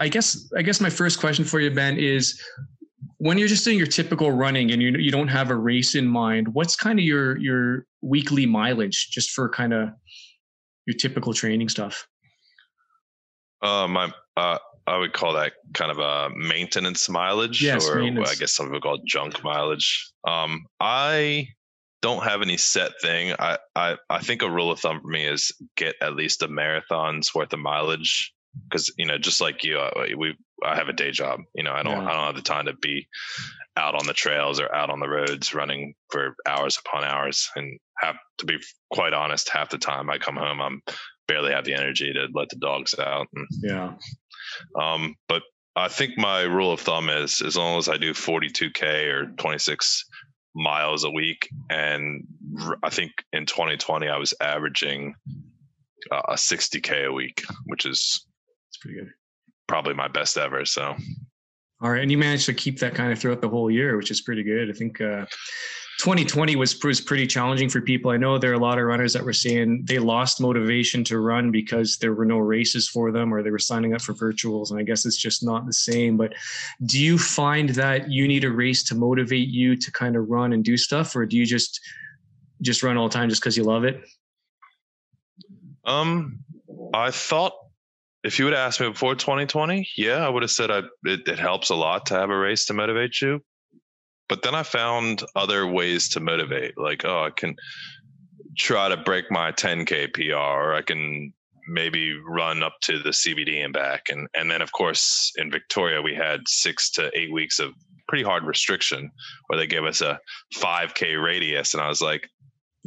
I 0.00 0.08
guess 0.08 0.52
I 0.56 0.62
guess 0.62 0.80
my 0.80 0.90
first 0.90 1.20
question 1.20 1.44
for 1.44 1.60
you, 1.60 1.70
Ben, 1.70 1.96
is 1.96 2.40
when 3.18 3.38
you're 3.38 3.48
just 3.48 3.64
doing 3.64 3.78
your 3.78 3.86
typical 3.86 4.32
running 4.32 4.72
and 4.72 4.82
you 4.82 4.90
you 4.92 5.10
don't 5.10 5.28
have 5.28 5.50
a 5.50 5.56
race 5.56 5.94
in 5.94 6.06
mind, 6.06 6.48
what's 6.48 6.76
kind 6.76 6.98
of 6.98 7.04
your 7.04 7.38
your 7.38 7.86
weekly 8.00 8.46
mileage 8.46 9.10
just 9.10 9.30
for 9.30 9.48
kind 9.48 9.72
of 9.72 9.90
your 10.86 10.96
typical 10.96 11.32
training 11.32 11.68
stuff? 11.68 12.06
Uh, 13.62 13.86
my 13.86 14.12
uh, 14.36 14.58
I 14.86 14.96
would 14.96 15.12
call 15.12 15.34
that 15.34 15.52
kind 15.74 15.92
of 15.92 15.98
a 15.98 16.30
maintenance 16.36 17.08
mileage, 17.08 17.62
yes, 17.62 17.88
or 17.88 18.00
maintenance. 18.00 18.30
I 18.30 18.34
guess 18.34 18.52
some 18.52 18.66
people 18.66 18.80
call 18.80 18.94
it 18.96 19.04
junk 19.06 19.44
mileage. 19.44 20.12
Um, 20.26 20.66
I 20.80 21.48
don't 22.02 22.24
have 22.24 22.42
any 22.42 22.56
set 22.56 23.00
thing. 23.00 23.34
I, 23.38 23.58
I, 23.74 23.96
I 24.10 24.18
think 24.18 24.42
a 24.42 24.50
rule 24.50 24.70
of 24.70 24.80
thumb 24.80 25.00
for 25.00 25.08
me 25.08 25.24
is 25.24 25.52
get 25.76 25.94
at 26.02 26.14
least 26.14 26.42
a 26.42 26.48
marathon's 26.48 27.34
worth 27.34 27.52
of 27.52 27.60
mileage 27.60 28.34
because 28.68 28.92
you 28.98 29.06
know 29.06 29.16
just 29.16 29.40
like 29.40 29.64
you, 29.64 29.78
I, 29.78 30.14
we 30.16 30.36
I 30.64 30.76
have 30.76 30.88
a 30.88 30.92
day 30.92 31.10
job. 31.10 31.40
You 31.54 31.62
know, 31.62 31.72
I 31.72 31.82
don't 31.82 32.02
yeah. 32.02 32.08
I 32.08 32.12
don't 32.12 32.26
have 32.26 32.36
the 32.36 32.42
time 32.42 32.66
to 32.66 32.74
be 32.74 33.06
out 33.76 33.94
on 33.94 34.06
the 34.06 34.12
trails 34.12 34.60
or 34.60 34.72
out 34.74 34.90
on 34.90 35.00
the 35.00 35.08
roads 35.08 35.54
running 35.54 35.94
for 36.10 36.34
hours 36.46 36.78
upon 36.84 37.04
hours. 37.04 37.48
And 37.56 37.78
have 37.98 38.16
to 38.38 38.46
be 38.46 38.58
quite 38.92 39.14
honest, 39.14 39.48
half 39.48 39.70
the 39.70 39.78
time 39.78 40.10
I 40.10 40.18
come 40.18 40.36
home, 40.36 40.60
I'm 40.60 40.82
barely 41.28 41.52
have 41.52 41.64
the 41.64 41.74
energy 41.74 42.12
to 42.12 42.28
let 42.34 42.48
the 42.50 42.56
dogs 42.56 42.94
out. 42.98 43.28
And, 43.34 43.46
yeah. 43.62 43.92
Um, 44.78 45.14
but 45.28 45.42
I 45.74 45.88
think 45.88 46.18
my 46.18 46.42
rule 46.42 46.72
of 46.72 46.80
thumb 46.80 47.08
is 47.08 47.40
as 47.40 47.56
long 47.56 47.78
as 47.78 47.88
I 47.88 47.96
do 47.96 48.12
42k 48.12 49.12
or 49.12 49.26
26 49.38 50.04
miles 50.54 51.04
a 51.04 51.10
week, 51.10 51.48
and 51.70 52.26
I 52.82 52.90
think 52.90 53.12
in 53.32 53.46
2020 53.46 54.08
I 54.08 54.16
was 54.18 54.34
averaging 54.40 55.14
uh, 56.10 56.22
a 56.28 56.34
60k 56.34 57.06
a 57.06 57.12
week, 57.12 57.42
which 57.66 57.86
is 57.86 58.26
it's 58.68 58.78
pretty 58.78 58.98
good. 58.98 59.10
Probably 59.66 59.94
my 59.94 60.08
best 60.08 60.36
ever. 60.36 60.64
So 60.64 60.96
All 61.82 61.90
right, 61.90 62.00
and 62.00 62.12
you 62.12 62.16
managed 62.16 62.46
to 62.46 62.54
keep 62.54 62.78
that 62.78 62.94
kind 62.94 63.12
of 63.12 63.18
throughout 63.18 63.40
the 63.40 63.48
whole 63.48 63.68
year, 63.68 63.96
which 63.96 64.12
is 64.12 64.20
pretty 64.20 64.44
good. 64.44 64.70
I 64.70 64.72
think 64.72 65.00
uh, 65.00 65.26
2020 65.98 66.54
was 66.54 66.80
was 66.84 67.00
pretty 67.00 67.26
challenging 67.26 67.68
for 67.68 67.80
people. 67.80 68.12
I 68.12 68.16
know 68.16 68.38
there 68.38 68.52
are 68.52 68.54
a 68.54 68.58
lot 68.58 68.78
of 68.78 68.84
runners 68.84 69.12
that 69.14 69.24
were 69.24 69.32
saying 69.32 69.82
they 69.84 69.98
lost 69.98 70.40
motivation 70.40 71.02
to 71.04 71.18
run 71.18 71.50
because 71.50 71.96
there 71.96 72.14
were 72.14 72.24
no 72.24 72.38
races 72.38 72.88
for 72.88 73.10
them, 73.10 73.34
or 73.34 73.42
they 73.42 73.50
were 73.50 73.58
signing 73.58 73.94
up 73.94 74.00
for 74.00 74.14
virtuals, 74.14 74.70
and 74.70 74.78
I 74.78 74.84
guess 74.84 75.04
it's 75.04 75.16
just 75.16 75.44
not 75.44 75.66
the 75.66 75.72
same. 75.72 76.16
But 76.16 76.34
do 76.86 77.00
you 77.00 77.18
find 77.18 77.70
that 77.70 78.08
you 78.08 78.28
need 78.28 78.44
a 78.44 78.50
race 78.52 78.84
to 78.84 78.94
motivate 78.94 79.48
you 79.48 79.74
to 79.76 79.90
kind 79.90 80.14
of 80.14 80.28
run 80.28 80.52
and 80.52 80.64
do 80.64 80.76
stuff, 80.76 81.16
or 81.16 81.26
do 81.26 81.36
you 81.36 81.44
just 81.44 81.80
just 82.60 82.84
run 82.84 82.96
all 82.96 83.08
the 83.08 83.14
time 83.14 83.28
just 83.28 83.42
because 83.42 83.56
you 83.56 83.64
love 83.64 83.82
it? 83.82 84.00
Um, 85.84 86.44
I 86.94 87.10
thought 87.10 87.54
if 88.24 88.38
you 88.38 88.44
would 88.44 88.54
ask 88.54 88.80
me 88.80 88.88
before 88.88 89.14
2020, 89.14 89.88
yeah, 89.96 90.24
I 90.24 90.28
would 90.28 90.42
have 90.42 90.50
said 90.50 90.70
I, 90.70 90.78
it, 91.04 91.26
it 91.26 91.38
helps 91.38 91.70
a 91.70 91.74
lot 91.74 92.06
to 92.06 92.14
have 92.14 92.30
a 92.30 92.36
race 92.36 92.66
to 92.66 92.74
motivate 92.74 93.20
you. 93.20 93.42
But 94.28 94.42
then 94.42 94.54
I 94.54 94.62
found 94.62 95.22
other 95.34 95.66
ways 95.66 96.08
to 96.10 96.20
motivate, 96.20 96.78
like 96.78 97.04
oh, 97.04 97.24
I 97.24 97.30
can 97.30 97.56
try 98.56 98.88
to 98.88 98.96
break 98.96 99.30
my 99.30 99.52
10k 99.52 100.14
PR, 100.14 100.34
or 100.34 100.74
I 100.74 100.82
can 100.82 101.32
maybe 101.68 102.14
run 102.26 102.62
up 102.62 102.74
to 102.82 102.98
the 102.98 103.10
CBD 103.10 103.64
and 103.64 103.72
back, 103.72 104.04
and 104.08 104.28
and 104.34 104.50
then 104.50 104.62
of 104.62 104.72
course 104.72 105.32
in 105.36 105.50
Victoria 105.50 106.00
we 106.00 106.14
had 106.14 106.40
six 106.46 106.90
to 106.92 107.10
eight 107.18 107.32
weeks 107.32 107.58
of 107.58 107.72
pretty 108.08 108.24
hard 108.24 108.44
restriction 108.44 109.10
where 109.46 109.58
they 109.58 109.66
gave 109.66 109.84
us 109.84 110.00
a 110.00 110.18
5k 110.56 111.22
radius, 111.22 111.74
and 111.74 111.82
I 111.82 111.88
was 111.88 112.00
like, 112.00 112.28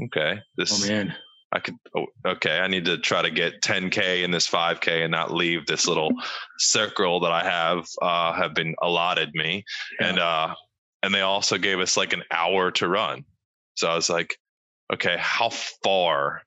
okay, 0.05 0.39
this 0.57 0.83
oh 0.83 0.87
man 0.87 1.15
I 1.55 1.59
could 1.59 1.75
oh, 1.95 2.07
okay, 2.25 2.59
I 2.59 2.67
need 2.67 2.83
to 2.85 2.97
try 2.97 3.21
to 3.21 3.31
get 3.31 3.61
10k 3.61 4.23
in 4.23 4.31
this 4.31 4.47
5k 4.47 5.03
and 5.03 5.11
not 5.11 5.33
leave 5.33 5.65
this 5.65 5.87
little 5.87 6.11
circle 6.57 7.21
that 7.21 7.31
I 7.31 7.43
have 7.43 7.87
uh, 8.01 8.33
have 8.33 8.53
been 8.53 8.75
allotted 8.81 9.33
me. 9.33 9.63
Yeah. 9.99 10.07
And 10.07 10.19
uh 10.19 10.55
and 11.01 11.13
they 11.13 11.21
also 11.21 11.57
gave 11.57 11.79
us 11.79 11.95
like 11.95 12.13
an 12.13 12.23
hour 12.31 12.71
to 12.71 12.87
run. 12.87 13.23
So 13.75 13.87
I 13.87 13.95
was 13.95 14.09
like, 14.09 14.37
okay, 14.91 15.15
how 15.17 15.49
far 15.49 16.41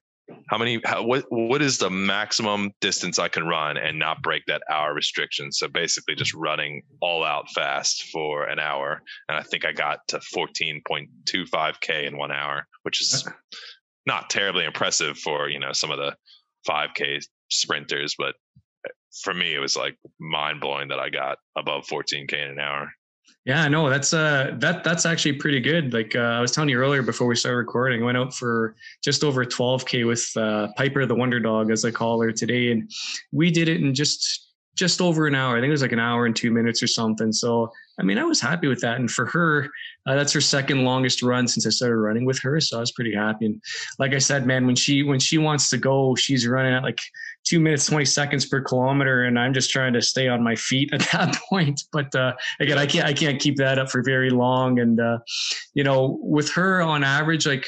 how 0.47 0.59
many 0.59 0.79
how, 0.85 1.01
what 1.03 1.25
what 1.29 1.61
is 1.61 1.79
the 1.79 1.89
maximum 1.89 2.71
distance 2.81 3.17
I 3.17 3.29
can 3.29 3.47
run 3.47 3.77
and 3.77 3.97
not 3.97 4.21
break 4.21 4.45
that 4.45 4.61
hour 4.69 4.93
restriction? 4.93 5.51
So 5.51 5.67
basically 5.67 6.13
just 6.13 6.35
running 6.35 6.83
all 7.01 7.23
out 7.23 7.49
fast 7.51 8.03
for 8.11 8.43
an 8.43 8.59
hour. 8.59 9.01
And 9.27 9.39
I 9.39 9.41
think 9.41 9.65
I 9.65 9.71
got 9.71 10.07
to 10.09 10.19
14.25k 10.19 12.05
in 12.05 12.17
1 12.17 12.31
hour, 12.31 12.67
which 12.83 13.01
is 13.01 13.27
not 14.05 14.29
terribly 14.29 14.65
impressive 14.65 15.17
for 15.17 15.49
you 15.49 15.59
know 15.59 15.73
some 15.73 15.91
of 15.91 15.97
the 15.97 16.15
5K 16.67 17.23
sprinters, 17.49 18.15
but 18.17 18.35
eh, 18.85 18.91
for 19.23 19.33
me 19.33 19.55
it 19.55 19.59
was 19.59 19.75
like 19.75 19.97
mind 20.19 20.61
blowing 20.61 20.89
that 20.89 20.99
I 20.99 21.09
got 21.09 21.37
above 21.57 21.85
14K 21.85 22.33
in 22.33 22.51
an 22.51 22.59
hour. 22.59 22.91
Yeah, 23.45 23.67
no, 23.67 23.89
that's 23.89 24.13
uh 24.13 24.55
that 24.59 24.83
that's 24.83 25.05
actually 25.05 25.33
pretty 25.33 25.59
good. 25.59 25.93
Like 25.93 26.15
uh, 26.15 26.19
I 26.19 26.41
was 26.41 26.51
telling 26.51 26.69
you 26.69 26.77
earlier 26.77 27.01
before 27.01 27.25
we 27.25 27.35
started 27.35 27.57
recording, 27.57 28.01
I 28.01 28.05
went 28.05 28.17
out 28.17 28.33
for 28.33 28.75
just 29.03 29.23
over 29.23 29.45
12k 29.45 30.05
with 30.05 30.29
uh, 30.35 30.67
Piper 30.77 31.05
the 31.05 31.15
Wonder 31.15 31.39
Dog, 31.39 31.71
as 31.71 31.85
I 31.85 31.91
call 31.91 32.21
her 32.21 32.31
today, 32.31 32.71
and 32.71 32.91
we 33.31 33.49
did 33.49 33.69
it 33.69 33.81
in 33.81 33.93
just 33.93 34.49
just 34.75 35.01
over 35.01 35.27
an 35.27 35.35
hour. 35.35 35.57
I 35.57 35.59
think 35.59 35.69
it 35.69 35.71
was 35.71 35.81
like 35.81 35.91
an 35.91 35.99
hour 35.99 36.25
and 36.25 36.35
two 36.35 36.51
minutes 36.51 36.83
or 36.83 36.87
something. 36.87 37.31
So, 37.33 37.71
I 37.99 38.03
mean, 38.03 38.17
I 38.17 38.23
was 38.23 38.39
happy 38.39 38.67
with 38.67 38.79
that. 38.81 38.95
And 38.95 39.11
for 39.11 39.25
her, 39.25 39.69
uh, 40.05 40.15
that's 40.15 40.31
her 40.33 40.41
second 40.41 40.85
longest 40.85 41.21
run 41.21 41.47
since 41.47 41.67
I 41.67 41.69
started 41.69 41.97
running 41.97 42.25
with 42.25 42.39
her. 42.39 42.59
So 42.61 42.77
I 42.77 42.79
was 42.79 42.91
pretty 42.91 43.13
happy. 43.13 43.47
And 43.47 43.61
like 43.99 44.13
I 44.13 44.19
said, 44.19 44.45
man, 44.45 44.65
when 44.65 44.75
she 44.75 45.03
when 45.03 45.19
she 45.19 45.37
wants 45.37 45.69
to 45.71 45.77
go, 45.77 46.15
she's 46.15 46.47
running 46.47 46.73
at 46.73 46.83
like 46.83 46.99
two 47.43 47.59
minutes 47.59 47.85
twenty 47.87 48.05
seconds 48.05 48.45
per 48.45 48.61
kilometer, 48.61 49.25
and 49.25 49.37
I'm 49.37 49.53
just 49.53 49.69
trying 49.69 49.93
to 49.93 50.01
stay 50.01 50.27
on 50.29 50.41
my 50.41 50.55
feet 50.55 50.93
at 50.93 51.01
that 51.11 51.37
point. 51.49 51.83
But 51.91 52.13
uh, 52.15 52.33
again, 52.59 52.77
I 52.77 52.85
can't 52.85 53.05
I 53.05 53.13
can't 53.13 53.39
keep 53.39 53.57
that 53.57 53.77
up 53.77 53.89
for 53.89 54.01
very 54.01 54.29
long. 54.29 54.79
And 54.79 54.99
uh, 54.99 55.19
you 55.73 55.83
know, 55.83 56.19
with 56.21 56.49
her 56.51 56.81
on 56.81 57.03
average, 57.03 57.45
like 57.45 57.67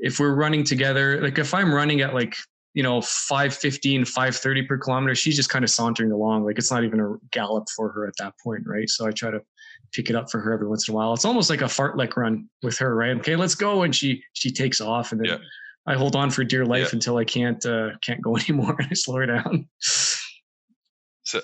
if 0.00 0.18
we're 0.18 0.34
running 0.34 0.64
together, 0.64 1.20
like 1.20 1.38
if 1.38 1.52
I'm 1.52 1.74
running 1.74 2.00
at 2.00 2.14
like 2.14 2.36
you 2.76 2.82
know 2.82 3.00
515 3.00 4.04
530 4.04 4.62
per 4.64 4.76
kilometer 4.76 5.14
she's 5.14 5.34
just 5.34 5.48
kind 5.48 5.64
of 5.64 5.70
sauntering 5.70 6.12
along 6.12 6.44
like 6.44 6.58
it's 6.58 6.70
not 6.70 6.84
even 6.84 7.00
a 7.00 7.14
gallop 7.32 7.68
for 7.74 7.88
her 7.88 8.06
at 8.06 8.12
that 8.18 8.34
point 8.44 8.62
right? 8.66 8.88
So 8.88 9.08
i 9.08 9.10
try 9.10 9.30
to 9.30 9.40
pick 9.92 10.10
it 10.10 10.16
up 10.16 10.30
for 10.30 10.40
her 10.40 10.52
every 10.52 10.68
once 10.68 10.88
in 10.88 10.92
a 10.94 10.96
while. 10.96 11.14
It's 11.14 11.24
almost 11.24 11.48
like 11.48 11.62
a 11.62 11.66
fartlek 11.66 12.16
run 12.16 12.48
with 12.62 12.78
her 12.78 12.94
right? 12.94 13.16
Okay 13.16 13.34
let's 13.34 13.54
go 13.54 13.82
and 13.82 13.96
she 13.96 14.22
she 14.34 14.52
takes 14.52 14.80
off 14.80 15.10
and 15.10 15.20
then 15.20 15.26
yeah. 15.26 15.38
i 15.86 15.94
hold 15.94 16.14
on 16.14 16.30
for 16.30 16.44
dear 16.44 16.66
life 16.66 16.88
yeah. 16.88 16.90
until 16.92 17.16
i 17.16 17.24
can't 17.24 17.64
uh 17.64 17.90
can't 18.02 18.20
go 18.20 18.36
anymore 18.48 18.76
and 18.78 18.88
i 18.90 18.94
slow 18.94 19.16
her 19.16 19.26
down. 19.26 19.66
So 19.80 21.40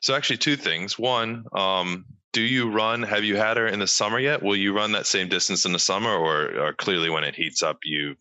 so 0.00 0.14
actually 0.14 0.38
two 0.38 0.56
things. 0.56 0.98
One 0.98 1.44
um 1.52 2.06
do 2.32 2.40
you 2.40 2.70
run 2.70 3.02
have 3.02 3.22
you 3.22 3.36
had 3.36 3.58
her 3.58 3.66
in 3.66 3.80
the 3.80 3.86
summer 3.86 4.18
yet? 4.18 4.42
Will 4.42 4.56
you 4.56 4.74
run 4.74 4.92
that 4.92 5.06
same 5.06 5.28
distance 5.28 5.66
in 5.66 5.72
the 5.72 5.78
summer 5.78 6.10
or, 6.10 6.58
or 6.58 6.72
clearly 6.72 7.10
when 7.10 7.22
it 7.22 7.34
heats 7.34 7.62
up 7.62 7.80
you 7.84 8.16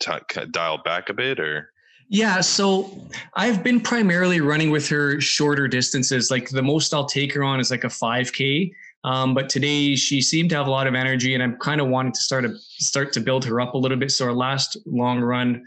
t- 0.00 0.12
dial 0.50 0.82
back 0.84 1.08
a 1.08 1.14
bit 1.14 1.40
or 1.40 1.72
yeah, 2.08 2.40
so 2.40 2.90
I've 3.34 3.62
been 3.62 3.80
primarily 3.80 4.40
running 4.40 4.70
with 4.70 4.88
her 4.88 5.20
shorter 5.20 5.68
distances. 5.68 6.30
Like 6.30 6.48
the 6.48 6.62
most 6.62 6.94
I'll 6.94 7.04
take 7.04 7.34
her 7.34 7.44
on 7.44 7.60
is 7.60 7.70
like 7.70 7.84
a 7.84 7.88
5K. 7.88 8.72
Um, 9.04 9.34
but 9.34 9.48
today 9.48 9.94
she 9.94 10.20
seemed 10.20 10.50
to 10.50 10.56
have 10.56 10.66
a 10.66 10.70
lot 10.70 10.86
of 10.86 10.94
energy, 10.94 11.34
and 11.34 11.42
I'm 11.42 11.56
kind 11.58 11.80
of 11.80 11.88
wanting 11.88 12.12
to 12.12 12.20
start 12.20 12.44
to 12.44 12.56
start 12.56 13.12
to 13.12 13.20
build 13.20 13.44
her 13.44 13.60
up 13.60 13.74
a 13.74 13.78
little 13.78 13.96
bit. 13.96 14.10
So 14.10 14.24
our 14.24 14.32
last 14.32 14.76
long 14.86 15.20
run, 15.20 15.64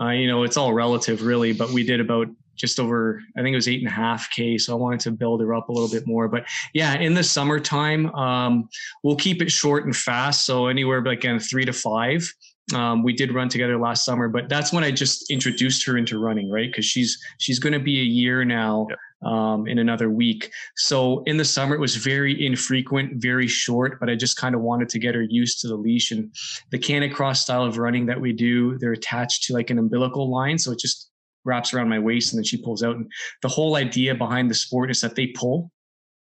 uh, 0.00 0.10
you 0.10 0.28
know, 0.28 0.44
it's 0.44 0.56
all 0.56 0.72
relative 0.72 1.22
really, 1.22 1.52
but 1.52 1.70
we 1.70 1.84
did 1.84 2.00
about 2.00 2.28
just 2.56 2.78
over, 2.78 3.22
I 3.36 3.42
think 3.42 3.54
it 3.54 3.56
was 3.56 3.68
eight 3.68 3.80
and 3.80 3.88
a 3.88 3.92
half 3.92 4.30
K. 4.30 4.58
So 4.58 4.74
I 4.74 4.76
wanted 4.76 5.00
to 5.00 5.10
build 5.10 5.40
her 5.40 5.54
up 5.54 5.70
a 5.70 5.72
little 5.72 5.88
bit 5.88 6.06
more. 6.06 6.28
But 6.28 6.44
yeah, 6.74 6.94
in 6.98 7.14
the 7.14 7.24
summertime, 7.24 8.14
um, 8.14 8.68
we'll 9.02 9.16
keep 9.16 9.40
it 9.40 9.50
short 9.50 9.86
and 9.86 9.96
fast. 9.96 10.44
So 10.44 10.66
anywhere 10.66 11.02
like 11.02 11.24
in 11.24 11.40
three 11.40 11.64
to 11.64 11.72
five. 11.72 12.30
Um, 12.72 13.02
we 13.02 13.12
did 13.12 13.32
run 13.32 13.48
together 13.48 13.78
last 13.78 14.04
summer, 14.04 14.28
but 14.28 14.48
that's 14.48 14.72
when 14.72 14.84
I 14.84 14.90
just 14.90 15.30
introduced 15.30 15.84
her 15.86 15.96
into 15.96 16.18
running, 16.18 16.50
right? 16.50 16.70
Because 16.70 16.84
she's 16.84 17.18
she's 17.38 17.58
going 17.58 17.72
to 17.72 17.80
be 17.80 18.00
a 18.00 18.04
year 18.04 18.44
now 18.44 18.86
yep. 18.88 18.98
um, 19.30 19.66
in 19.66 19.78
another 19.78 20.10
week. 20.10 20.50
So 20.76 21.22
in 21.24 21.36
the 21.36 21.44
summer 21.44 21.74
it 21.74 21.80
was 21.80 21.96
very 21.96 22.46
infrequent, 22.46 23.20
very 23.20 23.46
short, 23.46 23.98
but 24.00 24.08
I 24.08 24.14
just 24.14 24.36
kind 24.36 24.54
of 24.54 24.60
wanted 24.60 24.88
to 24.90 24.98
get 24.98 25.14
her 25.14 25.22
used 25.22 25.60
to 25.60 25.68
the 25.68 25.76
leash 25.76 26.10
and 26.10 26.32
the 26.70 26.78
canicross 26.78 27.38
style 27.38 27.64
of 27.64 27.78
running 27.78 28.06
that 28.06 28.20
we 28.20 28.32
do. 28.32 28.78
They're 28.78 28.92
attached 28.92 29.44
to 29.44 29.54
like 29.54 29.70
an 29.70 29.78
umbilical 29.78 30.30
line, 30.30 30.58
so 30.58 30.72
it 30.72 30.78
just 30.78 31.10
wraps 31.44 31.72
around 31.72 31.88
my 31.88 31.98
waist 31.98 32.32
and 32.32 32.38
then 32.38 32.44
she 32.44 32.62
pulls 32.62 32.82
out. 32.82 32.96
And 32.96 33.10
the 33.42 33.48
whole 33.48 33.76
idea 33.76 34.14
behind 34.14 34.50
the 34.50 34.54
sport 34.54 34.90
is 34.90 35.00
that 35.00 35.14
they 35.14 35.28
pull. 35.28 35.70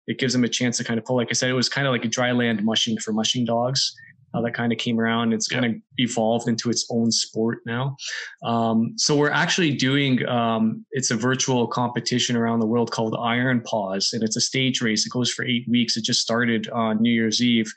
It 0.07 0.19
gives 0.19 0.33
them 0.33 0.43
a 0.43 0.49
chance 0.49 0.77
to 0.77 0.83
kind 0.83 0.97
of 0.97 1.05
pull. 1.05 1.15
Like 1.15 1.29
I 1.29 1.33
said, 1.33 1.49
it 1.49 1.53
was 1.53 1.69
kind 1.69 1.87
of 1.87 1.91
like 1.91 2.03
a 2.03 2.09
dry 2.09 2.31
land 2.31 2.63
mushing 2.63 2.97
for 2.97 3.13
mushing 3.13 3.45
dogs 3.45 3.93
how 4.33 4.41
that 4.41 4.53
kind 4.53 4.71
of 4.71 4.79
came 4.79 4.99
around. 4.99 5.33
It's 5.33 5.47
kind 5.47 5.65
of 5.65 5.75
evolved 5.97 6.47
into 6.47 6.69
its 6.69 6.87
own 6.89 7.11
sport 7.11 7.59
now. 7.65 7.95
Um, 8.43 8.93
so 8.97 9.15
we're 9.15 9.31
actually 9.31 9.71
doing 9.71 10.25
um, 10.27 10.85
it's 10.91 11.11
a 11.11 11.15
virtual 11.15 11.67
competition 11.67 12.35
around 12.35 12.59
the 12.59 12.65
world 12.65 12.91
called 12.91 13.15
Iron 13.19 13.61
Paws, 13.61 14.11
and 14.13 14.23
it's 14.23 14.35
a 14.35 14.41
stage 14.41 14.81
race. 14.81 15.05
It 15.05 15.11
goes 15.11 15.31
for 15.31 15.45
eight 15.45 15.67
weeks. 15.69 15.97
It 15.97 16.03
just 16.03 16.21
started 16.21 16.69
on 16.69 17.01
New 17.01 17.11
Year's 17.11 17.41
Eve. 17.41 17.71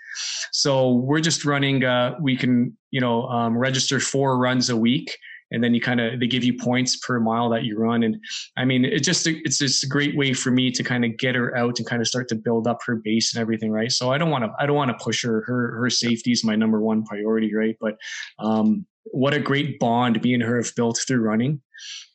So 0.53 0.93
we're 0.93 1.21
just 1.21 1.45
running. 1.45 1.85
Uh, 1.85 2.17
we 2.21 2.37
can 2.37 2.77
you 2.91 3.01
know 3.01 3.25
um, 3.29 3.57
register 3.57 4.01
four 4.01 4.39
runs 4.39 4.71
a 4.71 4.77
week 4.77 5.17
and 5.51 5.63
then 5.63 5.75
you 5.75 5.81
kind 5.81 6.01
of 6.01 6.19
they 6.21 6.27
give 6.27 6.45
you 6.45 6.57
points 6.59 6.97
per 6.97 7.21
mile 7.21 7.49
that 7.51 7.65
you 7.65 7.79
run. 7.79 8.03
And 8.03 8.19
i 8.57 8.65
mean 8.65 8.85
it 8.85 9.01
just 9.01 9.27
it's 9.27 9.59
just 9.59 9.85
a 9.85 9.89
great 9.89 10.17
way 10.17 10.33
for 10.33 10.51
me 10.51 10.71
to 10.71 10.83
kind 10.83 11.05
of 11.05 11.17
get 11.17 11.35
her 11.35 11.57
out 11.57 11.79
and 11.79 11.87
kind 11.87 12.03
of 12.03 12.09
start 12.09 12.29
to 12.29 12.35
build 12.35 12.67
up 12.67 12.81
her 12.87 12.97
base 12.97 13.35
and 13.35 13.41
everything 13.41 13.71
right? 13.71 13.93
So 13.93 14.13
i 14.13 14.19
don't 14.19 14.31
want 14.31 14.45
to 14.45 14.53
i 14.59 14.67
don't 14.67 14.77
want 14.77 14.97
to 14.97 15.05
push 15.05 15.25
her 15.25 15.43
her 15.47 15.77
her 15.79 15.91
safety 15.91 16.33
is 16.33 16.45
my 16.45 16.57
number 16.57 16.81
one 16.81 17.05
priority 17.05 17.55
right? 17.55 17.77
But 17.81 17.97
um 18.39 18.87
what 19.13 19.35
a 19.35 19.41
great 19.41 19.79
bond 19.79 20.21
me 20.23 20.35
and 20.35 20.43
her 20.43 20.57
have 20.57 20.75
built 20.75 20.99
through 21.07 21.21
running. 21.21 21.61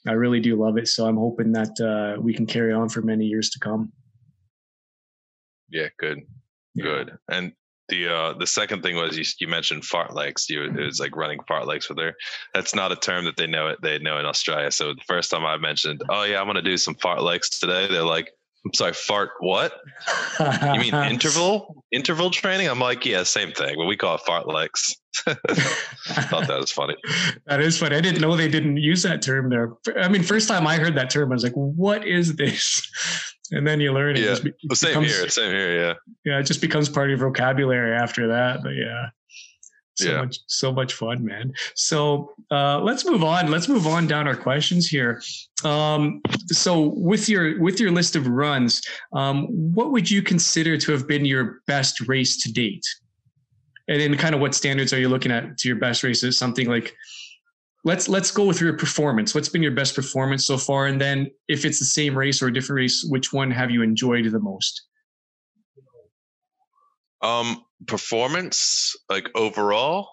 I 0.06 0.12
really 0.14 0.42
do 0.42 0.56
love 0.56 0.78
it. 0.78 0.88
So 0.88 1.08
i'm 1.08 1.18
hoping 1.18 1.54
that 1.54 1.80
uh, 1.80 2.22
we 2.22 2.34
can 2.34 2.46
carry 2.46 2.74
on 2.74 2.90
for 2.90 3.02
many 3.02 3.26
years 3.26 3.50
to 3.52 3.60
come. 3.60 3.92
Yeah 5.70 5.88
good. 5.98 6.20
Yeah. 6.76 6.84
good. 6.84 7.18
And 7.30 7.54
the 7.92 8.08
uh, 8.08 8.34
the 8.34 8.48
second 8.48 8.82
thing 8.82 8.96
was 8.96 9.16
you, 9.16 9.26
you 9.40 9.48
mentioned 9.48 9.84
fartleks. 9.84 10.50
You 10.50 10.64
it 10.64 10.76
was 10.76 11.00
like 11.00 11.16
running 11.16 11.40
fartleks 11.50 11.88
with 11.88 12.00
her. 12.00 12.16
That's 12.56 12.74
not 12.74 12.92
a 12.92 12.96
term 12.96 13.26
that 13.26 13.38
they 13.38 13.46
know 13.46 13.68
it 13.68 13.80
they 13.84 14.00
know 14.00 14.18
in 14.18 14.26
Australia. 14.26 14.72
So 14.72 14.96
the 14.96 15.04
first 15.08 15.30
time 15.30 15.46
I 15.46 15.58
mentioned, 15.58 16.02
oh 16.10 16.24
yeah, 16.24 16.42
I'm 16.42 16.48
gonna 16.48 16.64
do 16.64 16.78
some 16.78 16.96
fartleks 16.96 17.60
today, 17.60 17.88
they're 17.88 18.04
like, 18.04 18.32
I'm 18.66 18.74
sorry, 18.74 18.94
fart 18.94 19.32
what? 19.40 19.74
you 20.40 20.80
mean 20.80 20.94
interval 21.12 21.84
interval 21.92 22.32
training? 22.32 22.68
I'm 22.68 22.80
like, 22.80 23.06
yeah, 23.06 23.24
same 23.24 23.52
thing, 23.52 23.76
but 23.78 23.86
we 23.86 23.98
call 23.98 24.16
it 24.16 24.22
fartleks. 24.28 24.96
I 25.28 25.34
thought 26.24 26.48
that 26.48 26.60
was 26.60 26.72
funny. 26.72 26.96
that 27.48 27.60
is 27.60 27.78
funny. 27.78 27.98
I 27.98 28.02
didn't 28.02 28.22
know 28.22 28.36
they 28.36 28.48
didn't 28.48 28.78
use 28.78 29.04
that 29.04 29.22
term 29.22 29.50
there. 29.50 29.74
I 30.00 30.08
mean, 30.08 30.24
first 30.24 30.48
time 30.48 30.66
I 30.66 30.78
heard 30.78 30.96
that 30.96 31.10
term, 31.10 31.32
I 31.32 31.36
was 31.36 31.44
like, 31.44 31.54
what 31.54 32.08
is 32.08 32.36
this? 32.38 32.88
And 33.52 33.66
then 33.68 33.80
you 33.80 33.92
learn. 33.92 34.16
Yeah, 34.16 34.36
it 34.36 34.78
same 34.78 34.90
becomes, 34.90 35.16
here. 35.16 35.30
Same 35.30 35.52
here. 35.52 35.80
Yeah. 35.80 35.94
Yeah, 36.26 36.40
it 36.40 36.44
just 36.44 36.62
becomes 36.62 36.90
part 36.90 37.12
of 37.12 37.20
your 37.20 37.30
vocabulary 37.30 37.96
after 37.96 38.28
that. 38.28 38.64
But 38.64 38.76
yeah. 38.76 39.10
So 39.96 40.10
Yeah. 40.10 40.22
much, 40.22 40.38
so 40.48 40.72
much 40.72 40.94
fun, 40.94 41.24
man. 41.24 41.54
So 41.76 42.34
uh, 42.50 42.80
let's 42.80 43.06
move 43.06 43.24
on. 43.24 43.52
Let's 43.52 43.68
move 43.68 43.86
on 43.86 44.08
down 44.08 44.28
our 44.28 44.38
questions 44.38 44.88
here. 44.88 45.22
Um, 45.66 46.22
so 46.48 46.94
with 46.96 47.28
your 47.28 47.62
with 47.62 47.80
your 47.80 47.92
list 47.92 48.16
of 48.16 48.28
runs, 48.28 48.82
um, 49.14 49.46
what 49.48 49.92
would 49.92 50.10
you 50.10 50.22
consider 50.22 50.78
to 50.78 50.92
have 50.94 51.08
been 51.08 51.26
your 51.26 51.62
best 51.68 52.00
race 52.08 52.42
to 52.44 52.52
date? 52.52 52.86
And 53.88 54.00
then, 54.00 54.16
kind 54.18 54.34
of, 54.34 54.40
what 54.40 54.56
standards 54.56 54.94
are 54.94 55.00
you 55.00 55.10
looking 55.10 55.32
at 55.34 55.58
to 55.58 55.68
your 55.68 55.78
best 55.78 56.04
races? 56.04 56.38
Something 56.38 56.70
like 56.70 56.96
let's 57.84 58.08
let's 58.08 58.32
go 58.32 58.46
with 58.46 58.62
your 58.62 58.74
performance. 58.74 59.34
What's 59.34 59.50
been 59.50 59.64
your 59.64 59.72
best 59.72 59.96
performance 59.96 60.46
so 60.46 60.58
far? 60.58 60.88
And 60.88 61.00
then, 61.00 61.30
if 61.48 61.66
it's 61.66 61.80
the 61.80 61.86
same 61.86 62.18
race 62.18 62.42
or 62.42 62.48
a 62.48 62.54
different 62.54 62.78
race, 62.78 63.06
which 63.08 63.34
one 63.34 63.52
have 63.52 63.72
you 63.72 63.82
enjoyed 63.82 64.26
the 64.26 64.40
most? 64.40 64.84
Um, 67.22 67.64
performance, 67.88 68.96
like 69.10 69.30
overall, 69.36 70.10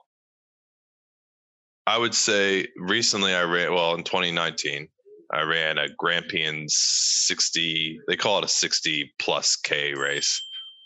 I 1.87 1.97
would 1.97 2.15
say 2.15 2.67
recently 2.77 3.35
I 3.35 3.45
ran 3.45 3.73
well 3.73 3.95
in 3.95 4.05
2019. 4.05 4.89
I 5.33 5.43
ran 5.43 5.79
a 5.79 5.89
Grampians 5.99 6.75
60. 6.77 8.01
They 8.09 8.17
call 8.17 8.39
it 8.39 8.45
a 8.45 8.49
60 8.49 9.13
plus 9.19 9.57
K 9.57 9.95
race, 9.95 10.43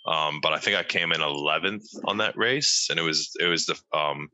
um, 0.06 0.40
but 0.42 0.52
I 0.52 0.58
think 0.58 0.76
I 0.76 0.82
came 0.82 1.12
in 1.12 1.20
11th 1.20 1.84
on 2.06 2.18
that 2.18 2.36
race, 2.36 2.88
and 2.90 2.98
it 2.98 3.02
was 3.02 3.30
it 3.40 3.46
was 3.46 3.66
the 3.66 3.76
um, 3.96 4.28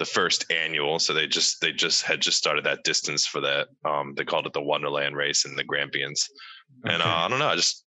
the 0.00 0.06
first 0.06 0.50
annual. 0.50 0.98
So 0.98 1.12
they 1.12 1.26
just 1.26 1.60
they 1.60 1.72
just 1.72 2.02
had 2.02 2.20
just 2.20 2.38
started 2.38 2.64
that 2.64 2.82
distance 2.84 3.26
for 3.26 3.40
that. 3.42 3.68
Um, 3.84 4.14
they 4.16 4.24
called 4.24 4.46
it 4.46 4.54
the 4.54 4.62
Wonderland 4.62 5.14
race 5.14 5.44
in 5.44 5.54
the 5.54 5.62
Grampians, 5.62 6.26
and 6.84 7.02
uh, 7.02 7.06
I 7.06 7.28
don't 7.28 7.38
know. 7.38 7.48
I 7.48 7.54
just 7.54 7.84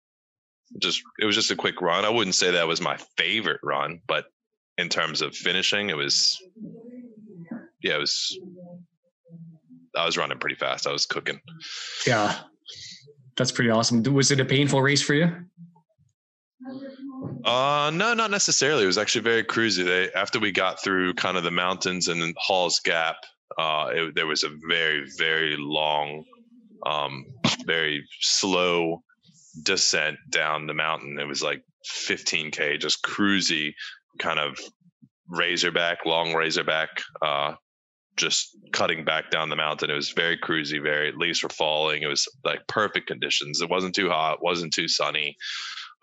just 0.79 1.01
it 1.21 1.25
was 1.25 1.37
just 1.37 1.53
a 1.53 1.57
quick 1.57 1.81
run. 1.81 2.05
I 2.05 2.11
wouldn't 2.11 2.35
say 2.35 2.51
that 2.51 2.67
was 2.67 2.81
my 2.81 2.99
favorite 3.17 3.61
run, 3.63 4.01
but 4.09 4.25
in 4.77 4.89
terms 4.89 5.23
of 5.23 5.37
finishing, 5.37 5.89
it 5.89 5.97
was 5.97 6.37
yeah, 7.81 7.95
it 7.95 8.01
was 8.01 8.39
I 9.97 10.05
was 10.05 10.19
running 10.19 10.39
pretty 10.39 10.57
fast. 10.57 10.89
I 10.89 10.93
was 10.93 11.07
cooking. 11.07 11.41
Yeah, 12.09 12.41
that's 13.37 13.53
pretty 13.53 13.71
awesome. 13.71 14.03
Was 14.03 14.33
it 14.33 14.41
a 14.41 14.45
painful 14.45 14.83
race 14.83 15.01
for 15.01 15.15
you? 15.15 15.33
Uh 17.45 17.91
no, 17.95 18.15
not 18.15 18.31
necessarily. 18.31 18.85
It 18.85 18.87
was 18.87 18.99
actually 18.99 19.23
very 19.23 19.45
cruisy. 19.45 19.85
They 19.85 20.13
after 20.13 20.39
we 20.39 20.53
got 20.53 20.83
through 20.83 21.15
kind 21.15 21.37
of 21.37 21.45
the 21.45 21.51
mountains 21.51 22.09
and 22.09 22.21
then 22.21 22.35
Hall's 22.37 22.81
Gap, 22.81 23.17
uh 23.59 23.89
it, 23.93 24.15
there 24.15 24.27
was 24.27 24.43
a 24.45 24.51
very 24.69 25.07
very 25.19 25.57
long 25.59 26.25
um 26.87 27.25
very 27.67 28.07
slow 28.21 29.03
descent 29.63 30.19
down 30.31 30.67
the 30.67 30.75
mountain. 30.75 31.19
It 31.19 31.27
was 31.27 31.43
like 31.43 31.63
15k 32.07 32.79
just 32.81 33.03
cruisy 33.03 33.73
kind 34.19 34.39
of 34.39 34.59
razorback, 35.29 36.05
long 36.05 36.35
razorback 36.35 36.91
uh 37.23 37.55
just 38.17 38.55
cutting 38.73 39.05
back 39.05 39.31
down 39.31 39.49
the 39.49 39.57
mountain. 39.57 39.91
It 39.91 39.95
was 39.95 40.11
very 40.11 40.37
cruisy, 40.37 40.83
very 40.83 41.13
leaves 41.17 41.43
were 41.43 41.49
falling. 41.49 42.03
It 42.03 42.09
was 42.09 42.29
like 42.45 42.61
perfect 42.69 43.07
conditions. 43.07 43.63
It 43.63 43.71
wasn't 43.71 43.95
too 43.95 44.11
hot, 44.11 44.43
wasn't 44.43 44.75
too 44.75 44.89
sunny. 44.89 45.37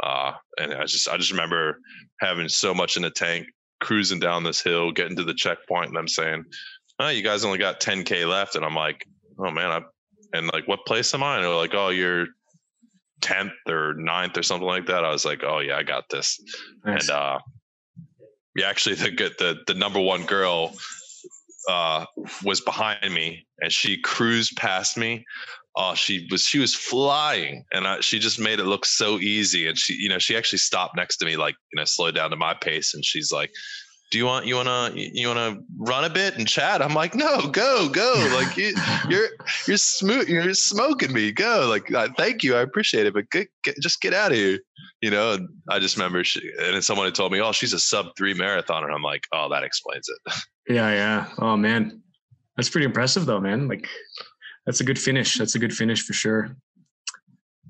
Uh, 0.04 0.34
and 0.60 0.74
I 0.74 0.86
just 0.86 1.08
I 1.08 1.18
just 1.18 1.32
remember 1.32 1.80
having 2.20 2.50
so 2.50 2.74
much 2.74 2.98
in 2.98 3.04
the 3.04 3.10
tank, 3.10 3.48
cruising 3.80 4.20
down 4.20 4.44
this 4.44 4.62
hill, 4.62 4.92
getting 4.92 5.18
to 5.18 5.24
the 5.24 5.34
checkpoint, 5.34 5.90
and 5.90 5.98
I'm 5.98 6.08
saying, 6.08 6.44
"Oh, 7.00 7.10
you 7.10 7.24
guys 7.24 7.44
only 7.44 7.58
got 7.58 7.80
10k 7.80 8.28
left," 8.28 8.56
and 8.56 8.64
I'm 8.64 8.76
like, 8.76 9.06
"Oh 9.40 9.52
man, 9.52 9.72
I," 9.72 9.82
and 10.34 10.50
like, 10.54 10.68
"What 10.68 10.86
place 10.86 11.14
am 11.14 11.24
I?" 11.24 11.36
And 11.36 11.46
they're 11.46 11.54
like, 11.54 11.74
"Oh, 11.74 11.90
you're 11.90 12.28
10th 13.22 13.52
or 13.68 13.96
9th 13.96 14.38
or 14.38 14.44
something 14.44 14.68
like 14.68 14.86
that." 14.88 15.04
I 15.04 15.10
was 15.10 15.26
like, 15.26 15.44
"Oh 15.44 15.60
yeah, 15.60 15.78
I 15.78 15.84
got 15.84 16.10
this." 16.10 16.40
Nice. 16.86 17.10
And 17.10 17.18
uh, 17.18 17.40
yeah, 18.56 18.70
actually, 18.70 18.96
the 18.96 19.12
good 19.12 19.34
the 19.40 19.58
the 19.66 19.74
number 19.74 20.00
one 20.00 20.26
girl 20.26 20.76
uh, 21.68 22.06
was 22.44 22.62
behind 22.62 23.14
me, 23.14 23.46
and 23.60 23.72
she 23.72 24.02
cruised 24.02 24.56
past 24.58 24.98
me. 24.98 25.26
Oh, 25.80 25.94
she 25.94 26.28
was 26.32 26.44
she 26.44 26.60
was 26.60 26.74
flying, 26.76 27.64
and 27.72 27.88
I, 27.88 28.00
she 28.00 28.20
just 28.20 28.40
made 28.40 28.60
it 28.60 28.66
look 28.66 28.86
so 28.86 29.20
easy. 29.20 29.68
And 29.68 29.78
she, 29.78 29.94
you 29.94 30.10
know, 30.10 30.20
she 30.20 30.36
actually 30.36 30.60
stopped 30.60 30.96
next 30.96 31.18
to 31.18 31.26
me, 31.26 31.38
like 31.38 31.56
you 31.72 31.78
know, 31.78 31.86
slowed 31.86 32.16
down 32.16 32.32
to 32.32 32.36
my 32.36 32.54
pace, 32.54 32.94
and 32.94 33.06
she's 33.06 33.32
like. 33.32 33.52
Do 34.10 34.18
you 34.18 34.24
want 34.24 34.46
you 34.46 34.56
wanna 34.56 34.92
you 34.96 35.28
wanna 35.28 35.58
run 35.80 36.06
a 36.06 36.10
bit 36.10 36.38
and 36.38 36.48
chat? 36.48 36.82
I'm 36.82 36.94
like, 36.94 37.14
no, 37.14 37.42
go, 37.50 37.90
go. 37.90 38.14
Like 38.40 38.56
you, 38.56 38.74
you're 39.10 39.28
you're 39.68 39.76
smooth, 39.76 40.30
you're 40.30 40.54
smoking 40.54 41.12
me. 41.12 41.34
Go. 41.34 41.68
Like, 41.68 42.16
thank 42.16 42.42
you, 42.42 42.56
I 42.56 42.62
appreciate 42.62 43.06
it, 43.06 43.14
but 43.14 43.30
get, 43.32 43.50
get, 43.66 43.76
just 43.82 44.00
get 44.00 44.14
out 44.14 44.32
of 44.32 44.38
here 44.38 44.60
you 45.02 45.12
know, 45.12 45.34
and 45.34 45.48
I 45.70 45.80
just 45.80 45.96
remember, 45.96 46.24
she, 46.24 46.42
and 46.60 46.74
then 46.74 46.82
someone 46.82 47.06
had 47.06 47.16
told 47.16 47.32
me, 47.32 47.40
"Oh, 47.40 47.52
she's 47.52 47.74
a 47.74 47.80
sub 47.80 48.08
three 48.18 48.34
marathoner." 48.34 48.86
And 48.86 48.94
I'm 48.94 49.04
like, 49.04 49.26
"Oh, 49.32 49.50
that 49.50 49.64
explains 49.64 50.08
it." 50.10 50.34
Yeah, 50.70 50.92
yeah. 50.92 51.28
Oh 51.38 51.56
man, 51.56 52.02
that's 52.58 52.70
pretty 52.70 52.84
impressive 52.84 53.26
though, 53.26 53.40
man. 53.40 53.70
Like, 53.70 53.88
that's 54.68 54.82
a 54.82 54.84
good 54.84 55.00
finish. 55.00 55.38
That's 55.38 55.56
a 55.56 55.60
good 55.60 55.74
finish 55.74 56.04
for 56.04 56.14
sure. 56.14 56.56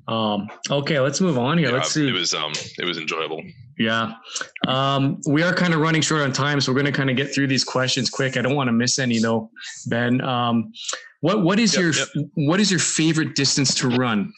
Um, 0.07 0.49
okay, 0.69 0.99
let's 0.99 1.21
move 1.21 1.37
on 1.37 1.57
here. 1.57 1.67
Yeah, 1.67 1.75
let's 1.75 1.91
see. 1.91 2.07
It 2.07 2.13
was 2.13 2.33
um, 2.33 2.51
it 2.77 2.85
was 2.85 2.97
enjoyable. 2.97 3.41
Yeah. 3.77 4.13
Um, 4.67 5.21
we 5.27 5.43
are 5.43 5.53
kind 5.53 5.73
of 5.73 5.79
running 5.79 6.01
short 6.01 6.21
on 6.21 6.33
time, 6.33 6.59
so 6.59 6.71
we're 6.71 6.81
going 6.81 6.91
to 6.91 6.97
kind 6.97 7.09
of 7.09 7.15
get 7.15 7.33
through 7.33 7.47
these 7.47 7.63
questions 7.63 8.09
quick. 8.09 8.35
I 8.35 8.41
don't 8.41 8.55
want 8.55 8.67
to 8.67 8.73
miss 8.73 8.99
any 8.99 9.19
though, 9.19 9.49
Ben. 9.85 10.21
Um, 10.21 10.71
what 11.21 11.43
what 11.43 11.59
is 11.59 11.75
Yep, 11.75 11.81
your 11.81 11.93
yep. 11.93 12.07
what 12.33 12.59
is 12.59 12.71
your 12.71 12.79
favorite 12.79 13.35
distance 13.35 13.73
to 13.75 13.89
run? 13.89 14.33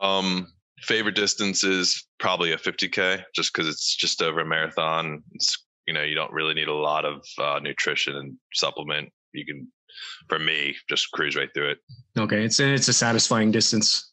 Um, 0.00 0.52
favorite 0.82 1.16
distance 1.16 1.64
is 1.64 2.06
probably 2.20 2.52
a 2.52 2.56
50k, 2.56 3.24
just 3.34 3.52
because 3.52 3.68
it's 3.68 3.96
just 3.96 4.22
over 4.22 4.40
a 4.40 4.46
marathon. 4.46 5.22
It's 5.32 5.56
you 5.86 5.94
know, 5.94 6.02
you 6.02 6.14
don't 6.14 6.32
really 6.32 6.52
need 6.52 6.68
a 6.68 6.74
lot 6.74 7.06
of 7.06 7.24
uh, 7.38 7.58
nutrition 7.62 8.14
and 8.16 8.36
supplement. 8.52 9.08
You 9.32 9.46
can, 9.46 9.72
for 10.28 10.38
me, 10.38 10.76
just 10.88 11.10
cruise 11.12 11.36
right 11.36 11.48
through 11.54 11.70
it. 11.70 11.78
Okay, 12.18 12.44
it's 12.44 12.60
it's 12.60 12.88
a 12.88 12.92
satisfying 12.92 13.50
distance. 13.50 14.12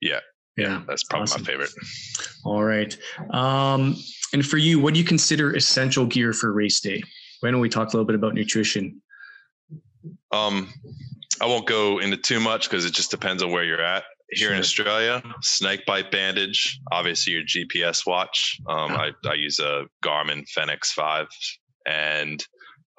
Yeah. 0.00 0.20
Yeah. 0.56 0.82
That's 0.86 1.04
probably 1.04 1.22
Awesome. 1.24 1.42
my 1.42 1.46
favorite. 1.46 1.70
All 2.44 2.62
right. 2.62 2.96
Um, 3.30 3.96
and 4.32 4.44
for 4.44 4.58
you, 4.58 4.78
what 4.80 4.92
do 4.94 5.00
you 5.00 5.06
consider 5.06 5.54
essential 5.54 6.04
gear 6.06 6.32
for 6.32 6.52
race 6.52 6.80
day? 6.80 7.02
Why 7.40 7.50
don't 7.50 7.60
we 7.60 7.68
talk 7.68 7.88
a 7.88 7.90
little 7.96 8.04
bit 8.04 8.16
about 8.16 8.34
nutrition? 8.34 9.00
Um, 10.30 10.72
I 11.40 11.46
won't 11.46 11.66
go 11.66 11.98
into 12.00 12.16
too 12.16 12.40
much 12.40 12.68
because 12.68 12.84
it 12.84 12.92
just 12.92 13.10
depends 13.10 13.42
on 13.42 13.50
where 13.50 13.64
you're 13.64 13.82
at. 13.82 14.04
Here 14.34 14.52
in 14.52 14.58
Australia, 14.58 15.22
snake 15.42 15.84
bite 15.84 16.10
bandage, 16.10 16.80
obviously 16.90 17.34
your 17.34 17.42
GPS 17.42 18.06
watch. 18.06 18.58
Um, 18.66 18.92
I, 18.92 19.10
I 19.26 19.34
use 19.34 19.58
a 19.58 19.84
Garmin 20.02 20.48
Fenix 20.48 20.90
5 20.92 21.26
and 21.86 22.42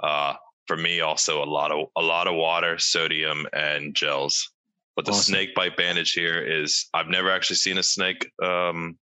uh, 0.04 0.36
for 0.68 0.78
me 0.78 1.02
also 1.02 1.44
a 1.44 1.46
lot 1.46 1.72
of 1.72 1.88
a 1.96 2.02
lot 2.02 2.28
of 2.28 2.36
water, 2.36 2.78
sodium 2.80 3.46
and 3.54 3.96
gels. 3.96 4.50
But 4.96 5.06
the 5.06 5.12
Awesome. 5.12 5.34
snake 5.34 5.56
bite 5.56 5.76
bandage 5.76 6.12
here 6.12 6.40
is 6.42 6.88
I've 6.94 7.08
never 7.08 7.32
actually 7.32 7.56
seen 7.58 7.78
a 7.78 7.84
snake 7.84 8.30
um 8.44 8.98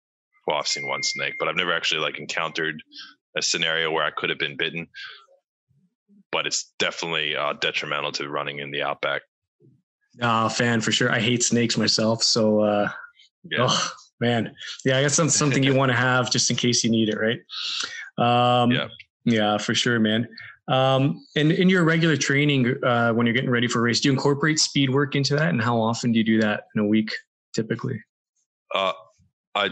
well 0.47 0.59
I've 0.59 0.67
seen 0.69 0.87
one 0.89 1.03
snake, 1.03 1.35
but 1.39 1.49
I've 1.49 1.57
never 1.57 1.73
actually 1.73 2.01
like 2.01 2.19
encountered 2.19 2.83
a 3.37 3.43
scenario 3.43 3.91
where 3.91 4.05
I 4.05 4.11
could 4.11 4.31
have 4.31 4.39
been 4.39 4.57
bitten. 4.57 4.87
But 6.31 6.47
it's 6.47 6.73
definitely 6.79 7.35
uh, 7.37 7.55
detrimental 7.55 8.13
to 8.13 8.29
running 8.29 8.59
in 8.59 8.71
the 8.71 8.83
outback. 8.83 9.23
Ah, 10.21 10.49
fan 10.49 10.81
for 10.81 10.93
sure. 10.93 11.11
I 11.11 11.21
hate 11.21 11.43
snakes 11.43 11.77
myself, 11.79 12.23
so 12.23 12.61
uh, 12.61 12.91
Yeah. 13.51 13.67
oh 13.69 13.91
man, 14.21 14.55
yeah, 14.85 14.99
I 14.99 15.03
guess 15.03 15.17
that's 15.17 15.35
something 15.35 15.63
you 15.63 15.75
want 15.81 15.91
to 15.91 15.97
have 15.97 16.31
just 16.31 16.51
in 16.51 16.57
case 16.57 16.85
you 16.85 16.91
need 16.91 17.09
it, 17.09 17.17
right? 17.19 17.41
Um, 18.19 18.73
Yeah. 18.73 18.89
yeah, 19.25 19.59
for 19.59 19.75
sure, 19.75 19.99
man. 20.01 20.29
Um, 20.69 21.25
and 21.35 21.51
in 21.51 21.69
your 21.69 21.85
regular 21.85 22.16
training, 22.16 22.75
uh, 22.85 23.12
when 23.12 23.27
you're 23.27 23.35
getting 23.35 23.51
ready 23.51 23.69
for 23.69 23.79
a 23.79 23.83
race, 23.83 24.01
do 24.01 24.09
you 24.09 24.12
incorporate 24.12 24.59
speed 24.59 24.91
work 24.91 25.16
into 25.16 25.35
that? 25.35 25.49
And 25.49 25.62
how 25.62 25.81
often 25.81 26.12
do 26.12 26.19
you 26.19 26.25
do 26.25 26.41
that 26.41 26.64
in 26.75 26.83
a 26.83 26.87
week, 26.87 27.11
typically? 27.55 28.03
Uh, 28.75 28.93
I 29.55 29.71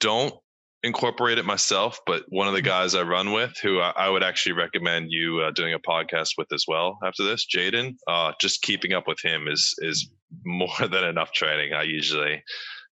don't 0.00 0.34
incorporate 0.82 1.38
it 1.38 1.44
myself, 1.44 2.00
but 2.06 2.24
one 2.28 2.46
of 2.46 2.54
the 2.54 2.62
guys 2.62 2.94
I 2.94 3.02
run 3.02 3.32
with, 3.32 3.56
who 3.62 3.80
I, 3.80 3.92
I 3.96 4.08
would 4.08 4.22
actually 4.22 4.52
recommend 4.52 5.10
you 5.10 5.40
uh, 5.40 5.50
doing 5.50 5.74
a 5.74 5.78
podcast 5.78 6.30
with 6.38 6.52
as 6.52 6.64
well 6.66 6.98
after 7.04 7.24
this, 7.24 7.46
Jaden. 7.46 7.96
Uh, 8.06 8.32
just 8.40 8.62
keeping 8.62 8.92
up 8.92 9.06
with 9.06 9.18
him 9.22 9.48
is 9.48 9.74
is 9.78 10.10
more 10.44 10.88
than 10.88 11.04
enough 11.04 11.32
training. 11.32 11.72
I 11.74 11.82
usually 11.82 12.42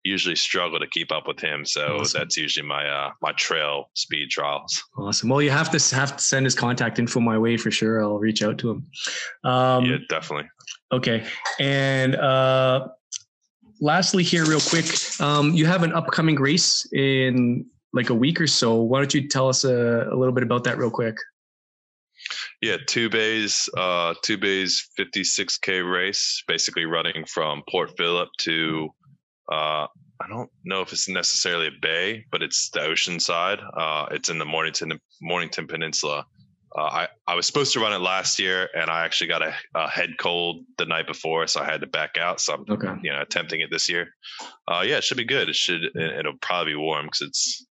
usually 0.05 0.37
struggle 0.37 0.79
to 0.79 0.87
keep 0.87 1.11
up 1.11 1.27
with 1.27 1.41
him, 1.41 1.65
so 1.65 1.99
Awesome. 2.01 2.21
that's 2.21 2.37
usually 2.37 2.67
my 2.67 2.87
uh, 2.87 3.11
my 3.23 3.33
trail 3.33 3.91
speed 3.95 4.31
trials. 4.31 4.83
Awesome. 4.99 5.29
Well, 5.31 5.43
you 5.43 5.51
have 5.51 5.71
to 5.71 5.97
have 5.97 6.17
to 6.17 6.23
send 6.23 6.47
his 6.47 6.55
contact 6.55 6.99
info 6.99 7.21
my 7.21 7.39
way 7.39 7.57
for 7.57 7.71
sure. 7.71 8.03
I'll 8.03 8.19
reach 8.19 8.43
out 8.43 8.59
to 8.59 8.71
him. 8.71 8.87
Um, 9.45 9.85
yeah, 9.87 9.97
definitely. 10.09 10.49
Okay. 10.93 11.25
And 11.59 12.17
uh, 12.17 12.89
lastly, 13.81 14.23
here, 14.23 14.45
real 14.45 14.61
quick, 14.61 14.87
um, 15.21 15.53
you 15.55 15.67
have 15.67 15.83
an 15.83 15.93
upcoming 15.93 16.37
race 16.37 16.87
in 16.93 17.67
like 17.93 18.11
a 18.11 18.15
week 18.15 18.41
or 18.41 18.47
so. 18.47 18.75
Why 18.77 18.99
don't 19.01 19.15
you 19.15 19.29
tell 19.29 19.49
us 19.49 19.65
a, 19.65 20.09
a 20.11 20.17
little 20.17 20.35
bit 20.35 20.43
about 20.43 20.65
that, 20.65 20.79
real 20.79 20.91
quick? 20.91 21.17
Yeah, 22.63 22.77
two 22.87 23.11
bays, 23.11 23.69
uh, 23.77 24.15
two 24.23 24.39
bays, 24.39 24.89
56k 24.99 25.91
race, 25.91 26.43
basically 26.49 26.85
running 26.87 27.25
from 27.27 27.63
Port 27.71 27.93
Phillip 27.99 28.31
to 28.41 28.89
Uh, 29.51 29.87
I 30.21 30.29
don't 30.29 30.51
know 30.65 30.81
if 30.81 30.93
it's 30.93 31.09
necessarily 31.09 31.69
a 31.69 31.81
bay, 31.83 32.25
but 32.31 32.43
it's 32.43 32.71
the 32.71 32.81
ocean 32.81 33.21
side. 33.21 33.61
Uh, 33.77 34.07
it's 34.11 34.29
in 34.29 34.39
the 34.39 34.45
Mornington 34.45 34.99
Mornington 35.21 35.67
Peninsula. 35.67 36.27
Uh, 36.77 36.83
I 36.83 37.09
I 37.27 37.35
was 37.35 37.47
supposed 37.47 37.73
to 37.75 37.81
run 37.81 37.93
it 37.93 37.99
last 37.99 38.39
year, 38.39 38.69
and 38.75 38.91
I 38.91 39.05
actually 39.05 39.29
got 39.29 39.43
a, 39.43 39.55
a, 39.75 39.89
head 39.89 40.11
cold 40.19 40.65
the 40.79 40.87
night 40.87 41.07
before, 41.07 41.47
so 41.47 41.61
I 41.61 41.65
had 41.65 41.81
to 41.83 41.87
back 41.87 42.17
out. 42.19 42.41
So 42.41 42.55
I'm 42.55 42.65
okay. 42.69 42.95
you 43.03 43.13
know 43.13 43.21
attempting 43.21 43.61
it 43.61 43.71
this 43.71 43.89
year. 43.89 44.09
Uh, 44.67 44.83
yeah, 44.85 44.97
it 44.97 45.05
should 45.05 45.17
be 45.17 45.25
good. 45.25 45.49
It 45.49 45.57
should. 45.57 45.83
It'll 45.95 46.39
probably 46.41 46.73
be 46.73 46.77
warm 46.77 47.07
because 47.07 47.23
it's 47.23 47.67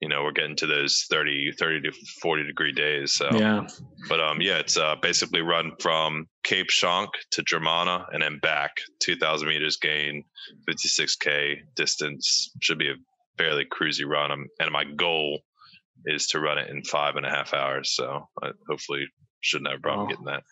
you 0.00 0.08
know 0.08 0.22
we're 0.22 0.32
getting 0.32 0.56
to 0.56 0.66
those 0.66 1.06
30 1.10 1.52
30 1.58 1.80
to 1.82 1.92
40 2.22 2.44
degree 2.44 2.72
days 2.72 3.12
so. 3.12 3.28
Yeah. 3.32 3.66
But 4.08 4.20
um 4.20 4.40
yeah 4.40 4.58
it's 4.58 4.76
uh 4.76 4.96
basically 5.00 5.42
run 5.42 5.72
from 5.78 6.26
cape 6.42 6.68
schanck 6.68 7.08
to 7.32 7.42
Dromana 7.42 8.06
and 8.12 8.22
then 8.22 8.38
back 8.40 8.72
2000 9.00 9.48
meters 9.48 9.76
gain 9.76 10.24
56k 10.68 11.56
distance. 11.76 12.52
Should 12.60 12.78
be 12.78 12.90
a 12.90 12.94
fairly 13.38 13.64
cruisy 13.64 14.06
run. 14.06 14.30
Um, 14.30 14.46
and 14.58 14.70
my 14.70 14.84
goal 14.84 15.40
is 16.06 16.28
to 16.28 16.40
run 16.40 16.58
it 16.58 16.70
in 16.70 16.82
five 16.82 17.16
and 17.16 17.26
a 17.26 17.30
half 17.30 17.52
hours 17.52 17.94
so 17.94 18.28
uh, 18.42 18.52
hopefully 18.68 19.06
shouldn't 19.40 19.70
have 19.70 19.78
a 19.78 19.82
problem 19.82 20.08
getting 20.08 20.24
that. 20.24 20.44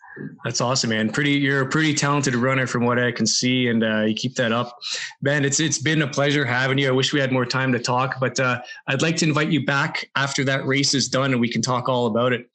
That's 0.43 0.61
awesome, 0.61 0.89
man. 0.89 1.09
Pretty, 1.09 1.31
you're 1.31 1.61
a 1.61 1.65
pretty 1.65 1.93
talented 1.93 2.35
runner 2.35 2.67
from 2.67 2.85
what 2.85 2.99
I 2.99 3.11
can 3.11 3.25
see, 3.25 3.67
and 3.67 3.83
uh, 3.83 4.01
you 4.01 4.13
keep 4.13 4.35
that 4.35 4.51
up, 4.51 4.79
Ben. 5.21 5.45
It's 5.45 5.59
it's 5.59 5.79
been 5.79 6.01
a 6.01 6.07
pleasure 6.07 6.45
having 6.45 6.77
you. 6.77 6.87
I 6.87 6.91
wish 6.91 7.13
we 7.13 7.19
had 7.19 7.31
more 7.31 7.45
time 7.45 7.71
to 7.73 7.79
talk, 7.79 8.19
but 8.19 8.39
uh, 8.39 8.61
I'd 8.87 9.01
like 9.01 9.15
to 9.17 9.25
invite 9.25 9.49
you 9.49 9.65
back 9.65 10.09
after 10.15 10.43
that 10.45 10.65
race 10.65 10.93
is 10.93 11.07
done, 11.07 11.31
and 11.31 11.39
we 11.39 11.49
can 11.49 11.61
talk 11.61 11.87
all 11.87 12.07
about 12.07 12.33
it. 12.33 12.47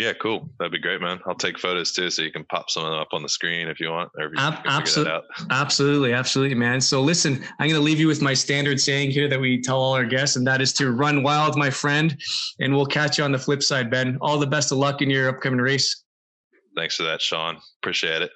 Yeah, 0.00 0.14
cool. 0.14 0.48
That'd 0.58 0.72
be 0.72 0.78
great, 0.78 1.02
man. 1.02 1.20
I'll 1.26 1.34
take 1.34 1.58
photos 1.58 1.92
too, 1.92 2.08
so 2.08 2.22
you 2.22 2.32
can 2.32 2.44
pop 2.44 2.70
some 2.70 2.86
of 2.86 2.90
them 2.90 2.98
up 2.98 3.08
on 3.12 3.22
the 3.22 3.28
screen 3.28 3.68
if 3.68 3.78
you 3.78 3.90
want. 3.90 4.10
Or 4.16 4.28
if 4.28 4.32
you 4.32 4.38
Ab- 4.38 4.62
absolutely, 4.64 5.12
absolutely, 5.50 6.12
absolutely, 6.14 6.54
man. 6.54 6.80
So 6.80 7.02
listen, 7.02 7.44
I'm 7.58 7.68
going 7.68 7.78
to 7.78 7.84
leave 7.84 8.00
you 8.00 8.06
with 8.06 8.22
my 8.22 8.32
standard 8.32 8.80
saying 8.80 9.10
here 9.10 9.28
that 9.28 9.38
we 9.38 9.60
tell 9.60 9.78
all 9.78 9.92
our 9.92 10.06
guests, 10.06 10.36
and 10.36 10.46
that 10.46 10.62
is 10.62 10.72
to 10.74 10.92
run 10.92 11.22
wild, 11.22 11.54
my 11.54 11.68
friend. 11.68 12.18
And 12.60 12.74
we'll 12.74 12.86
catch 12.86 13.18
you 13.18 13.24
on 13.24 13.32
the 13.32 13.38
flip 13.38 13.62
side, 13.62 13.90
Ben. 13.90 14.16
All 14.22 14.38
the 14.38 14.46
best 14.46 14.72
of 14.72 14.78
luck 14.78 15.02
in 15.02 15.10
your 15.10 15.28
upcoming 15.28 15.60
race. 15.60 16.02
Thanks 16.74 16.96
for 16.96 17.02
that, 17.02 17.20
Sean. 17.20 17.58
Appreciate 17.82 18.22
it. 18.22 18.30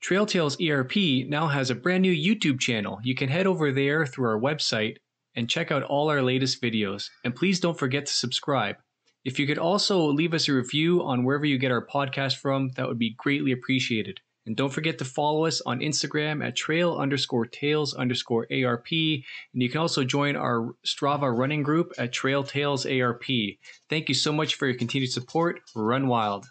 Trail 0.00 0.26
Tales 0.26 0.56
ERP 0.62 1.26
now 1.26 1.48
has 1.48 1.70
a 1.70 1.74
brand 1.74 2.02
new 2.02 2.14
YouTube 2.14 2.60
channel. 2.60 3.00
You 3.02 3.16
can 3.16 3.28
head 3.28 3.48
over 3.48 3.72
there 3.72 4.06
through 4.06 4.28
our 4.28 4.38
website 4.38 4.98
and 5.34 5.50
check 5.50 5.72
out 5.72 5.82
all 5.82 6.08
our 6.08 6.22
latest 6.22 6.62
videos. 6.62 7.08
And 7.24 7.34
please 7.34 7.58
don't 7.58 7.76
forget 7.76 8.06
to 8.06 8.12
subscribe. 8.12 8.76
If 9.24 9.38
you 9.38 9.46
could 9.46 9.58
also 9.58 10.00
leave 10.00 10.34
us 10.34 10.48
a 10.48 10.52
review 10.52 11.02
on 11.02 11.24
wherever 11.24 11.46
you 11.46 11.58
get 11.58 11.72
our 11.72 11.86
podcast 11.86 12.36
from, 12.36 12.70
that 12.76 12.86
would 12.86 12.98
be 12.98 13.14
greatly 13.16 13.52
appreciated. 13.52 14.20
And 14.46 14.56
don't 14.56 14.72
forget 14.72 14.98
to 14.98 15.04
follow 15.06 15.46
us 15.46 15.62
on 15.62 15.80
Instagram 15.80 16.46
at 16.46 16.54
trail 16.54 16.96
underscore 16.96 17.46
tales 17.46 17.94
underscore 17.94 18.46
ARP. 18.52 18.90
And 18.90 19.62
you 19.62 19.70
can 19.70 19.80
also 19.80 20.04
join 20.04 20.36
our 20.36 20.74
Strava 20.84 21.34
running 21.34 21.62
group 21.62 21.92
at 21.96 22.12
Trail 22.12 22.44
Tales 22.44 22.84
ARP. 22.84 23.24
Thank 23.88 24.10
you 24.10 24.14
so 24.14 24.32
much 24.32 24.56
for 24.56 24.66
your 24.66 24.76
continued 24.76 25.12
support. 25.12 25.62
Run 25.74 26.08
wild. 26.08 26.46